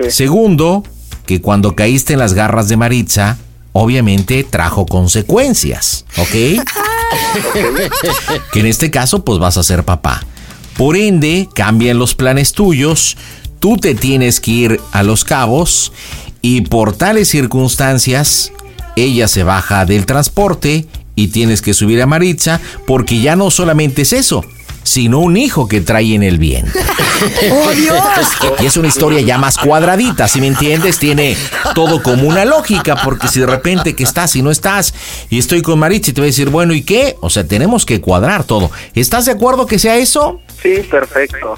[0.08, 0.84] Segundo,
[1.26, 3.38] que cuando caíste en las garras de Maritza,
[3.72, 6.30] obviamente trajo consecuencias, ¿ok?
[8.52, 10.24] que en este caso, pues vas a ser papá.
[10.76, 13.16] Por ende, cambian los planes tuyos,
[13.60, 15.92] tú te tienes que ir a los cabos
[16.42, 18.52] y por tales circunstancias,
[18.96, 24.02] ella se baja del transporte y tienes que subir a Maritza porque ya no solamente
[24.02, 24.44] es eso,
[24.84, 26.80] sino un hijo que trae en el vientre.
[27.50, 28.00] ¡Oh, Dios!
[28.60, 31.36] Y es una historia ya más cuadradita, si me entiendes, tiene
[31.74, 34.94] todo como una lógica, porque si de repente que estás y no estás,
[35.28, 37.16] y estoy con Maritza y te voy a decir, bueno, ¿y qué?
[37.20, 38.70] O sea, tenemos que cuadrar todo.
[38.94, 40.40] ¿Estás de acuerdo que sea eso?
[40.62, 41.56] Sí, perfecto.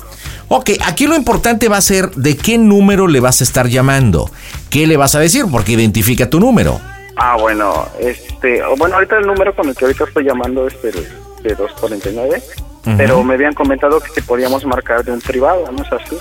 [0.53, 4.29] Ok, aquí lo importante va a ser de qué número le vas a estar llamando.
[4.69, 5.45] ¿Qué le vas a decir?
[5.51, 6.81] Porque identifica tu número.
[7.15, 11.07] Ah, bueno, este, bueno, ahorita el número con el que ahorita estoy llamando es el
[11.45, 12.43] de 249,
[12.87, 12.97] Ujú.
[12.97, 16.17] pero me habían comentado que si podíamos marcar de un privado, ¿no es así?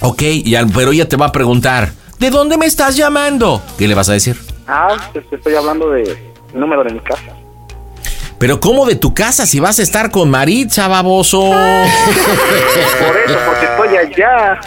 [0.00, 3.62] Ok, y al- pero ella te va a preguntar, ¿de dónde me estás llamando?
[3.76, 4.36] ¿Qué le vas a decir?
[4.66, 6.16] Ah, pues estoy hablando de
[6.54, 7.36] número de mi casa.
[8.44, 11.40] Pero ¿cómo de tu casa si vas a estar con Maritza, baboso?
[11.48, 14.60] Por eso, porque estoy allá.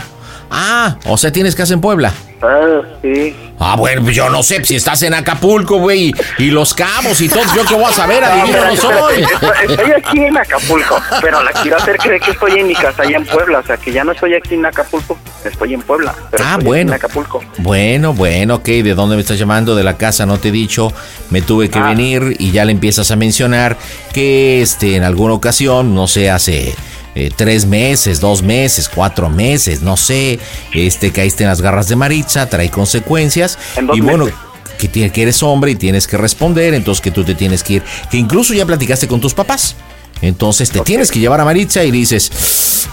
[0.50, 2.12] Ah, o sea, tienes casa en Puebla.
[2.42, 3.36] Ah, sí.
[3.60, 7.28] Ah, bueno, pues yo no sé, si estás en Acapulco, güey, y, los cabos y
[7.28, 9.24] todo, yo qué voy a saber, No, adivino no espérate, soy.
[9.72, 13.18] Estoy, aquí en Acapulco, pero la quiero hacer creer que estoy en mi casa allá
[13.18, 13.60] en Puebla.
[13.60, 16.14] O sea, que ya no estoy aquí en Acapulco, estoy en Puebla.
[16.30, 16.92] Pero Ah, estoy bueno.
[16.92, 17.44] en Acapulco.
[17.58, 19.76] Bueno, bueno, ok, ¿de dónde me estás llamando?
[19.76, 20.94] De la casa, no te he dicho,
[21.32, 23.76] me tuve que venir y ya le empiezas a mencionar
[24.14, 26.76] que este, en alguna ocasión, no sé, hace
[27.18, 30.40] eh, tres meses, dos meses, cuatro meses, no sé,
[30.74, 34.26] este, caíste en las garras de Maritza, trae consecuencias En dos y bueno...
[34.26, 34.40] meses.
[34.78, 37.74] Que, tie- que eres hombre y tienes que responder, entonces que tú te tienes que
[37.74, 39.76] ir, que incluso ya platicaste con tus papás.
[40.22, 42.32] Entonces te tienes que llevar a Maritza y dices,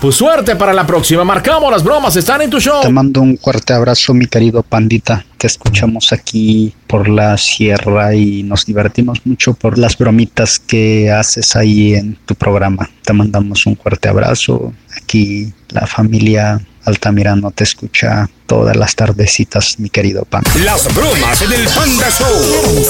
[0.01, 2.83] pues suerte para la próxima, marcamos las bromas, están en tu show.
[2.83, 5.25] Te mando un fuerte abrazo, mi querido pandita.
[5.39, 11.57] Te escuchamos aquí por la sierra y nos divertimos mucho por las bromitas que haces
[11.57, 12.89] ahí en tu programa.
[13.03, 14.73] Te mandamos un fuerte abrazo.
[14.97, 20.43] Aquí la familia Altamirano te escucha todas las tardecitas, mi querido pan.
[20.65, 22.85] Las bromas en el Panda Show.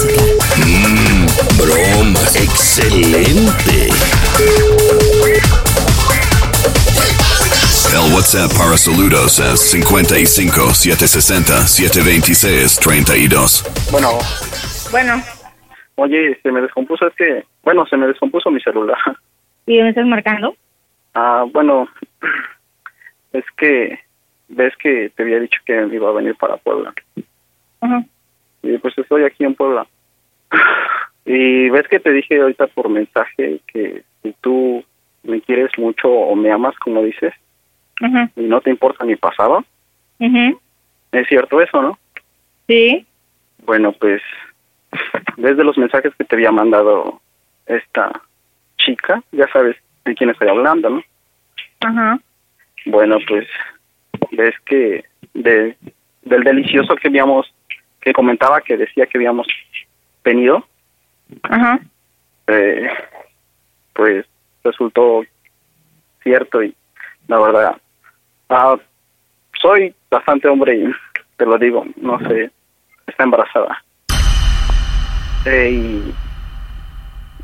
[0.59, 1.27] Mmm,
[1.57, 2.37] bromas.
[2.37, 3.89] Excelente.
[7.93, 13.65] El WhatsApp para saludos es 55 760 726 32.
[13.93, 14.19] Bueno,
[14.91, 15.23] Bueno,
[15.95, 18.99] oye, se me descompuso, es que, bueno, se me descompuso mi celular.
[19.67, 20.55] ¿y me estás marcando?
[21.15, 21.89] Ah, bueno,
[23.33, 23.99] es que,
[24.49, 26.93] ves que te había dicho que iba a venir para Puebla.
[27.81, 28.05] Ajá.
[28.63, 29.87] Y pues estoy aquí en Puebla.
[31.27, 34.85] Y ves que te dije ahorita por mensaje que si tú
[35.23, 37.33] me quieres mucho o me amas, como dices,
[38.03, 38.31] Ajá.
[38.37, 39.65] y no te importa mi pasado,
[40.19, 40.61] Ujú.
[41.13, 41.99] es cierto eso, ¿no?
[42.67, 43.07] Sí.
[43.65, 44.21] Bueno, pues,
[45.39, 47.23] desde los mensajes que te había mandado
[47.65, 48.13] esta
[48.77, 51.03] chica, ya sabes de quién estoy hablando, ¿no?
[51.81, 52.19] Ajá.
[52.87, 53.47] Bueno, pues,
[54.33, 55.77] ves que de,
[56.23, 57.53] del delicioso que habíamos,
[58.01, 59.47] que comentaba que decía que habíamos
[60.23, 60.67] tenido,
[61.43, 61.81] Ajá.
[62.47, 62.89] eh,
[63.93, 64.27] pues
[64.63, 65.25] resultó
[66.23, 66.75] cierto y
[67.29, 67.77] la verdad,
[68.49, 68.77] ah,
[69.61, 70.93] soy bastante hombre y
[71.37, 72.51] te lo digo, no sé,
[73.07, 73.83] está embarazada.
[75.47, 76.15] Eh, y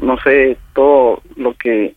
[0.05, 1.95] no sé, todo lo que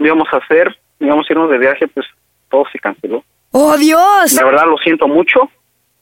[0.00, 2.06] íbamos a hacer, íbamos a irnos de viaje, pues
[2.48, 3.22] todo se canceló.
[3.52, 4.32] ¡Oh, Dios!
[4.34, 5.50] La verdad lo siento mucho,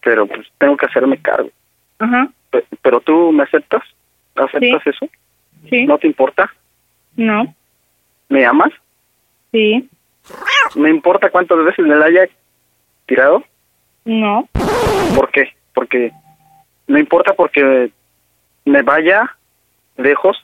[0.03, 1.51] pero pues tengo que hacerme cargo.
[1.99, 2.29] Ajá.
[2.51, 3.83] Pe- Pero tú me aceptas?
[4.37, 5.07] ¿Aceptas eso?
[5.69, 5.85] Sí.
[5.85, 6.51] ¿No te importa?
[7.17, 7.55] No.
[8.29, 8.71] ¿Me amas?
[9.53, 9.89] Sí.
[10.77, 12.29] ¿Me importa cuántas veces me la haya
[13.07, 13.43] tirado?
[14.05, 14.49] No.
[15.17, 15.55] ¿Por qué?
[15.75, 16.13] Porque
[16.87, 17.91] no importa porque
[18.65, 19.35] me vaya
[19.97, 20.37] lejos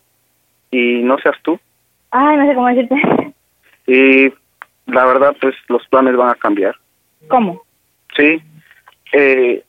[0.71, 1.59] y no seas tú.
[2.11, 3.33] Ay, no sé cómo decirte.
[3.87, 4.33] Y
[4.87, 6.77] la verdad, pues los planes van a cambiar.
[7.29, 7.63] ¿Cómo?
[8.17, 8.43] Sí.
[9.13, 9.63] Eh,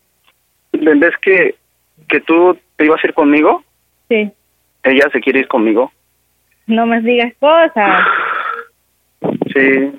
[0.71, 1.55] ¿Ves que,
[2.07, 3.63] que tú te ibas a ir conmigo?
[4.09, 4.31] Sí.
[4.83, 5.91] Ella se quiere ir conmigo.
[6.67, 8.01] No me digas cosas.
[9.53, 9.91] Sí.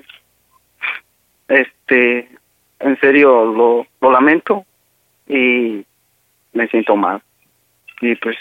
[1.47, 2.29] Este,
[2.79, 4.65] en serio, lo, lo lamento
[5.27, 5.83] y
[6.53, 7.21] me siento mal.
[8.01, 8.37] Y pues,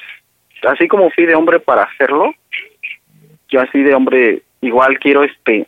[0.69, 2.35] así como fui de hombre para hacerlo,
[3.49, 5.67] yo así de hombre igual quiero, este,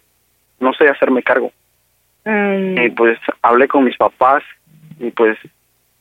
[0.61, 1.53] no sé, hacerme cargo.
[2.25, 4.43] Mm, Y pues hablé con mis papás
[4.99, 5.39] y pues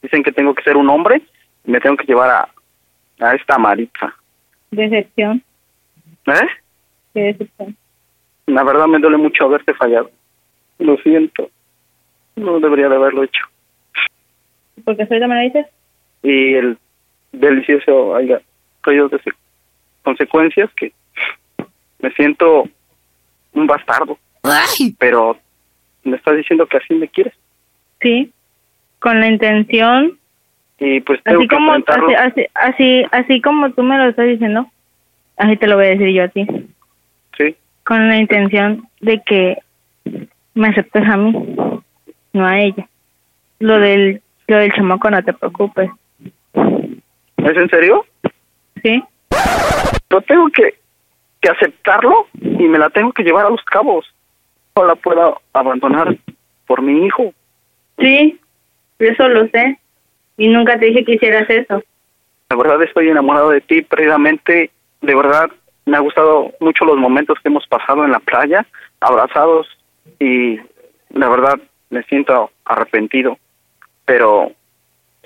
[0.02, 1.22] dicen que tengo que ser un hombre
[1.66, 4.14] y me tengo que llevar a, a esta Maritza.
[4.72, 5.42] decepción.
[6.26, 6.48] ¿Eh?
[7.14, 7.76] Qué decepción.
[8.48, 10.10] La verdad me duele mucho haberte fallado.
[10.80, 11.50] Lo siento.
[12.36, 13.42] No debería de haberlo hecho.
[14.86, 15.66] ¿Por qué ahorita me lo dices?
[16.24, 16.78] Y el
[17.32, 18.42] delicioso haya
[18.84, 19.20] traído de
[20.04, 20.92] consecuencias que
[22.00, 22.70] me siento
[23.58, 24.18] un bastardo.
[24.98, 25.38] Pero
[26.04, 27.34] me estás diciendo que así me quieres.
[28.02, 28.32] Sí.
[29.00, 30.18] Con la intención,
[30.80, 34.28] Y pues tengo así que como así, así, así, así como tú me lo estás
[34.28, 34.70] diciendo,
[35.38, 36.46] así te lo voy a decir yo a ti.
[37.38, 37.56] Sí.
[37.84, 39.58] Con la intención de que
[40.54, 41.34] me aceptes a mí,
[42.34, 42.88] no a ella.
[43.60, 45.90] Lo del, lo del chamaco no te preocupes.
[46.54, 48.06] ¿Es en serio?
[48.84, 49.04] Sí.
[50.10, 50.76] Yo tengo que,
[51.42, 54.06] que aceptarlo y me la tengo que llevar a los cabos.
[54.76, 56.16] No la puedo abandonar
[56.66, 57.34] por mi hijo.
[57.98, 58.40] Sí,
[59.00, 59.80] eso lo sé.
[60.38, 61.84] Y nunca te dije que hicieras eso.
[62.50, 65.50] La verdad estoy enamorado de ti, previamente, de verdad
[65.86, 68.66] me ha gustado mucho los momentos que hemos pasado en la playa,
[69.00, 69.68] abrazados
[70.20, 70.60] y
[71.10, 71.60] la verdad
[71.90, 73.38] me siento arrepentido,
[74.06, 74.52] pero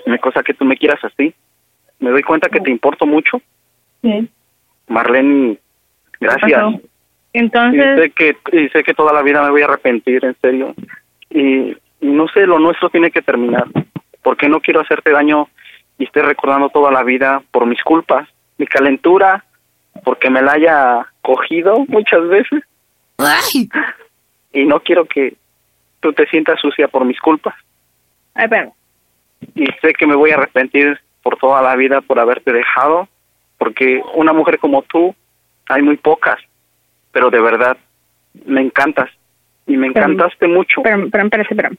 [0.06, 1.34] me cosa que tú me quieras así.
[1.98, 3.40] Me doy cuenta que te importo mucho,
[4.02, 4.28] Sí.
[4.88, 5.58] Marlene,
[6.22, 6.74] gracias.
[7.32, 10.36] Y Entonces, sé que y sé que toda la vida me voy a arrepentir, en
[10.40, 10.74] serio.
[11.30, 13.66] Y, no sé, lo nuestro tiene que terminar,
[14.22, 15.48] porque no quiero hacerte daño
[15.98, 18.28] y esté recordando toda la vida por mis culpas,
[18.58, 19.44] mi calentura,
[20.04, 22.62] porque me la haya cogido muchas veces.
[24.52, 25.34] Y no quiero que
[26.00, 27.54] tú te sientas sucia por mis culpas.
[28.34, 28.72] ay, espérame.
[29.54, 33.08] Y sé que me voy a arrepentir por toda la vida por haberte dejado,
[33.58, 35.14] porque una mujer como tú
[35.72, 36.38] hay muy pocas,
[37.12, 37.76] pero de verdad
[38.44, 39.10] me encantas
[39.66, 40.80] y me encantaste mucho.
[40.80, 41.76] Espérame, espérame, espérame, espérame.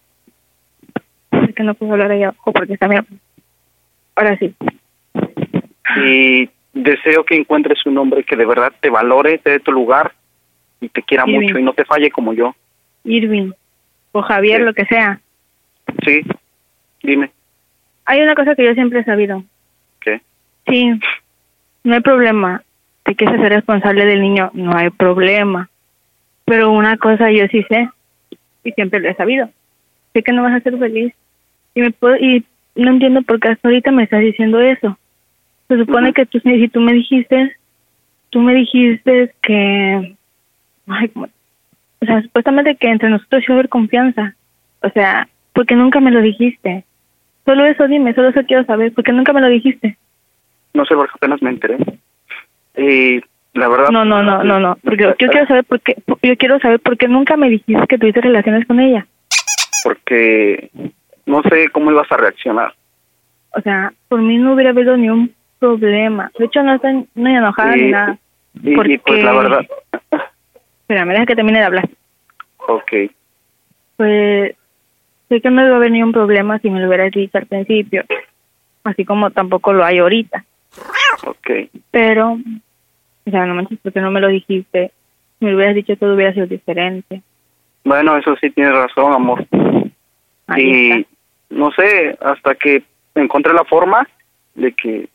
[1.50, 3.06] Es que no puedo hablar allá abajo porque está bien.
[4.16, 4.54] Ahora sí.
[5.98, 10.14] Y deseo que encuentres un hombre que de verdad te valore, te dé tu lugar
[10.80, 12.56] y te quiera mucho y no te falle como yo.
[13.04, 13.52] Irving
[14.12, 15.20] o Javier, lo que sea.
[16.06, 16.22] Sí,
[17.02, 17.32] dime,
[18.06, 19.44] Hay una cosa que yo siempre he sabido.
[20.00, 20.22] ¿qué?
[20.68, 21.00] Sí,
[21.84, 22.64] no hay problema.
[23.04, 25.70] Te quieres ser responsable del niño, no hay problema.
[26.46, 27.90] Pero una cosa yo sí sé,
[28.64, 29.50] y siempre lo he sabido.
[30.14, 31.14] Sé que no vas a ser feliz.
[31.76, 34.98] Y, me puedo, y no entiendo por qué hasta ahorita me estás diciendo eso.
[35.68, 37.56] Se supone que tú, si tú me dijiste,
[38.30, 40.16] tú me dijiste que,
[40.88, 41.28] ay, ¿cómo?
[42.04, 44.36] o sea, supuestamente que entre nosotros iba a haber confianza.
[44.82, 46.84] O sea, ¿por qué nunca me lo dijiste?
[47.46, 49.98] Solo eso dime, solo eso quiero saber, ¿por qué nunca me lo dijiste?
[50.74, 51.78] No sé porque apenas me enteré.
[52.76, 53.22] Y
[53.54, 53.90] la verdad...
[53.92, 56.98] No, no, no, no, no, porque yo quiero saber por qué, yo quiero saber por
[56.98, 59.06] qué nunca me dijiste que tuviste relaciones con ella.
[59.84, 60.70] Porque
[61.26, 62.74] no sé cómo ibas a reaccionar.
[63.56, 66.32] O sea, por mí no hubiera habido ni un problema.
[66.40, 68.18] De hecho, no estoy estoy enojada Y- ni nada.
[68.62, 69.62] Y, y, pues Porque- la verdad...
[70.82, 71.90] Espérame, deja que termine de hablar.
[72.68, 72.92] Ok,
[73.98, 74.56] Pues
[75.30, 77.46] sé que no iba a haber ni un problema si me lo hubieras dicho al
[77.46, 78.04] principio,
[78.84, 80.44] así como tampoco lo hay ahorita.
[81.26, 81.70] Ok.
[81.92, 82.38] Pero,
[83.26, 84.92] o sea, no manches, porque no me lo dijiste.
[85.40, 87.22] Si me lo hubieras dicho, todo hubiera sido diferente.
[87.84, 89.46] Bueno, eso sí tienes razón, amor.
[90.48, 91.10] Ahí y está.
[91.50, 92.84] no sé, hasta que
[93.16, 94.08] encontré la forma
[94.56, 95.10] de que,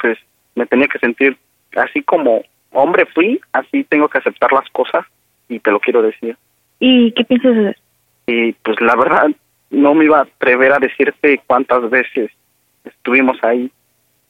[0.00, 0.18] pues,
[0.54, 1.36] me tenía que sentir
[1.76, 2.42] así como
[2.72, 5.04] hombre fui, así tengo que aceptar las cosas
[5.48, 6.36] y te lo quiero decir.
[6.78, 7.78] ¿Y qué piensas hacer?
[8.26, 9.28] Y pues la verdad,
[9.70, 12.30] no me iba a atrever a decirte cuántas veces
[12.84, 13.70] estuvimos ahí,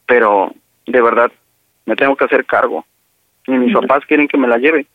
[0.06, 0.52] pero
[0.86, 1.30] de verdad
[1.84, 2.84] me tengo que hacer cargo.
[3.46, 4.86] Y mis papás quieren que me la lleve.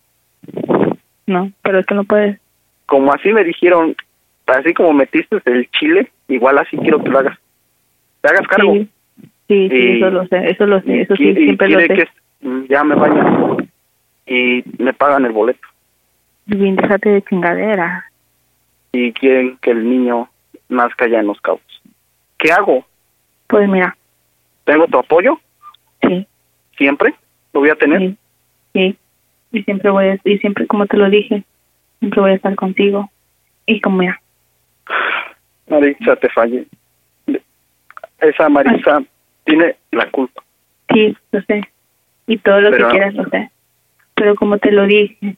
[1.26, 2.40] No, pero es que no puedes.
[2.86, 3.96] Como así me dijeron,
[4.48, 7.38] así como metiste el chile, igual así quiero que lo hagas.
[8.22, 8.74] Te hagas cargo.
[8.74, 8.90] Sí,
[9.48, 11.96] sí, sí, Y- eso lo sé, eso lo sé, eso sí, y siempre lo quiere
[11.96, 12.10] sé.
[12.42, 12.96] que mm, ya me
[14.26, 15.68] y me pagan el boleto.
[16.46, 18.06] Bien, déjate de chingadera.
[18.94, 20.30] y quieren que el niño
[20.68, 21.62] nazca ya en los cabos.
[22.38, 22.86] ¿Qué hago?
[23.48, 23.96] Pues mira,
[24.66, 25.40] ¿Tengo tu apoyo?
[26.82, 27.14] ¿Siempre?
[27.54, 28.16] ¿Lo voy a tener?
[28.74, 28.96] sí,
[29.52, 31.44] y siempre voy a, y siempre, como te lo dije,
[32.00, 33.12] siempre voy a estar contigo.
[33.68, 34.20] Y como mira,
[35.70, 36.66] Marisa, te fallé.
[38.20, 39.04] Esa Marisa
[39.44, 40.42] tiene la culpa.
[40.92, 41.62] sí, lo sé.
[42.26, 43.52] Y todo lo Pero- que quieras lo sé.
[44.16, 45.36] Pero como te lo dije,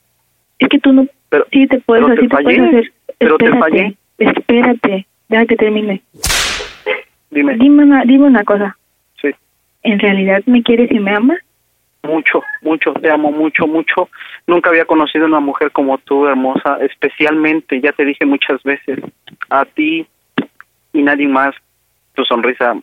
[0.59, 2.93] es que tú no, Pero- sí te puedes, pero te sí te puedes hacer.
[3.17, 3.97] Pero te espérate, fallé.
[4.19, 6.01] espérate, deja que termine.
[7.31, 7.57] Dime.
[7.57, 8.77] Dime una, dime una cosa.
[9.83, 11.39] ¿En realidad me quieres y me amas?
[12.03, 14.09] Mucho, mucho, te amo mucho, mucho.
[14.45, 18.99] Nunca había conocido una mujer como tú, hermosa, especialmente, ya te dije muchas veces,
[19.49, 20.05] a ti
[20.91, 21.55] y nadie más.
[22.13, 22.75] Tu sonrisa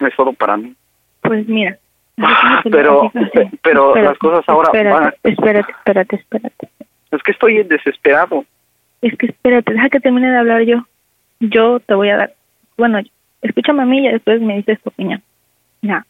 [0.00, 0.74] es todo para mí.
[1.20, 1.76] Pues mira.
[2.70, 3.10] Pero,
[3.62, 6.68] pero Espérate, las cosas ahora espérate, van a- Espérate, espérate, espérate.
[7.10, 8.44] Es que estoy desesperado.
[9.02, 10.86] Es que espérate, deja que termine de hablar yo.
[11.40, 12.34] Yo te voy a dar.
[12.78, 13.00] Bueno,
[13.42, 15.22] escúchame a mí y después me dices tu opinión.
[15.82, 16.06] Ya.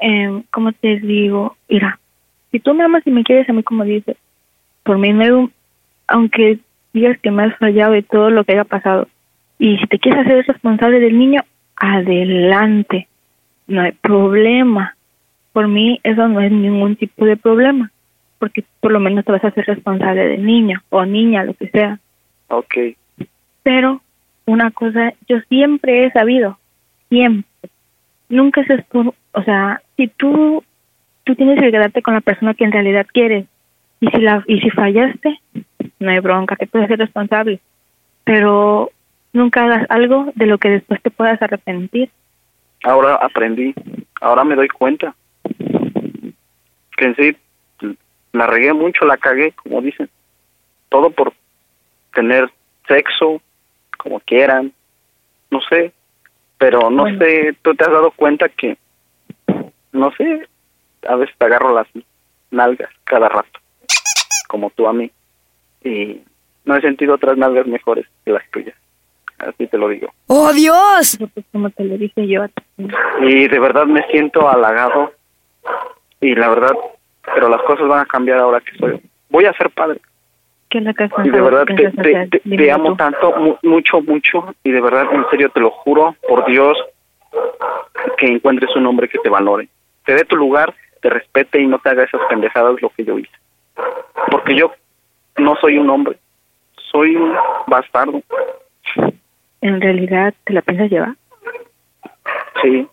[0.00, 1.56] Eh, ¿Cómo te digo?
[1.68, 1.98] Mira,
[2.50, 4.16] si tú me amas y me quieres a mí como dices,
[4.84, 5.52] por mí no hay un-
[6.06, 6.58] Aunque
[6.94, 9.08] digas que me has fallado y todo lo que haya pasado,
[9.58, 11.42] y si te quieres hacer responsable del niño,
[11.76, 13.08] adelante.
[13.66, 14.96] No hay problema.
[15.52, 17.90] Por mí eso no es ningún tipo de problema,
[18.38, 21.68] porque por lo menos te vas a hacer responsable del niño o niña, lo que
[21.68, 21.98] sea.
[22.48, 22.74] Ok.
[23.62, 24.00] Pero
[24.46, 26.58] una cosa, yo siempre he sabido,
[27.10, 27.44] siempre,
[28.30, 30.62] nunca es por, o sea, si tú,
[31.24, 33.46] tú tienes que quedarte con la persona que en realidad quieres,
[34.00, 35.40] y si la, y si fallaste,
[35.98, 37.58] no hay bronca, te puedes hacer responsable,
[38.22, 38.90] pero
[39.32, 42.10] nunca hagas algo de lo que después te puedas arrepentir.
[42.84, 43.74] Ahora aprendí,
[44.20, 45.16] ahora me doy cuenta
[46.96, 47.36] que en sí
[48.32, 50.08] la regué mucho, la cagué, como dicen.
[50.90, 51.32] Todo por
[52.14, 52.48] tener
[52.86, 53.42] sexo,
[53.96, 54.72] como quieran,
[55.50, 55.92] no sé.
[56.56, 57.18] Pero no Bueno.
[57.18, 58.76] sé, tú te has dado cuenta que,
[59.92, 60.46] no sé,
[61.08, 61.86] a veces te agarro las
[62.50, 63.60] nalgas cada rato,
[64.48, 65.10] como tú a mí.
[65.84, 66.20] Y
[66.64, 68.74] no he sentido otras nalgas mejores que las tuyas.
[69.38, 70.12] Así te lo digo.
[70.26, 71.16] ¡Oh, Dios!
[71.32, 72.62] Pues como te lo dije yo a ti.
[73.22, 75.12] Y de verdad me siento halagado.
[76.20, 76.72] Y la verdad,
[77.34, 79.00] pero las cosas van a cambiar ahora que soy.
[79.30, 80.00] Voy a ser padre.
[80.68, 82.96] ¿Qué has Y de verdad que te, te, amo tú.
[82.96, 84.54] tanto, mu- mucho, mucho.
[84.64, 86.76] Y de verdad, en serio, te lo juro, por Dios,
[88.18, 89.68] que encuentres un hombre que te valore.
[90.08, 93.18] Te dé tu lugar, te respete y no te haga esas pendejadas lo que yo
[93.18, 93.30] hice.
[94.30, 94.72] Porque yo
[95.36, 96.16] no soy un hombre.
[96.90, 97.34] Soy un
[97.66, 98.22] bastardo.
[99.60, 101.12] ¿En realidad te la piensas llevar?
[102.62, 102.88] Sí.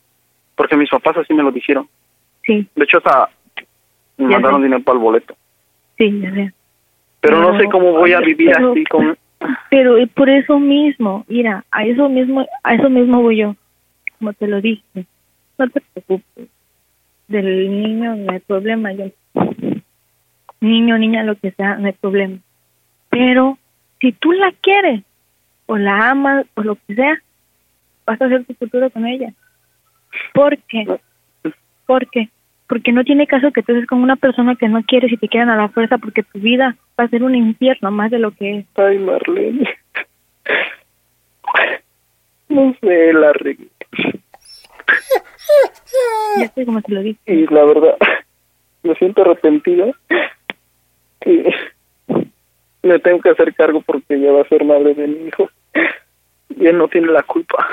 [0.56, 1.88] Porque mis papás así me lo dijeron.
[2.46, 3.30] Sí, De hecho, hasta
[4.18, 4.64] me Ya mandaron sé.
[4.66, 5.36] dinero para el boleto.
[5.98, 6.54] sí, ya sé.
[7.22, 9.18] Pero no sé cómo voy a vivir pero- así con...
[9.70, 13.56] Pero y por eso mismo, mira, a eso mismo, a eso mismo voy yo.
[14.20, 15.06] Como te lo dije,
[15.58, 16.50] no te preocupes.
[17.28, 19.06] Del niño no hay problema, yo.
[20.62, 22.38] Niño, niña, lo que sea, no hay problema.
[23.10, 23.58] Pero
[24.00, 25.04] si tú la quieres,
[25.66, 27.18] o la amas, o lo que sea,
[28.06, 29.34] vas a hacer tu futuro con ella.
[30.34, 30.86] ¿Por qué?
[31.86, 32.30] ¿Por qué?
[32.68, 35.28] Porque no tiene caso que tú estés con una persona que no quieres y te
[35.28, 38.32] quieran a la fuerza porque tu vida va a ser un infierno más de lo
[38.32, 38.66] que es.
[38.76, 39.70] Ay, Marlene.
[42.48, 43.68] No sé, la regué.
[46.40, 47.20] Ya sé cómo te lo dije.
[47.26, 47.96] Y la verdad,
[48.84, 49.88] me siento arrepentida.
[51.26, 51.44] Y
[52.88, 55.50] me tengo que hacer cargo porque ya va a ser madre de mi hijo.
[56.50, 57.68] Y él no tiene la culpa.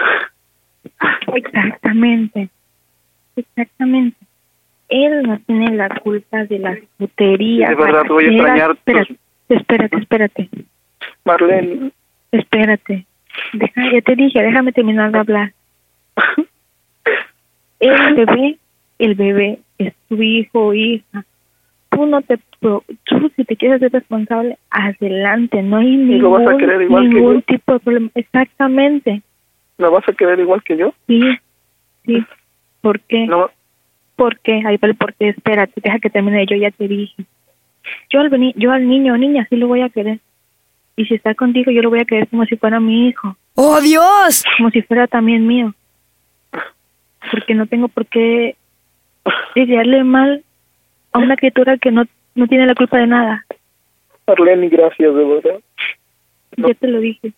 [1.34, 2.48] Exactamente.
[3.36, 4.16] Exactamente.
[4.88, 7.70] Él no tiene la culpa de las puterías.
[7.70, 9.16] De verdad, voy a extrañar Espérate,
[9.48, 10.48] espérate, espérate.
[11.24, 11.92] Marlene,
[12.30, 13.06] Espérate.
[13.52, 15.52] Deja, ya te dije, déjame terminar de hablar.
[17.82, 18.58] El bebé,
[18.98, 21.24] el bebé es tu hijo o hija.
[21.90, 22.82] Tú no te, tú
[23.36, 25.62] si te quieres ser responsable, adelante.
[25.62, 27.42] No hay Y lo vas a ningún, querer igual que ningún yo.
[27.42, 28.08] tipo de problema.
[28.14, 29.22] Exactamente.
[29.78, 30.94] ¿me vas a querer igual que yo?
[31.08, 31.20] Sí,
[32.06, 32.24] sí.
[32.80, 33.26] ¿Por qué?
[33.26, 33.50] No,
[34.16, 34.62] ¿Por qué?
[34.64, 35.30] Ahí va el por qué.
[35.30, 36.46] Espérate, deja que termine.
[36.46, 37.24] Yo ya te dije.
[38.10, 40.20] Yo al, veni- yo al niño o niña sí lo voy a querer.
[40.96, 43.36] Y si está contigo, yo lo voy a querer como si fuera mi hijo.
[43.54, 44.44] ¡Oh, Dios!
[44.56, 45.74] Como si fuera también mío.
[47.32, 48.54] Porque no tengo por qué
[49.56, 50.44] desearle mal
[51.12, 52.04] a una criatura que no,
[52.34, 53.44] no tiene la culpa de nada.
[54.26, 55.60] Arlene, gracias, de verdad.
[56.58, 57.32] Ya te lo dije.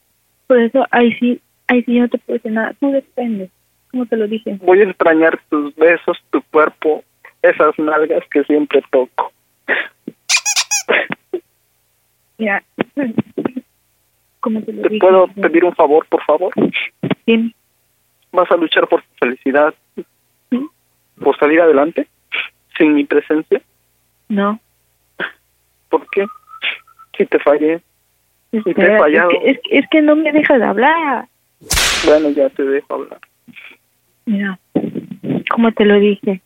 [0.47, 2.75] Por eso, ahí sí, ahí sí yo no te puedo decir nada.
[2.81, 3.51] Tú dependes.
[3.91, 4.59] Como te lo dije.
[4.63, 7.05] Voy a extrañar tus besos, tu cuerpo,
[7.43, 9.33] esas nalgas que siempre toco.
[12.37, 12.63] Mira,
[14.41, 14.99] como te lo ¿Te dije.
[15.01, 16.53] puedo pedir un favor, por favor?
[17.27, 17.55] Dime.
[18.35, 19.73] ¿Vas a luchar por tu felicidad?
[21.23, 22.09] ¿Por salir adelante?
[22.77, 23.63] ¿Sin mi presencia?
[24.29, 24.59] No.
[25.89, 26.27] ¿Por qué?
[27.17, 27.81] Si te fallé.
[28.51, 29.31] Si te he fallado.
[29.45, 31.29] Es que, es, que- no me dejas de hablar.
[32.05, 33.21] Bueno, ya te dejo hablar.
[34.27, 34.59] Mira,
[35.51, 36.41] como te lo dije,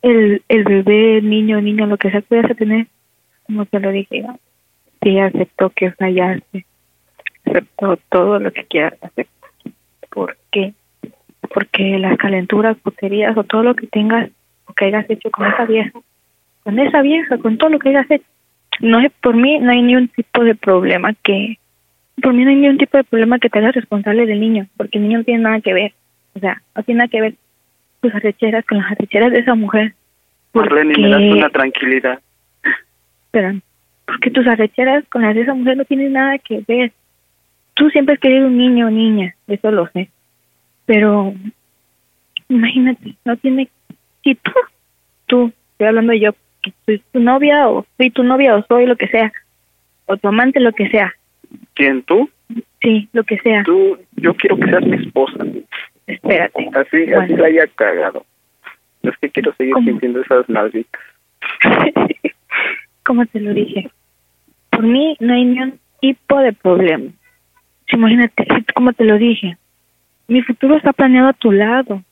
[0.00, 2.86] el, el bebé, el niño, niño, lo que sea que vayas a tener,
[3.46, 4.24] como te lo dije,
[5.02, 6.64] sí aceptó que fallaste,
[7.44, 9.26] aceptó todo lo que quieras hacer.
[10.10, 10.72] ¿Por qué?
[11.52, 14.30] Porque las calenturas, puterías o todo lo que tengas
[14.66, 15.98] o que hayas hecho con esa vieja,
[16.62, 18.24] con esa vieja, con todo lo que hayas hecho,
[18.80, 21.58] no es por mí, no hay ni un tipo de problema que,
[22.22, 24.66] por mí no hay ni un tipo de problema que te hagas responsable del niño,
[24.76, 25.92] porque el niño no tiene nada que ver.
[26.34, 27.34] O sea, no tiene nada que ver
[28.00, 29.94] tus arrecheras con las arrecheras de esa mujer.
[30.54, 32.20] Marlene, me das Porque- una tranquilidad.
[33.26, 33.54] Espera,
[34.06, 36.92] porque tus arrecheras con las de esa mujer no tienen nada que ver.
[37.74, 40.10] Tú siempre has querido un niño o niña, eso lo sé.
[40.86, 41.34] Pero
[42.48, 43.68] imagínate, no tiene...
[44.22, 44.52] Si tú,
[45.26, 46.32] tú, estoy hablando yo,
[46.62, 49.32] que soy tu novia o soy tu novia o soy lo que sea,
[50.06, 51.12] o tu amante, lo que sea,
[51.74, 52.28] ¿Quién tú?
[52.82, 53.62] sí, lo que sea.
[53.64, 55.44] Tú, yo quiero que seas mi esposa.
[56.06, 56.68] Espérate.
[56.74, 58.26] Así, así la haya cagado.
[59.02, 61.00] Es que quiero seguir sintiendo esas nalguitas.
[63.04, 63.90] como te lo dije,
[64.70, 67.10] por mí no hay ni un tipo de problema.
[67.88, 69.56] Si Imagínate, como te lo dije,
[70.28, 72.02] mi futuro está planeado a tu lado.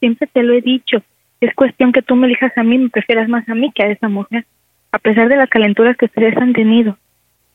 [0.00, 1.02] Siempre te lo he dicho.
[1.40, 3.90] Es cuestión que tú me elijas a mí, me prefieras más a mí que a
[3.90, 4.46] esa mujer.
[4.92, 6.96] A pesar de las calenturas que ustedes han tenido.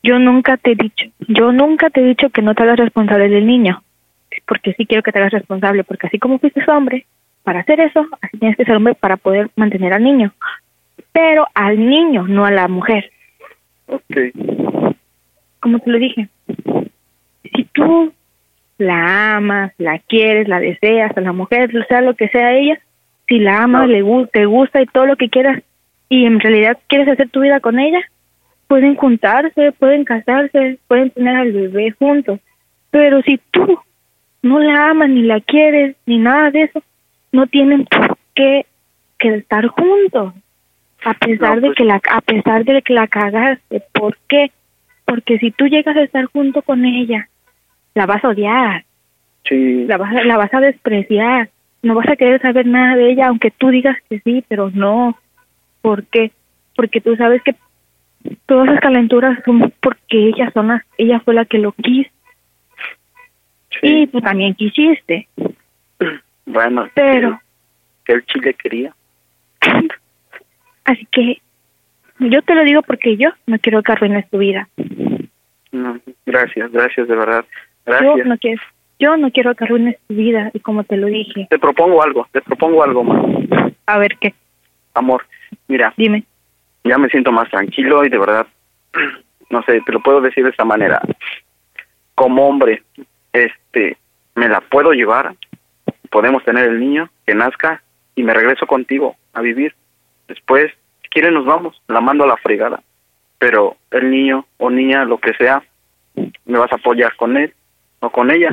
[0.04, 3.30] Yo nunca te he dicho, yo nunca te he dicho que no te hagas responsable
[3.30, 3.84] del niño.
[4.48, 7.06] Porque sí quiero que te hagas responsable, porque así como fuiste hombre,
[7.44, 10.34] para hacer eso, así tienes que ser hombre para poder mantener al niño.
[11.12, 13.12] Pero al niño, no a la mujer.
[13.88, 14.18] Ok.
[15.60, 16.30] Como te lo dije,
[17.54, 18.14] si tú
[18.82, 22.80] la amas, la quieres, la deseas a la mujer, sea lo que sea ella,
[23.28, 25.62] si la amas, le gu- te gusta y todo lo que quieras,
[26.10, 28.00] y en realidad quieres hacer tu vida con ella,
[28.68, 32.40] pueden juntarse, pueden casarse, pueden tener al bebé juntos.
[32.90, 33.80] Pero si tú
[34.42, 36.84] no la amas, ni la quieres, ni nada de eso,
[37.32, 38.66] no tienen por qué
[39.18, 40.34] que estar juntos.
[41.04, 44.52] A pesar No, de pues- que la a pesar de que la cagaste, ¿por qué?
[45.06, 47.28] Porque si tú llegas a estar junto con ella,
[47.96, 48.86] la vas a odiar,
[49.48, 49.86] Sí.
[49.86, 51.50] la vas a, la vas a despreciar,
[51.82, 55.18] no vas a querer saber nada de ella, aunque tú digas que sí, pero no.
[55.82, 56.32] ¿Por qué?
[56.76, 57.56] Porque tú sabes que
[58.46, 62.10] todas esas calenturas son porque ella son las, ella fue la que lo quiso.
[63.82, 65.28] Y tú también quisiste,
[66.46, 67.40] Bueno, pero
[68.06, 68.94] que el chile quería.
[70.86, 71.42] así que
[72.20, 74.68] yo te lo digo porque yo no quiero que arruines tu vida.
[75.72, 77.46] No, gracias, gracias, de verdad.
[77.86, 78.28] Yo Gracias.
[78.28, 78.62] no quiero,
[79.00, 82.28] yo no quiero que arruines tu vida y como te lo dije, Te propongo algo,
[82.32, 83.72] te propongo algo más.
[83.88, 84.34] a ver qué,
[84.94, 85.26] Amor,
[85.68, 86.24] mira, dime.
[86.84, 88.46] ya me siento más tranquilo y de verdad,
[89.50, 91.02] no sé, te lo puedo decir de esta manera.
[92.16, 92.84] Como hombre,
[93.34, 93.98] este,
[94.36, 95.34] me la puedo llevar,
[96.10, 97.82] podemos tener el niño que nazca
[98.16, 99.74] y me regreso contigo a vivir.
[100.28, 100.72] Después,
[101.02, 102.84] si quieres nos vamos, la mando a la fregada.
[103.40, 105.64] Pero el niño o niña, lo que sea,
[106.46, 107.54] me vas a apoyar con él
[108.02, 108.50] o con ella.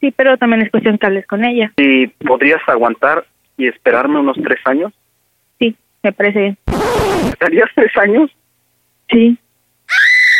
[0.00, 1.72] Sí, pero también es cuestión que hables con ella.
[1.76, 3.24] ¿Y podrías aguantar
[3.56, 4.92] y esperarme unos tres años?
[5.58, 6.58] Sí, me parece bien.
[7.30, 8.30] ¿Estarías tres años?
[9.10, 9.38] Sí,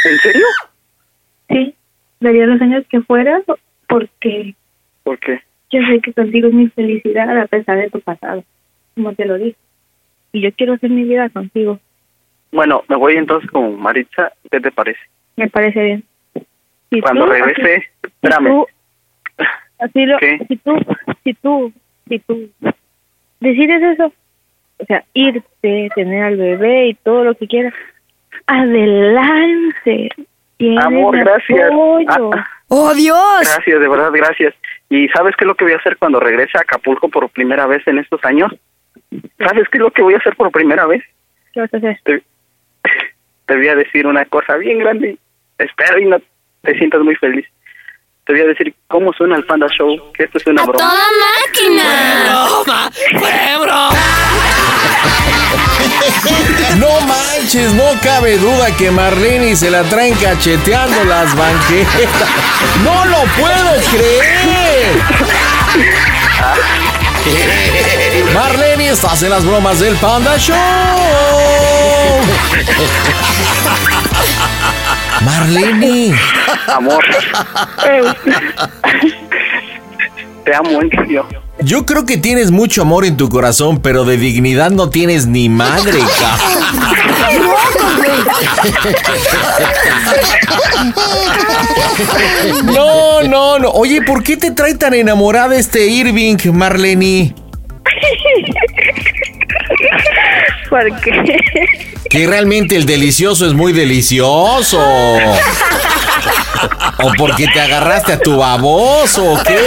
[0.04, 0.44] ¿En serio?
[1.48, 1.74] sí.
[2.20, 3.40] Daría los años que fuera
[3.86, 4.54] porque
[5.04, 5.40] ¿Por qué?
[5.70, 8.44] yo sé que contigo es mi felicidad a pesar de tu pasado,
[8.94, 9.56] como te lo dije.
[10.32, 11.78] Y yo quiero hacer mi vida contigo.
[12.52, 14.32] Bueno, me voy entonces con Maritza.
[14.50, 15.00] ¿Qué te parece?
[15.36, 16.04] Me parece bien.
[16.90, 18.47] Si Cuando tú- regrese, así- si espérame.
[18.48, 18.66] tú-
[19.78, 20.39] así lo, ¿Qué?
[20.48, 20.77] si tú,
[21.24, 21.73] si tú,
[22.09, 22.51] si tú
[23.40, 24.12] decides eso,
[24.78, 27.74] o sea, irte, tener al bebé y todo lo que quieras,
[28.47, 30.09] adelante.
[30.56, 31.70] Tienes Amor, gracias.
[31.70, 32.31] apoyo.
[32.35, 33.40] Ah, ¡Oh, Dios!
[33.43, 34.55] Gracias, de verdad, gracias.
[34.90, 37.66] ¿Y sabes qué es lo que voy a hacer cuando regrese a Acapulco por primera
[37.66, 38.52] vez en estos años?
[39.39, 41.02] ¿Sabes qué es lo que voy a hacer por primera vez?
[41.52, 42.01] ¿Qué vas a hacer?
[42.05, 42.23] Te,
[43.47, 45.16] te voy a decir una cosa bien grande.
[45.59, 46.20] Espero y no
[46.62, 47.47] te sientas muy feliz.
[48.26, 50.78] te voy a decir cómo suena el Panda Show, que esto es una broma.
[50.78, 51.05] ¡Toda
[51.47, 51.85] máquina!
[52.44, 52.90] broma!
[53.18, 53.90] ¡Fue broma!
[56.78, 62.28] No manches, no cabe duda que Marlene se la traen cacheteando las banquetas.
[62.85, 64.98] ¡No lo puedo creer!
[68.35, 70.56] Marlene, estás en las bromas del Panda Show.
[75.24, 76.14] Marlene.
[76.66, 77.04] Amor.
[80.44, 81.26] Te amo, en serio.
[81.60, 85.48] Yo creo que tienes mucho amor en tu corazón, pero de dignidad no tienes ni
[85.48, 85.98] madre.
[92.64, 93.70] No, no, no.
[93.70, 97.34] Oye, ¿por qué te trae tan enamorada este Irving, Marlene?
[100.68, 101.38] ¿Por qué?
[102.10, 104.80] Que realmente el delicioso es muy delicioso.
[107.02, 109.58] ¿O porque te agarraste a tu baboso o qué?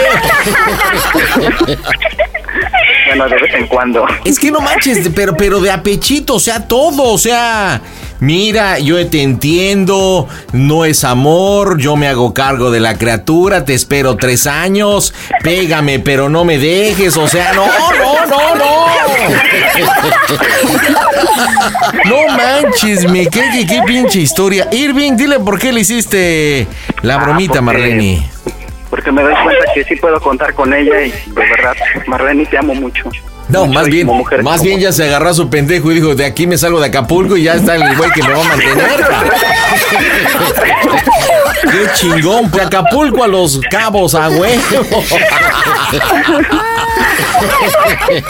[3.07, 4.05] Bueno, de vez en cuando.
[4.25, 7.81] Es que no manches, pero, pero de apechito, o sea, todo, o sea.
[8.21, 13.73] Mira, yo te entiendo, no es amor, yo me hago cargo de la criatura, te
[13.73, 15.11] espero tres años,
[15.43, 18.85] pégame, pero no me dejes, o sea, no, no, no, no.
[22.05, 24.67] No manches, me qué, qué, qué pinche historia.
[24.71, 26.67] Irving, dile por qué le hiciste
[27.01, 28.29] la bromita, porque- Marlene.
[28.91, 31.73] Porque me doy cuenta que sí puedo contar con ella y de verdad,
[32.07, 33.03] Marlene, te amo mucho.
[33.51, 34.17] No, Mucho más bien, más
[34.57, 36.87] como- bien ya se agarró a su pendejo y dijo, de aquí me salgo de
[36.87, 38.85] Acapulco y ya está el güey que me va a mantener.
[41.63, 45.03] Qué chingón, de Acapulco a los cabos a huevo.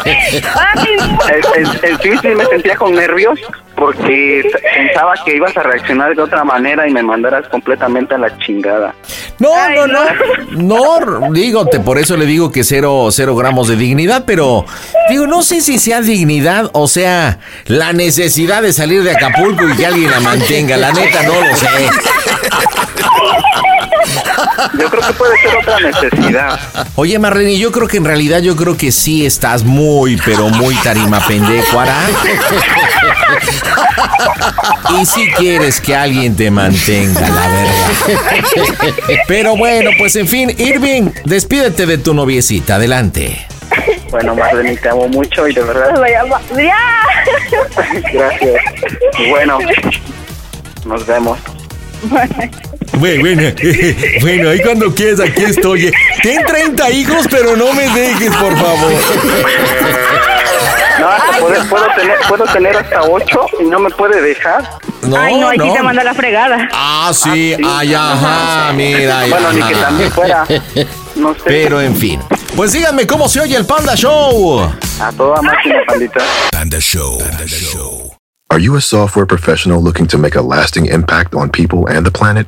[0.06, 3.40] En, en- en sí, sí me sentía con nervios
[3.82, 4.44] porque
[4.76, 8.94] pensaba que ibas a reaccionar de otra manera y me mandaras completamente a la chingada.
[9.40, 13.76] No, no, no, no, digo, te, por eso le digo que cero, cero gramos de
[13.78, 14.66] dignidad, pero
[15.10, 19.76] digo, no sé si sea dignidad o sea la necesidad de salir de Acapulco y
[19.76, 21.68] que alguien la mantenga, la neta no lo sé.
[24.80, 26.60] Yo creo que puede ser otra necesidad.
[26.96, 30.76] Oye, Marlene, yo creo que en realidad yo creo que sí estás muy, pero muy
[30.76, 31.96] tarima pendecuara.
[35.00, 38.96] Y si quieres que alguien te mantenga, la verdad.
[39.28, 43.46] Pero bueno, pues en fin, Irving, despídete de tu noviecita, adelante.
[44.10, 45.96] Bueno, Marlene, te amo mucho y de verdad,
[46.58, 46.76] ¡Ya!
[48.14, 48.62] gracias.
[49.30, 49.60] Bueno,
[50.86, 51.40] nos vemos.
[52.94, 53.54] Bueno, bueno,
[54.22, 55.92] bueno, ahí cuando quieras, aquí estoy.
[56.22, 58.94] Ten 30 hijos, pero no me dejes, por favor.
[61.02, 64.70] No, hasta puedo, puedo tener, puedo tener hasta ocho y no me puede dejar.
[65.02, 65.74] No, Ay, no, ahí sí no.
[65.74, 66.70] te manda la fregada.
[66.72, 69.26] Ah, sí, ay, ajá, mira.
[69.28, 70.46] Bueno, ni que también fuera.
[71.16, 71.42] No sé.
[71.46, 72.22] Pero en fin.
[72.56, 74.62] Pues díganme cómo se oye el Panda Show.
[75.02, 76.20] A toda máquina, pandita.
[76.52, 77.18] Panda Show.
[77.20, 78.14] Panda Show.
[78.50, 82.12] Are you a software professional looking to make a lasting impact on people and the
[82.12, 82.48] planet?